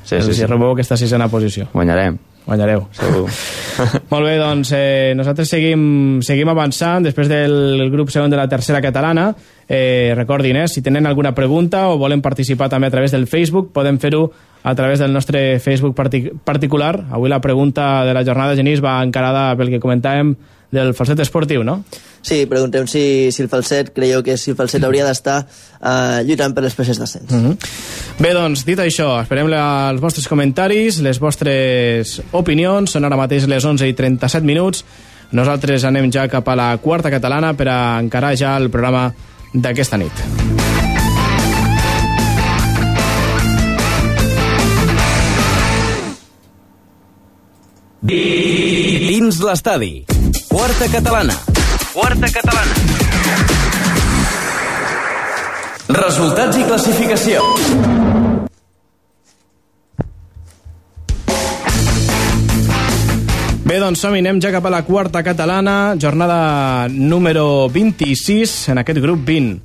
[0.06, 0.46] Sí, sí, hi sí.
[0.46, 1.66] robeu aquesta sisena posició.
[1.72, 2.16] Guanyarem.
[2.46, 2.84] Guanyareu.
[2.94, 3.26] Segur.
[4.12, 8.78] Molt bé, doncs eh, nosaltres seguim, seguim avançant després del grup segon de la tercera
[8.80, 9.32] catalana.
[9.66, 13.72] Eh, recordin, eh, si tenen alguna pregunta o volen participar també a través del Facebook,
[13.74, 14.28] podem fer-ho
[14.62, 16.94] a través del nostre Facebook partic particular.
[17.10, 20.36] Avui la pregunta de la jornada, Genís, va encarada pel que comentàvem
[20.70, 21.82] del falset esportiu, no?
[22.26, 26.56] Sí, preguntem si, si el falset, creieu que si el falset hauria d'estar eh, lluitant
[26.56, 27.30] per les peces d'ascens.
[27.30, 27.56] Mm -hmm.
[28.18, 32.90] Bé, doncs, dit això, esperem la, els vostres comentaris, les vostres opinions.
[32.90, 34.84] Són ara mateix les 11 i 37 minuts.
[35.30, 39.12] Nosaltres anem ja cap a la quarta catalana per a encarar ja el programa
[39.52, 40.12] d'aquesta nit.
[48.06, 50.15] Dins l'estadi.
[50.48, 51.34] Quarta catalana.
[51.92, 52.74] Quarta catalana.
[55.88, 57.42] Resultats i classificació.
[63.66, 69.00] Bé, doncs som anem ja cap a la quarta catalana, jornada número 26 en aquest
[69.02, 69.58] grup 20.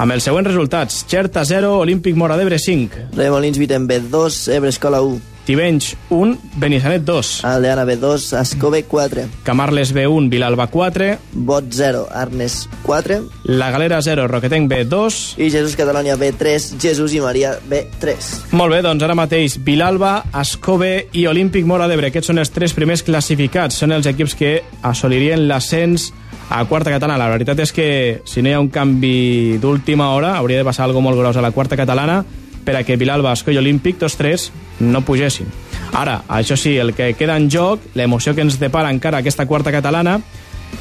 [0.00, 3.10] Amb els següents resultats, Xerta 0, Olímpic Mora d'Ebre 5.
[3.18, 5.20] Remolins Wittenbe 2, Ebre Escola 1.
[5.50, 7.40] Tivenys 1, Benissanet 2.
[7.42, 9.24] Aldeana B2, Escove 4.
[9.42, 11.18] Camarles B1, Vilalba 4.
[11.32, 13.18] Bot 0, Arnes 4.
[13.50, 15.40] La Galera 0, Roquetenc B2.
[15.42, 18.52] I Jesús Catalònia B3, Jesús i Maria B3.
[18.54, 22.12] Molt bé, doncs ara mateix Vilalba, Escove i Olímpic Mora d'Ebre.
[22.14, 23.82] Aquests són els tres primers classificats.
[23.82, 24.52] Són els equips que
[24.86, 26.12] assolirien l'ascens
[26.46, 27.24] a quarta catalana.
[27.24, 27.88] La veritat és que
[28.22, 31.42] si no hi ha un canvi d'última hora hauria de passar alguna molt gros a
[31.42, 32.22] la quarta catalana
[32.64, 35.48] per a que Vilalba, Escoi i Olímpic, tots tres, no pugessin.
[35.92, 39.72] Ara, això sí, el que queda en joc, l'emoció que ens depara encara aquesta quarta
[39.74, 40.18] catalana,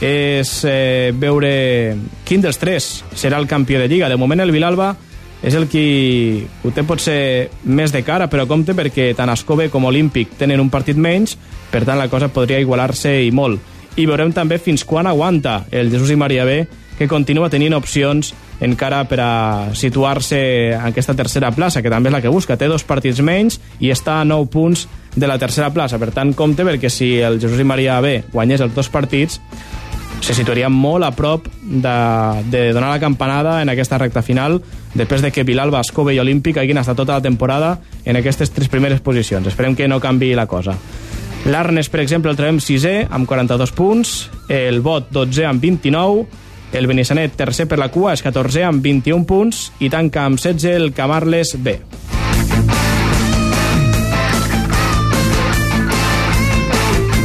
[0.02, 1.52] és eh, veure
[2.26, 4.10] quin dels tres serà el campió de Lliga.
[4.10, 4.94] De moment el Vilalba
[5.44, 9.88] és el qui ho té potser més de cara, però compte perquè tant Escove com
[9.88, 11.38] Olímpic tenen un partit menys,
[11.72, 13.60] per tant la cosa podria igualar-se i molt.
[14.00, 16.62] I veurem també fins quan aguanta el Jesús i Maria B,
[17.00, 19.32] que continua tenint opcions encara per a
[19.76, 20.40] situar-se
[20.76, 22.58] en aquesta tercera plaça, que també és la que busca.
[22.58, 26.00] Té dos partits menys i està a 9 punts de la tercera plaça.
[26.00, 29.40] Per tant, compte, perquè si el Jesús i Maria B guanyés els dos partits,
[30.20, 31.96] se situaria molt a prop de,
[32.52, 34.60] de donar la campanada en aquesta recta final
[34.94, 38.68] després de que Vilalba, Escove i Olímpic hagin estat tota la temporada en aquestes tres
[38.70, 39.48] primeres posicions.
[39.48, 40.76] Esperem que no canvi la cosa.
[41.48, 44.16] L'Arnes, per exemple, el trobem sisè amb 42 punts,
[44.52, 46.26] el Bot 12 amb 29,
[46.74, 50.76] el Benissanet tercer per la cua és 14 amb 21 punts i tanca amb 16
[50.76, 51.80] el Camarles B.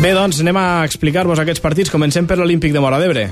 [0.04, 1.92] Bé, doncs anem a explicar-vos aquests partits.
[1.92, 3.30] Comencem per l'Olímpic de Mora d'Ebre.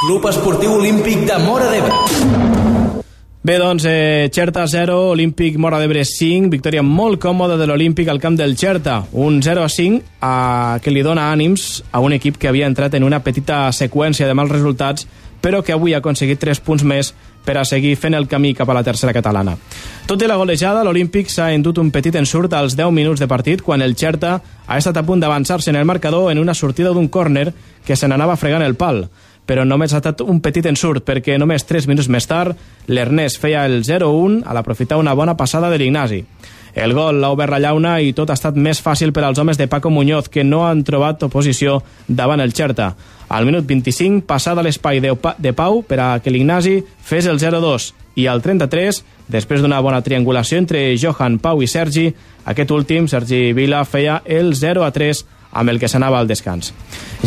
[0.00, 2.59] Club Esportiu Olímpic de Mora d'Ebre.
[3.42, 8.20] Bé, doncs, eh, Xerta 0, Olímpic Mora d'Ebre 5, victòria molt còmoda de l'Olímpic al
[8.20, 12.36] camp del Xerta, un 0 a 5 a, que li dona ànims a un equip
[12.36, 15.06] que havia entrat en una petita seqüència de mals resultats,
[15.40, 17.14] però que avui ha aconseguit 3 punts més
[17.46, 19.56] per a seguir fent el camí cap a la tercera catalana.
[20.04, 23.62] Tot i la golejada, l'Olímpic s'ha endut un petit ensurt als 10 minuts de partit
[23.64, 24.36] quan el Xerta
[24.66, 27.54] ha estat a punt d'avançar-se en el marcador en una sortida d'un córner
[27.86, 29.06] que se n'anava fregant el pal
[29.50, 32.54] però només ha estat un petit ensurt perquè només 3 minuts més tard
[32.86, 36.20] l'Ernest feia el 0-1 a l'aprofitar una bona passada de l'Ignasi.
[36.78, 39.58] El gol l'ha obert la llauna i tot ha estat més fàcil per als homes
[39.58, 42.92] de Paco Muñoz, que no han trobat oposició davant el Xerta.
[43.26, 47.90] Al minut 25, passada l'espai de, de Pau per a que l'Ignasi fes el 0-2
[48.22, 49.02] i al 33,
[49.34, 52.06] després d'una bona triangulació entre Johan, Pau i Sergi,
[52.46, 56.72] aquest últim, Sergi Vila, feia el 0-3 amb el que s'anava al descans.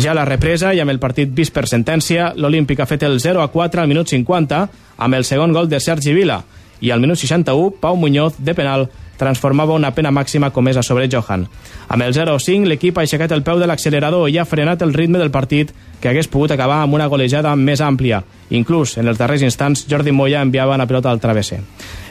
[0.00, 3.20] Ja a la represa i amb el partit vist per sentència, l'Olímpic ha fet el
[3.20, 6.42] 0-4 al minut 50 amb el segon gol de Sergi Vila
[6.80, 11.46] i al minut 61, Pau Muñoz, de penal, transformava una pena màxima comesa sobre Johan.
[11.88, 15.20] Amb el 0-5, l'equip ha aixecat el peu de l'accelerador i ha frenat el ritme
[15.22, 15.70] del partit
[16.00, 18.22] que hagués pogut acabar amb una golejada més àmplia.
[18.50, 21.62] Inclús, en els darrers instants, Jordi Moya enviava una pilota al travesser.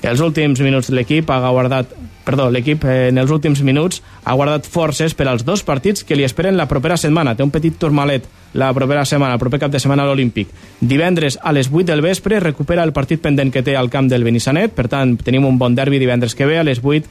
[0.01, 1.91] Els últims minuts l'equip ha guardat
[2.23, 6.15] perdó, l'equip eh, en els últims minuts ha guardat forces per als dos partits que
[6.15, 7.35] li esperen la propera setmana.
[7.35, 10.49] Té un petit turmalet la propera setmana, el proper cap de setmana a l'Olímpic.
[10.79, 14.23] Divendres a les 8 del vespre recupera el partit pendent que té al camp del
[14.23, 17.03] Benissanet, per tant tenim un bon derbi divendres que ve a les 8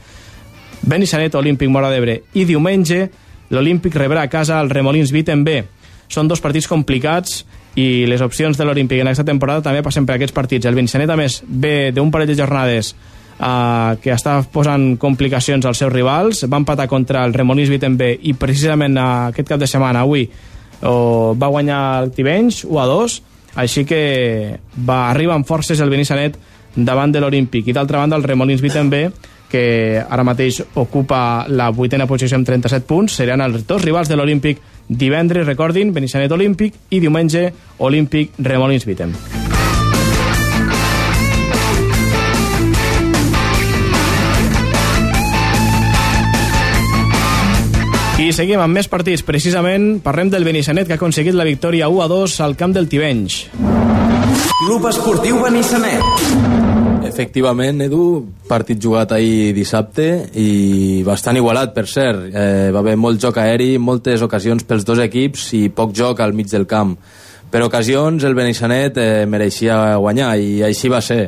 [0.83, 2.19] Benissanet, Olímpic Mora d'Ebre.
[2.35, 3.07] I diumenge
[3.53, 5.61] l'Olímpic rebrà a casa el Remolins Viten B.
[6.11, 7.43] Són dos partits complicats
[7.79, 10.67] i les opcions de l'Olímpic en aquesta temporada també passen per aquests partits.
[10.67, 12.93] El Benissanet, a més, ve d'un parell de jornades
[13.39, 16.45] uh, que està posant complicacions als seus rivals.
[16.49, 21.33] Va empatar contra el Remolins Viten B i precisament aquest cap de setmana, avui, uh,
[21.37, 23.19] va guanyar el Tivenys 1 a 2,
[23.63, 24.01] així que
[24.87, 26.39] va arribar amb forces el Benissanet
[26.75, 27.67] davant de l'Olímpic.
[27.67, 29.07] I d'altra banda, el Remolins Wittenbe,
[29.53, 34.17] que ara mateix ocupa la vuitena posició amb 37 punts, seran els dos rivals de
[34.17, 39.42] l'Olímpic divendres, recordin, Benissanet Olímpic, i diumenge Olímpic Remolins Wittem.
[48.23, 49.19] I seguim amb més partits.
[49.27, 52.87] Precisament parlem del Benissanet, que ha aconseguit la victòria 1 a 2 al camp del
[52.87, 53.49] Tivenys.
[54.61, 57.03] Club Esportiu Benissanet.
[57.09, 58.05] Efectivament, Edu,
[58.47, 60.07] partit jugat ahir dissabte
[60.39, 62.29] i bastant igualat, per cert.
[62.31, 66.31] Eh, va haver molt joc aeri, moltes ocasions pels dos equips i poc joc al
[66.31, 66.95] mig del camp.
[67.51, 71.27] Per ocasions el Benissanet eh, mereixia guanyar i així va ser.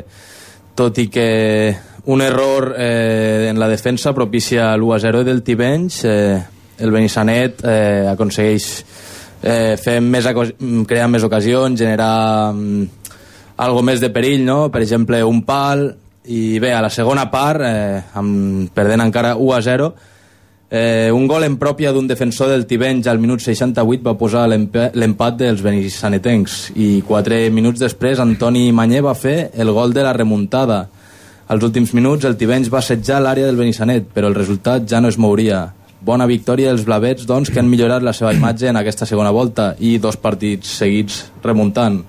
[0.74, 1.30] Tot i que
[2.08, 8.66] un error eh, en la defensa propicia l'1-0 del Tivenys, eh, el Benissanet eh, aconsegueix
[9.42, 10.26] eh, fer més,
[10.88, 13.06] crear més ocasions, generar mm,
[13.62, 14.66] algo més de perill, no?
[14.72, 15.88] per exemple un pal
[16.26, 19.90] i bé, a la segona part eh, amb, perdent encara 1 a 0
[20.70, 25.38] eh, un gol en pròpia d'un defensor del Tivenys al minut 68 va posar l'empat
[25.38, 30.86] dels benissanetencs i 4 minuts després Antoni Manyer va fer el gol de la remuntada.
[31.46, 35.08] Als últims minuts el Tivenys va assetjar l'àrea del Benissanet però el resultat ja no
[35.12, 35.68] es mouria
[36.00, 39.74] bona victòria dels blavets doncs, que han millorat la seva imatge en aquesta segona volta
[39.80, 42.02] i dos partits seguits remuntant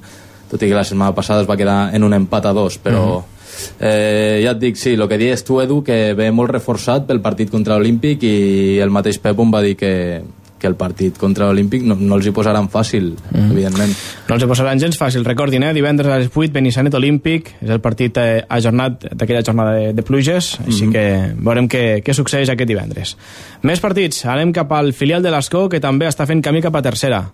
[0.52, 3.08] tot i que la setmana passada es va quedar en un empat a dos però
[3.20, 3.38] mm
[3.80, 7.22] eh, ja et dic, sí, el que dius tu Edu que ve molt reforçat pel
[7.24, 9.94] partit contra l'Olímpic i el mateix Pep em va dir que,
[10.60, 13.52] que el partit contra l'Olímpic no, no els hi posaran fàcil, mm.
[13.54, 13.94] evidentment.
[14.28, 15.26] No els hi posaran gens fàcil.
[15.28, 15.74] Recordin, eh?
[15.78, 20.06] divendres a les 8, Benissanet Olímpic, és el partit eh, ajornat d'aquella jornada de, de
[20.08, 20.74] pluges, mm -hmm.
[20.74, 21.06] així que
[21.38, 23.18] veurem què, què succeeix aquest divendres.
[23.62, 24.26] Més partits.
[24.26, 27.32] Anem cap al filial de l'Escó, que també està fent camí cap a tercera.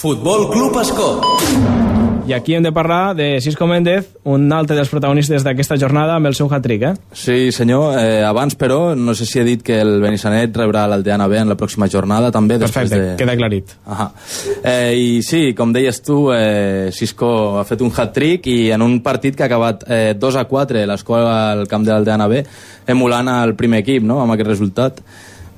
[0.00, 2.03] Futbol Club Escó.
[2.26, 6.30] I aquí hem de parlar de Cisco Méndez, un altre dels protagonistes d'aquesta jornada amb
[6.30, 6.92] el seu hat-trick, eh?
[7.12, 7.98] Sí, senyor.
[8.00, 11.52] Eh, abans, però, no sé si he dit que el Benissanet rebrà l'Aldeana B en
[11.52, 12.56] la pròxima jornada, també.
[12.62, 13.10] Perfecte, de...
[13.20, 13.74] queda aclarit.
[13.84, 14.08] Ahà.
[14.62, 18.96] Eh, I sí, com deies tu, eh, Cisco ha fet un hat-trick i en un
[19.04, 22.40] partit que ha acabat eh, 2 a 4 l'escola al camp de l'Aldeana B,
[22.88, 25.04] emulant el primer equip, no?, amb aquest resultat.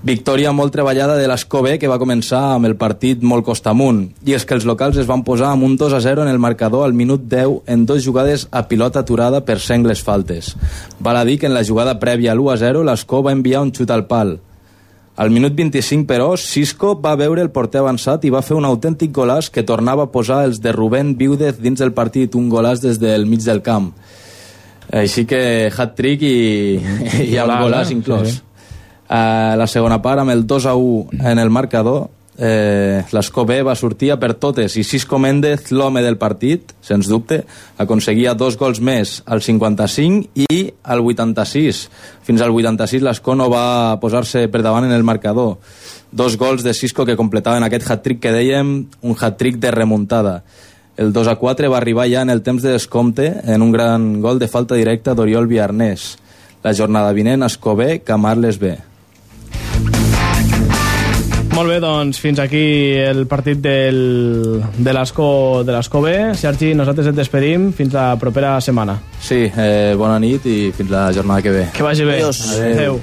[0.07, 4.05] Victòria molt treballada de l'Escobé, que va començar amb el partit molt costa amunt.
[4.23, 6.39] I és que els locals es van posar amb un 2 a 0 en el
[6.39, 10.53] marcador al minut 10 en dos jugades a pilota aturada per sengles faltes.
[11.01, 13.65] Val a dir que en la jugada prèvia a l'1 a 0 l'Escó va enviar
[13.66, 14.37] un xut al pal.
[15.16, 19.11] Al minut 25, però, Cisco va veure el porter avançat i va fer un autèntic
[19.11, 23.03] golàs que tornava a posar els de Rubén Viudez dins del partit, un golàs des
[23.03, 23.91] del mig del camp.
[24.87, 26.37] Així que hat-trick i,
[27.33, 28.28] i el golàs inclòs.
[28.31, 28.45] Sí, sí.
[29.09, 32.09] A la segona part, amb el 2 a 1 en el marcador,
[32.39, 37.43] eh, l'Escobé va sortir a per totes i Cisco Méndez, l'home del partit, sens dubte,
[37.78, 41.87] aconseguia dos gols més al 55 i al 86.
[42.27, 45.57] Fins al 86 l'Escó no va posar-se per davant en el marcador.
[46.11, 50.43] Dos gols de Cisco que completaven aquest hat-trick que dèiem, un hat-trick de remuntada.
[50.97, 54.23] El 2 a 4 va arribar ja en el temps de descompte en un gran
[54.23, 56.16] gol de falta directa d'Oriol Viarnés.
[56.65, 58.95] La jornada vinent, Escobé, Camarles B.
[61.57, 62.61] Molt bé, doncs fins aquí
[63.01, 66.12] el partit del, de l'Escó de l'Escó B.
[66.37, 68.99] Sergi, nosaltres et despedim fins la propera setmana.
[69.24, 71.65] Sí, eh, bona nit i fins la jornada que ve.
[71.73, 72.19] Que vagi bé.
[72.20, 72.43] Adiós.
[72.61, 73.01] Adéu.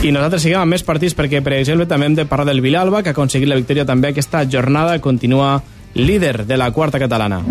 [0.00, 3.02] I nosaltres seguim amb més partits perquè, per exemple, també hem de parlar del Vilalba,
[3.04, 5.58] que ha aconseguit la victòria també aquesta jornada, continua
[6.00, 7.42] líder de la quarta catalana.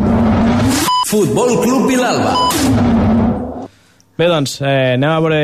[1.06, 3.19] Futbol Club Vilalba.
[4.20, 5.36] Bé, doncs, eh, anem a veure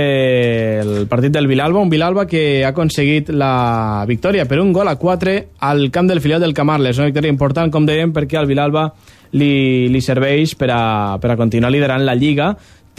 [0.82, 4.98] el partit del Vilalba, un Vilalba que ha aconseguit la victòria per un gol a
[5.00, 6.98] 4 al camp del filial del Camarles.
[7.00, 8.90] Una victòria important, com dèiem, perquè al Vilalba
[9.32, 10.82] li, li serveix per a,
[11.24, 12.50] per a continuar liderant la Lliga.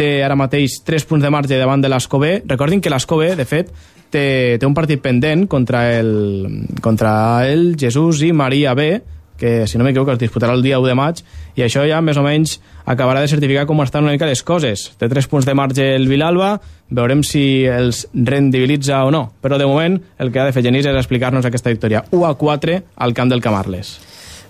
[0.01, 2.39] Té ara mateix 3 punts de marge davant de l'Escobé.
[2.48, 3.69] Recordin que l'Escobé, de fet,
[4.09, 4.24] té,
[4.57, 7.12] té un partit pendent contra el, contra
[7.51, 8.94] el Jesús i Maria B,
[9.39, 11.23] que si no m'equivoco es disputarà el dia 1 de maig
[11.57, 14.91] i això ja més o menys acabarà de certificar com estan una mica les coses
[14.99, 16.57] té 3 punts de marge el Vilalba
[16.89, 20.87] veurem si els rendibilitza o no però de moment el que ha de fer Genís
[20.87, 23.97] és explicar-nos aquesta victòria 1 a 4 al camp del Camarles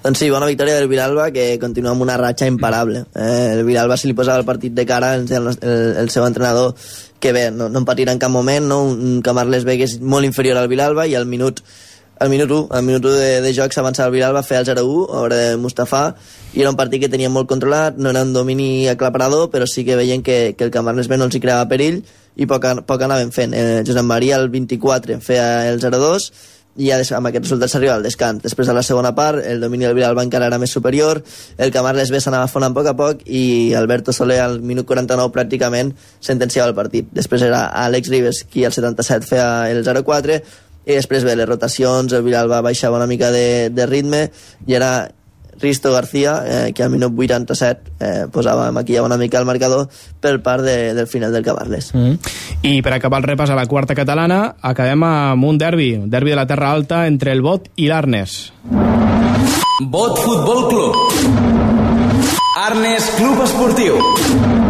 [0.06, 3.00] doncs sí, bona victòria del Vilalba, que continua amb una ratxa imparable.
[3.18, 5.48] Eh, el Vilalba, si li posava el partit de cara, el, el,
[5.98, 6.76] el seu entrenador,
[7.18, 8.84] que bé, no, no en patirà en cap moment, no?
[8.86, 11.58] un Camarles B que és molt inferior al Vilalba, i al minut
[12.18, 14.66] al minut 1, al minut 1 de, de joc s'avançava el Viral, va fer el
[14.68, 16.02] 0-1 a hora de Mustafa
[16.54, 19.84] i era un partit que tenia molt controlat, no era un domini aclaparador, però sí
[19.84, 22.02] que veien que, que el Camarles B no els hi creava perill
[22.36, 23.54] i poc, poc anaven fent.
[23.56, 26.30] Eh, Josep Maria el 24 feia el 0-2
[26.76, 28.42] i ja amb aquest resultat s'arriba al descans.
[28.44, 31.22] Després de la segona part, el domini del Villalba encara era més superior,
[31.56, 35.32] el Camarles B s'anava fonant a poc a poc i Alberto Soler al minut 49
[35.32, 37.08] pràcticament sentenciava el partit.
[37.16, 40.40] Després era Àlex Ribes qui al 77 feia el 0-4
[40.86, 44.28] i després bé, les rotacions, el Villalba baixava una mica de, de ritme
[44.66, 45.08] i era
[45.58, 49.88] Risto García, eh, que al minut 87 eh, posava, maquillava una mica el marcador
[50.20, 51.92] per part de, del final del Camarles.
[51.94, 52.20] Mm.
[52.62, 56.34] I per acabar el repàs a la quarta catalana, acabem amb un derbi, un derbi
[56.34, 58.52] de la Terra Alta entre el Bot i l'Arnes.
[59.80, 60.94] Bot Futbol Club.
[62.66, 64.65] Arnes Club Esportiu.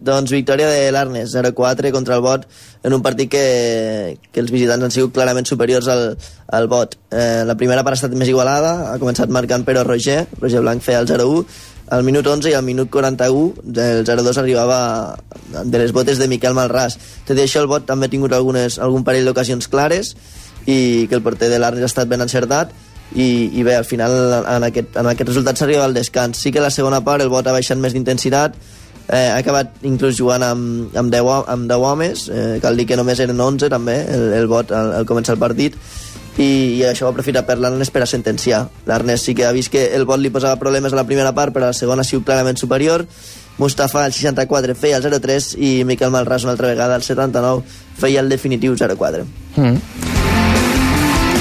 [0.00, 2.46] Doncs victòria de l'Arnes, 0-4 contra el Bot,
[2.82, 6.14] en un partit que, que els visitants han sigut clarament superiors al,
[6.48, 6.96] al Bot.
[7.12, 10.82] Eh, la primera part ha estat més igualada, ha començat marcant però Roger, Roger Blanc
[10.86, 11.44] feia el 0-1,
[11.90, 14.80] al minut 11 i al minut 41 del 0-2 arribava
[15.64, 16.96] de les botes de Miquel Malràs.
[17.26, 20.14] Tot i això el Bot també ha tingut algunes, algun parell d'ocasions clares
[20.66, 22.70] i que el porter de l'Arnes ha estat ben encertat
[23.14, 26.38] i, i bé, al final en aquest, en aquest resultat s'arriba al descans.
[26.38, 28.54] Sí que la segona part el Bot ha baixat més d'intensitat,
[29.10, 32.86] eh, ha acabat inclús jugant amb, amb, 10, ho- amb 10 homes, eh, cal dir
[32.86, 35.76] que només eren 11 també, el, el Bot al, al començar el partit,
[36.40, 38.62] i, i això va aprofitar per l'Arnes per a sentenciar.
[38.88, 41.52] L'Arnes sí que ha vist que el Bot li posava problemes a la primera part,
[41.52, 43.04] però a la segona ha sigut clarament superior.
[43.60, 47.60] Mustafa al 64 feia el 0-3 i Miquel Malràs una altra vegada al 79
[48.00, 49.26] feia el definitiu 0-4.
[49.60, 49.76] Mm.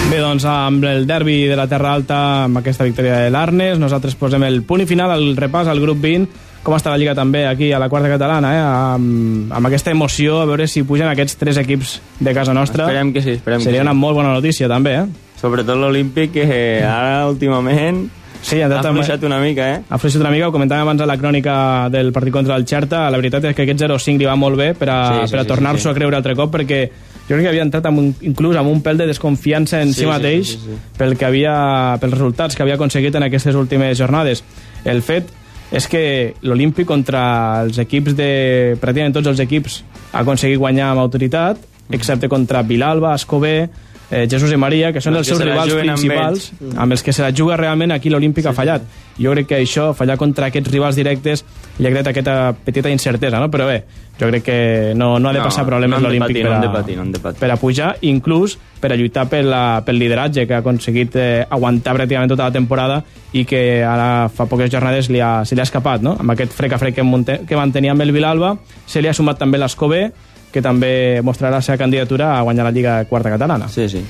[0.10, 2.18] Bé, doncs amb el derbi de la Terra Alta,
[2.48, 6.00] amb aquesta victòria de l'Arnes, nosaltres posem el punt i final al repàs al grup
[6.02, 8.62] 20, com està la Lliga també aquí a la quarta catalana, eh?
[8.96, 12.86] amb, amb aquesta emoció, a veure si pugen aquests tres equips de casa nostra.
[12.86, 13.88] Esperem que sí, esperem Seria que sí.
[13.90, 15.06] una molt bona notícia també, eh?
[15.40, 18.10] Sobretot l'Olímpic, que ara últimament
[18.42, 19.80] Sí, ha afluixat una mica, eh?
[19.90, 21.54] Ha fluixat una mica, ho comentàvem abans a la crònica
[21.92, 24.70] del partit contra el Xerta, la veritat és que aquest 0-5 li va molt bé
[24.80, 25.92] per a, Sí, sí, per a sí, tornar-s'ho sí, sí.
[25.92, 26.80] a creure altre cop, perquè
[27.28, 30.00] jo crec que havia entrat amb un, inclús amb un pèl de desconfiança en Sí,
[30.00, 30.80] si sí, mateix sí, sí, sí.
[30.98, 34.44] pel que havia, pels resultats que havia aconseguit en aquestes últimes jornades.
[34.86, 35.28] El fet
[35.72, 38.76] és que l'Olímpic contra els equips de...
[38.82, 41.58] pràcticament tots els equips ha aconseguit guanyar amb autoritat,
[41.90, 41.96] Mm.
[41.96, 43.68] excepte contra Vilalba, Escobé,
[44.12, 46.76] eh, Jesús i Maria, que són Els els seus se rivals amb principals, ells.
[46.78, 48.84] amb, els que se la juga realment aquí l'Olímpic ha fallat.
[49.18, 51.44] Jo crec que això, fallar contra aquests rivals directes,
[51.80, 53.48] li ha creat aquesta petita incertesa, no?
[53.50, 53.78] Però bé,
[54.20, 54.58] jo crec que
[54.96, 56.70] no, no ha de No, passar problemes no han de l'Olímpic per, no a, de
[56.74, 57.40] patir, no han de patir.
[57.40, 61.46] per a pujar, inclús per a lluitar pel, la, pel lideratge que ha aconseguit eh,
[61.50, 63.02] aguantar pràcticament tota la temporada
[63.32, 66.18] i que ara fa poques jornades li ha, se li ha escapat, no?
[66.20, 69.14] Amb aquest frec a frec que, monte, que mantenia amb el Vilalba, se li ha
[69.16, 70.10] sumat també l'Escobé,
[70.52, 73.68] que també mostrarà la seva candidatura a guanyar la Lliga Quarta Catalana.
[73.70, 74.04] Sí, sí.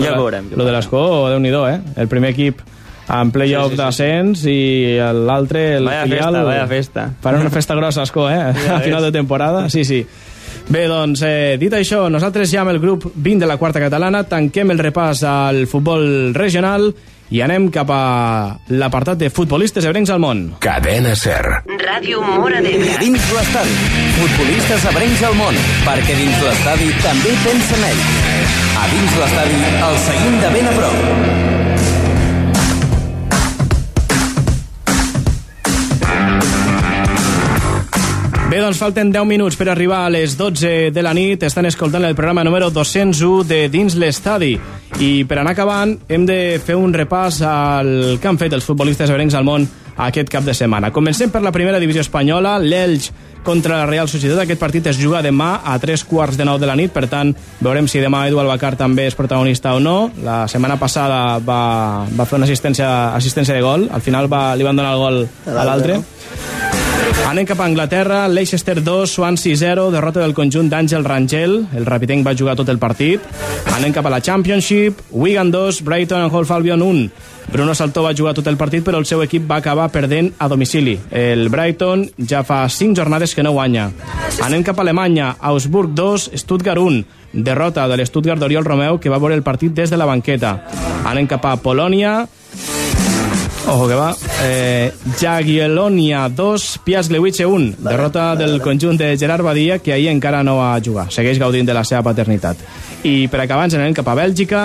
[0.00, 0.50] Ja Lo- veurem.
[0.56, 1.78] Lo de l'Escó, déu nhi eh?
[1.96, 2.60] El primer equip
[3.10, 4.58] en playoff Sí, sí, sí, d'ascens i
[5.26, 6.24] l'altre, el Vaya filial...
[6.24, 7.06] festa, vaya festa.
[7.22, 8.52] Farà una festa grossa, Escó, eh?
[8.66, 9.12] Ja a final ves.
[9.12, 10.04] de temporada, sí, sí.
[10.70, 14.22] Bé, doncs, eh, dit això, nosaltres ja amb el grup 20 de la quarta catalana
[14.30, 16.92] tanquem el repàs al futbol regional
[17.30, 18.00] i anem cap a
[18.74, 20.40] l'apartat de futbolistes ebrencs al món.
[20.62, 21.42] Cadena Ser.
[21.78, 22.96] Ràdio Mora d'Ebre.
[23.02, 23.76] Dins l'estadi.
[24.18, 25.58] Futbolistes ebrencs al món.
[25.86, 28.12] Perquè dins l'estadi també pensa en ells.
[28.82, 31.59] A dins l'estadi el seguim de ben a prop.
[38.60, 41.46] Bé, doncs falten 10 minuts per arribar a les 12 de la nit.
[41.48, 44.50] Estan escoltant el programa número 201 de Dins l'Estadi.
[45.00, 49.08] I per anar acabant hem de fer un repàs al que han fet els futbolistes
[49.08, 49.64] ebrencs al món
[49.96, 50.90] aquest cap de setmana.
[50.92, 53.08] Comencem per la primera divisió espanyola, l'Elx
[53.48, 54.42] contra la Real Societat.
[54.44, 57.32] Aquest partit es juga demà a 3 quarts de 9 de la nit, per tant,
[57.64, 60.10] veurem si demà Edu Albacar també és protagonista o no.
[60.20, 64.68] La setmana passada va, va fer una assistència, assistència de gol, al final va, li
[64.68, 66.02] van donar el gol a l'altre.
[67.30, 72.26] Anem cap a Anglaterra, Leicester 2, Swansea 0, derrota del conjunt d'Àngel Rangel, el rapitenc
[72.26, 73.22] va jugar tot el partit.
[73.76, 77.10] Anem cap a la Championship, Wigan 2, Brighton and Hove Albion 1.
[77.52, 80.48] Bruno Saltó va jugar tot el partit, però el seu equip va acabar perdent a
[80.48, 80.98] domicili.
[81.10, 83.90] El Brighton ja fa 5 jornades que no guanya.
[84.42, 87.04] Anem cap a Alemanya, Augsburg 2, Stuttgart 1.
[87.32, 90.56] Derrota de l'Stuttgart d'Oriol Romeu, que va veure el partit des de la banqueta.
[91.06, 92.26] Anem cap a Polònia,
[93.70, 94.16] Ojo que va.
[94.42, 97.76] Eh, Jagiellonia 2, Piaslewice 1.
[97.78, 101.06] Derrota del conjunt de Gerard Badia, que ahir encara no va jugar.
[101.14, 102.58] Segueix gaudint de la seva paternitat.
[103.06, 104.64] I per acabar ens anem cap a Bèlgica.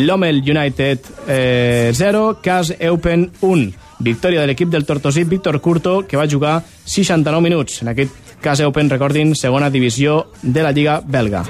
[0.00, 3.68] Lommel United eh, 0, Cas Eupen 1.
[4.00, 7.82] Victòria de l'equip del Tortosí Víctor Curto, que va jugar 69 minuts.
[7.82, 11.44] En aquest cas Eupen, recordin, segona divisió de la Lliga belga.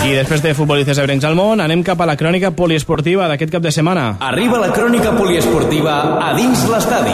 [0.00, 3.62] I després de futbolistes ebrencs al món, anem cap a la crònica poliesportiva d'aquest cap
[3.62, 4.04] de setmana.
[4.24, 7.12] Arriba la crònica poliesportiva a dins l'estadi.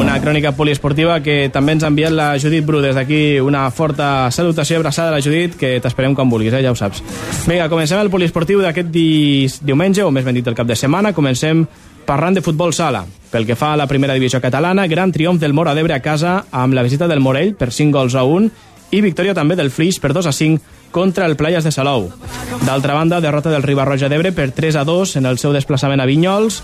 [0.00, 2.80] Una crònica poliesportiva que també ens ha enviat la Judit Bru.
[2.80, 6.62] Des d'aquí una forta salutació i abraçada a la Judit, que t'esperem quan vulguis, eh?
[6.64, 7.04] ja ho saps.
[7.44, 9.44] Vinga, comencem el poliesportiu d'aquest di...
[9.60, 11.12] diumenge, o més ben dit el cap de setmana.
[11.12, 11.66] Comencem
[12.08, 13.04] parlant de futbol sala.
[13.30, 16.46] Pel que fa a la primera divisió catalana, gran triomf del Mora d'Ebre a casa
[16.50, 20.00] amb la visita del Morell per 5 gols a 1 i victòria també del Flix
[20.02, 22.10] per 2 a 5 contra el Playas de Salou.
[22.66, 26.08] D'altra banda, derrota del Ribarroja d'Ebre per 3 a 2 en el seu desplaçament a
[26.08, 26.60] Vinyols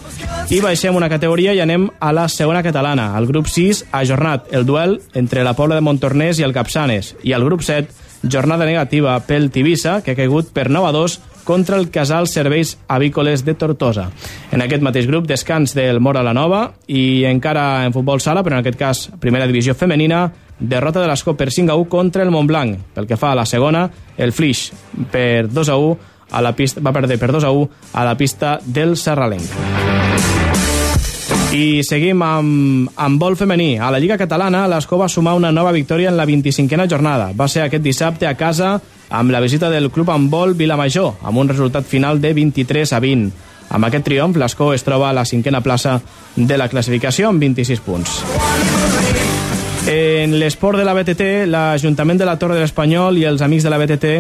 [0.51, 3.13] i baixem una categoria i anem a la segona catalana.
[3.19, 7.15] El grup 6 ha ajornat el duel entre la Pobla de Montornès i el Capçanes
[7.23, 11.19] i el grup 7 jornada negativa pel Tivissa, que ha caigut per 9 a 2
[11.47, 14.11] contra el Casal Serveis Avícoles de Tortosa.
[14.51, 18.59] En aquest mateix grup, descans del Mora la Nova i encara en futbol sala, però
[18.59, 20.27] en aquest cas primera divisió femenina,
[20.59, 22.81] derrota de l'Escó per 5 a 1 contra el Montblanc.
[22.97, 23.87] Pel que fa a la segona,
[24.19, 24.73] el Flix
[25.13, 25.97] per 2 a 1
[26.35, 29.47] a la pista, va perdre per 2 a 1 a la pista del Serralenc.
[31.55, 33.77] I seguim amb, amb vol femení.
[33.79, 37.31] A la Lliga Catalana, l'Escó va sumar una nova victòria en la 25a jornada.
[37.39, 38.81] Va ser aquest dissabte a casa
[39.11, 43.01] amb la visita del club amb vol Vilamajor, amb un resultat final de 23 a
[43.01, 43.31] 20.
[43.69, 46.01] Amb aquest triomf, l'Escó es troba a la cinquena plaça
[46.37, 48.21] de la classificació amb 26 punts.
[49.87, 53.71] En l'esport de la BTT, l'Ajuntament de la Torre de l'Espanyol i els amics de
[53.71, 54.15] la BTT,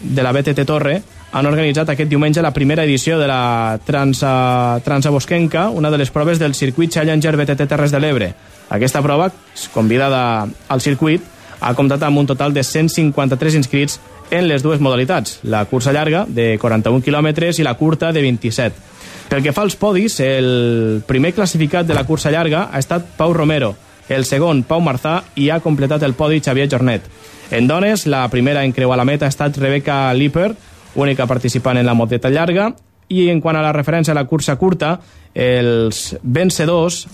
[0.00, 0.98] de la BTT Torre,
[1.32, 6.38] han organitzat aquest diumenge la primera edició de la Transa, Transabosquenca, una de les proves
[6.38, 8.34] del circuit Challenger BTT Terres de l'Ebre.
[8.68, 9.30] Aquesta prova,
[9.72, 11.24] convidada al circuit,
[11.60, 14.00] ha comptat amb un total de 153 inscrits
[14.30, 18.94] en les dues modalitats, la cursa llarga, de 41 quilòmetres, i la curta, de 27.
[19.30, 23.34] Pel que fa als podis, el primer classificat de la cursa llarga ha estat Pau
[23.34, 23.74] Romero,
[24.08, 27.06] el segon Pau Marzà i ha completat el podi Xavier Jornet.
[27.50, 30.52] En dones, la primera en creuar la meta ha estat Rebecca Lipper,
[30.94, 32.72] única participant en la moteta llarga,
[33.08, 34.96] i en quant a la referència a la cursa curta,
[35.34, 37.04] els vencedors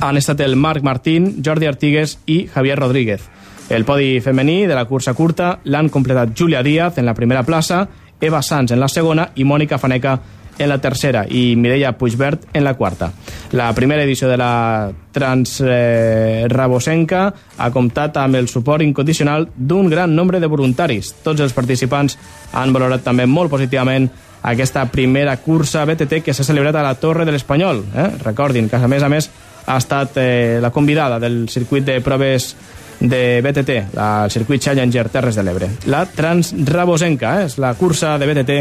[0.00, 3.28] han estat el Marc Martín, Jordi Artigues i Javier Rodríguez.
[3.72, 7.88] El podi femení de la cursa curta l'han completat Júlia Díaz en la primera plaça,
[8.20, 10.20] Eva Sanz en la segona i Mònica Faneca
[10.58, 13.12] en la tercera i Mireia Puigbert en la quarta.
[13.56, 20.14] La primera edició de la Transrabosenca eh, ha comptat amb el suport incondicional d'un gran
[20.14, 21.14] nombre de voluntaris.
[21.24, 22.18] Tots els participants
[22.52, 24.10] han valorat també molt positivament
[24.42, 27.84] aquesta primera cursa BTT que s'ha celebrat a la Torre de l'Espanyol.
[27.96, 28.10] Eh?
[28.20, 29.30] Recordin que, a més a més,
[29.64, 32.56] ha estat eh, la convidada del circuit de proves
[33.00, 35.70] de BTT, la, el circuit Challenger Terres de l'Ebre.
[35.86, 37.50] La Transrabosenca, eh?
[37.50, 38.60] és la cursa de BTT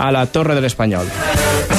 [0.00, 1.08] a la Torre de l'Espanyol.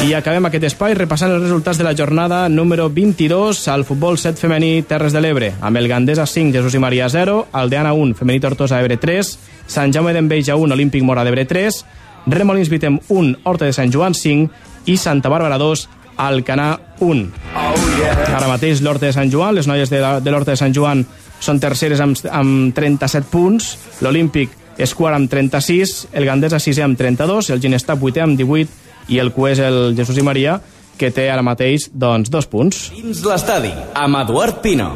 [0.06, 4.40] I acabem aquest espai repassant els resultats de la jornada número 22 al futbol 7
[4.40, 8.42] femení Terres de l'Ebre, amb el Gandesa 5, Jesús i Maria 0, Aldeana 1, femení
[8.44, 9.32] Tortosa Ebre 3,
[9.68, 11.82] Sant Jaume d'Enveja 1, Olímpic Mora d'Ebre 3,
[12.28, 15.88] Remolins Vitem 1, Horta de Sant Joan 5 i Santa Bàrbara 2,
[16.22, 17.26] Alcanà 1.
[17.58, 18.38] Oh, yeah.
[18.38, 21.06] Ara mateix l'Horta de Sant Joan, les noies de, de l'Horta de Sant Joan
[21.42, 23.74] són terceres amb, amb 37 punts,
[24.06, 29.12] l'Olímpic és quart amb 36, el Gandesa 6 amb 32, el Ginestar 8 amb 18
[29.12, 30.60] i el Cués el Jesús i Maria,
[30.98, 32.90] que té ara mateix doncs, dos punts.
[32.94, 34.92] Dins l'estadi, amb Eduard Pino.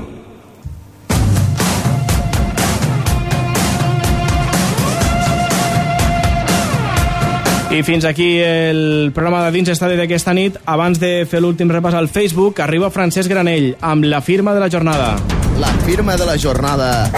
[7.75, 10.61] I fins aquí el programa de Dins Estadi d'aquesta nit.
[10.63, 14.71] Abans de fer l'últim repàs al Facebook, arriba Francesc Granell amb la firma de la
[14.71, 15.17] jornada.
[15.59, 17.09] La firma de la jornada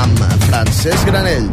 [0.00, 0.18] amb
[0.48, 1.46] Francesc Granell.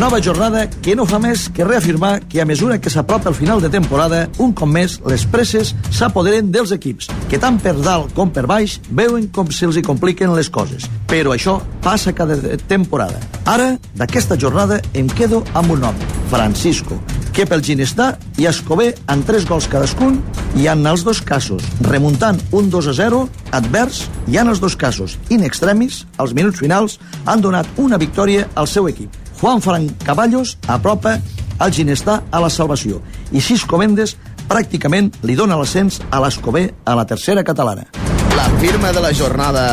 [0.00, 3.60] Nova jornada que no fa més que reafirmar que a mesura que s'apropa el final
[3.60, 8.32] de temporada, un cop més les presses s'apoderen dels equips, que tant per dalt com
[8.32, 10.88] per baix veuen com se'ls hi compliquen les coses.
[11.04, 13.20] Però això passa cada temporada.
[13.44, 16.96] Ara, d'aquesta jornada, em quedo amb un nom, Francisco,
[17.40, 20.18] que pel Ginestar i Escobé amb tres gols cadascun
[20.60, 23.20] i en els dos casos, remuntant un 2 a 0
[23.56, 28.44] advers i en els dos casos, in extremis, als minuts finals, han donat una victòria
[28.60, 29.16] al seu equip.
[29.40, 31.16] Juan Fran Caballos apropa
[31.64, 33.00] el Ginestar a la salvació
[33.32, 34.18] i Cisco Mendes
[34.50, 37.88] pràcticament li dona l'ascens a l'Escobé a la tercera catalana.
[38.36, 39.68] La firma de la jornada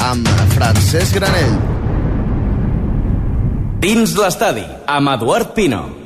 [0.00, 1.58] amb Francesc Granell.
[3.82, 6.01] Dins l'estadi, amb Eduard Pino.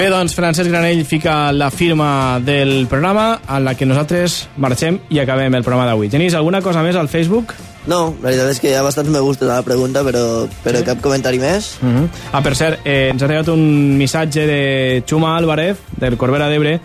[0.00, 5.18] Bé, doncs, Francesc Granell fica la firma del programa en la que nosaltres marxem i
[5.20, 6.08] acabem el programa d'avui.
[6.08, 7.52] Genís, alguna cosa més al Facebook?
[7.84, 10.22] No, la veritat és que hi ha bastants me gustes a la pregunta, però,
[10.64, 10.86] però sí.
[10.88, 11.74] cap comentari més.
[11.82, 12.08] Uh -huh.
[12.32, 16.80] Ah, per cert, eh, ens ha arribat un missatge de Xuma Álvarez, del Corbera d'Ebre,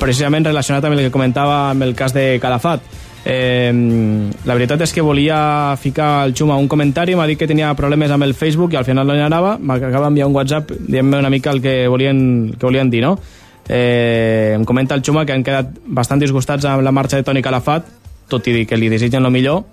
[0.00, 2.80] precisament relacionat amb el que comentava amb el cas de Calafat.
[3.28, 3.72] Eh,
[4.46, 8.12] la veritat és que volia ficar el Xuma un comentari, m'ha dit que tenia problemes
[8.14, 11.32] amb el Facebook i al final no hi anava, m'acaba d'enviar un WhatsApp dient-me una
[11.32, 13.16] mica el que volien, que volien dir, no?
[13.66, 17.42] Eh, em comenta el Xuma que han quedat bastant disgustats amb la marxa de Toni
[17.42, 17.90] Calafat,
[18.30, 19.64] tot i que li desitgen el millor.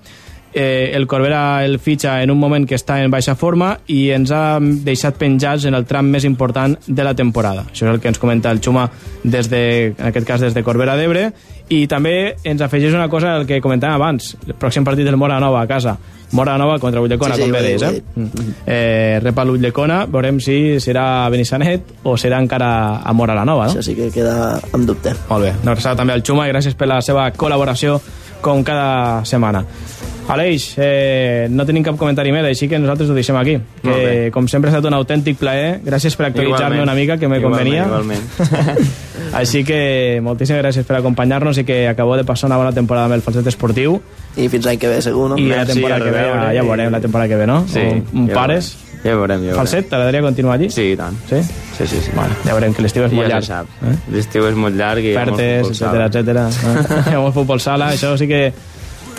[0.54, 4.30] Eh, el Corbera el fitxa en un moment que està en baixa forma i ens
[4.30, 7.66] ha deixat penjats en el tram més important de la temporada.
[7.72, 8.86] Això és el que ens comenta el Xuma
[9.24, 9.64] des de,
[9.98, 11.32] en aquest cas des de Corbera d'Ebre
[11.74, 15.40] i també ens afegeix una cosa el que comentàvem abans, el pròxim partit del Mora
[15.42, 15.98] Nova a casa.
[16.34, 18.02] Mora Nova contra Ulldecona, Sí, sí, com bé deies, eh?
[18.16, 18.54] Mm.
[18.66, 23.46] eh rep a l'Ulldecona, veurem si serà a Benissanet o serà encara a Mora la
[23.46, 23.74] Nova, no?
[23.74, 25.14] Això sí que queda amb dubte.
[25.30, 28.00] Molt bé, una abraçada també al Xuma i gràcies per la seva col·laboració
[28.42, 29.64] com cada setmana.
[30.30, 33.58] Aleix, eh, no tenim cap comentari més, així que nosaltres ho deixem aquí.
[33.84, 35.82] Que, com sempre, ha estat un autèntic plaer.
[35.84, 37.84] Gràcies per actualitzar-me una mica, que me convenia.
[37.86, 38.24] igualment.
[39.40, 43.18] així que moltíssimes gràcies per acompanyar-nos i que acabeu de passar una bona temporada amb
[43.18, 44.00] el falset esportiu.
[44.38, 45.38] I fins l'any que ve, segur, no?
[45.38, 47.60] I la temporada que ve, ja, ja veurem la temporada que ve, no?
[47.68, 48.72] Sí, Un, un ja pares.
[49.04, 49.60] Ja veurem, ja veurem.
[49.60, 50.70] Falset, t'agradaria continuar allí?
[50.72, 51.18] Sí, i tant.
[51.28, 51.42] Sí?
[51.76, 52.12] Sí, sí, sí.
[52.16, 53.44] Vale, ja veurem que l'estiu és Ja molt se llarg.
[53.50, 53.68] sap.
[53.84, 53.96] Eh?
[54.16, 56.08] L'estiu és molt llarg i hi ha molt futbol etcètera, sala.
[56.08, 56.46] etcètera.
[56.48, 57.10] Eh?
[57.12, 58.46] Hi ha molt futbol sala, això sí que...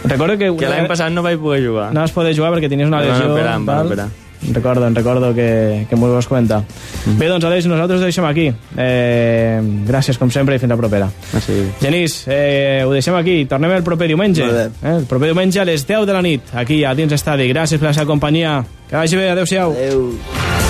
[0.04, 0.50] Recordo que...
[0.58, 1.88] Que l'any passat no vaig poder jugar.
[1.94, 3.32] No vas poder jugar perquè tenies una lesió...
[3.38, 3.90] em van tal.
[3.92, 4.10] operar.
[4.52, 6.60] Recordo, recordo que, que m'ho vas comentar.
[7.06, 7.16] Mm.
[7.16, 8.50] Bé, doncs, Aleix, nosaltres ho deixem aquí.
[8.76, 11.08] Eh, gràcies, com sempre, i fins la propera.
[11.08, 11.56] Ah, sí.
[11.80, 13.38] Genís, eh, ho deixem aquí.
[13.48, 14.44] Tornem el proper diumenge.
[14.44, 17.48] Eh, el proper diumenge a les 10 de la nit, aquí, a dins l'estadi.
[17.54, 18.58] Gràcies per la seva companyia.
[18.90, 19.72] Que vagi bé, adeu-siau.
[19.72, 20.10] Adéu.
[20.12, 20.63] Were the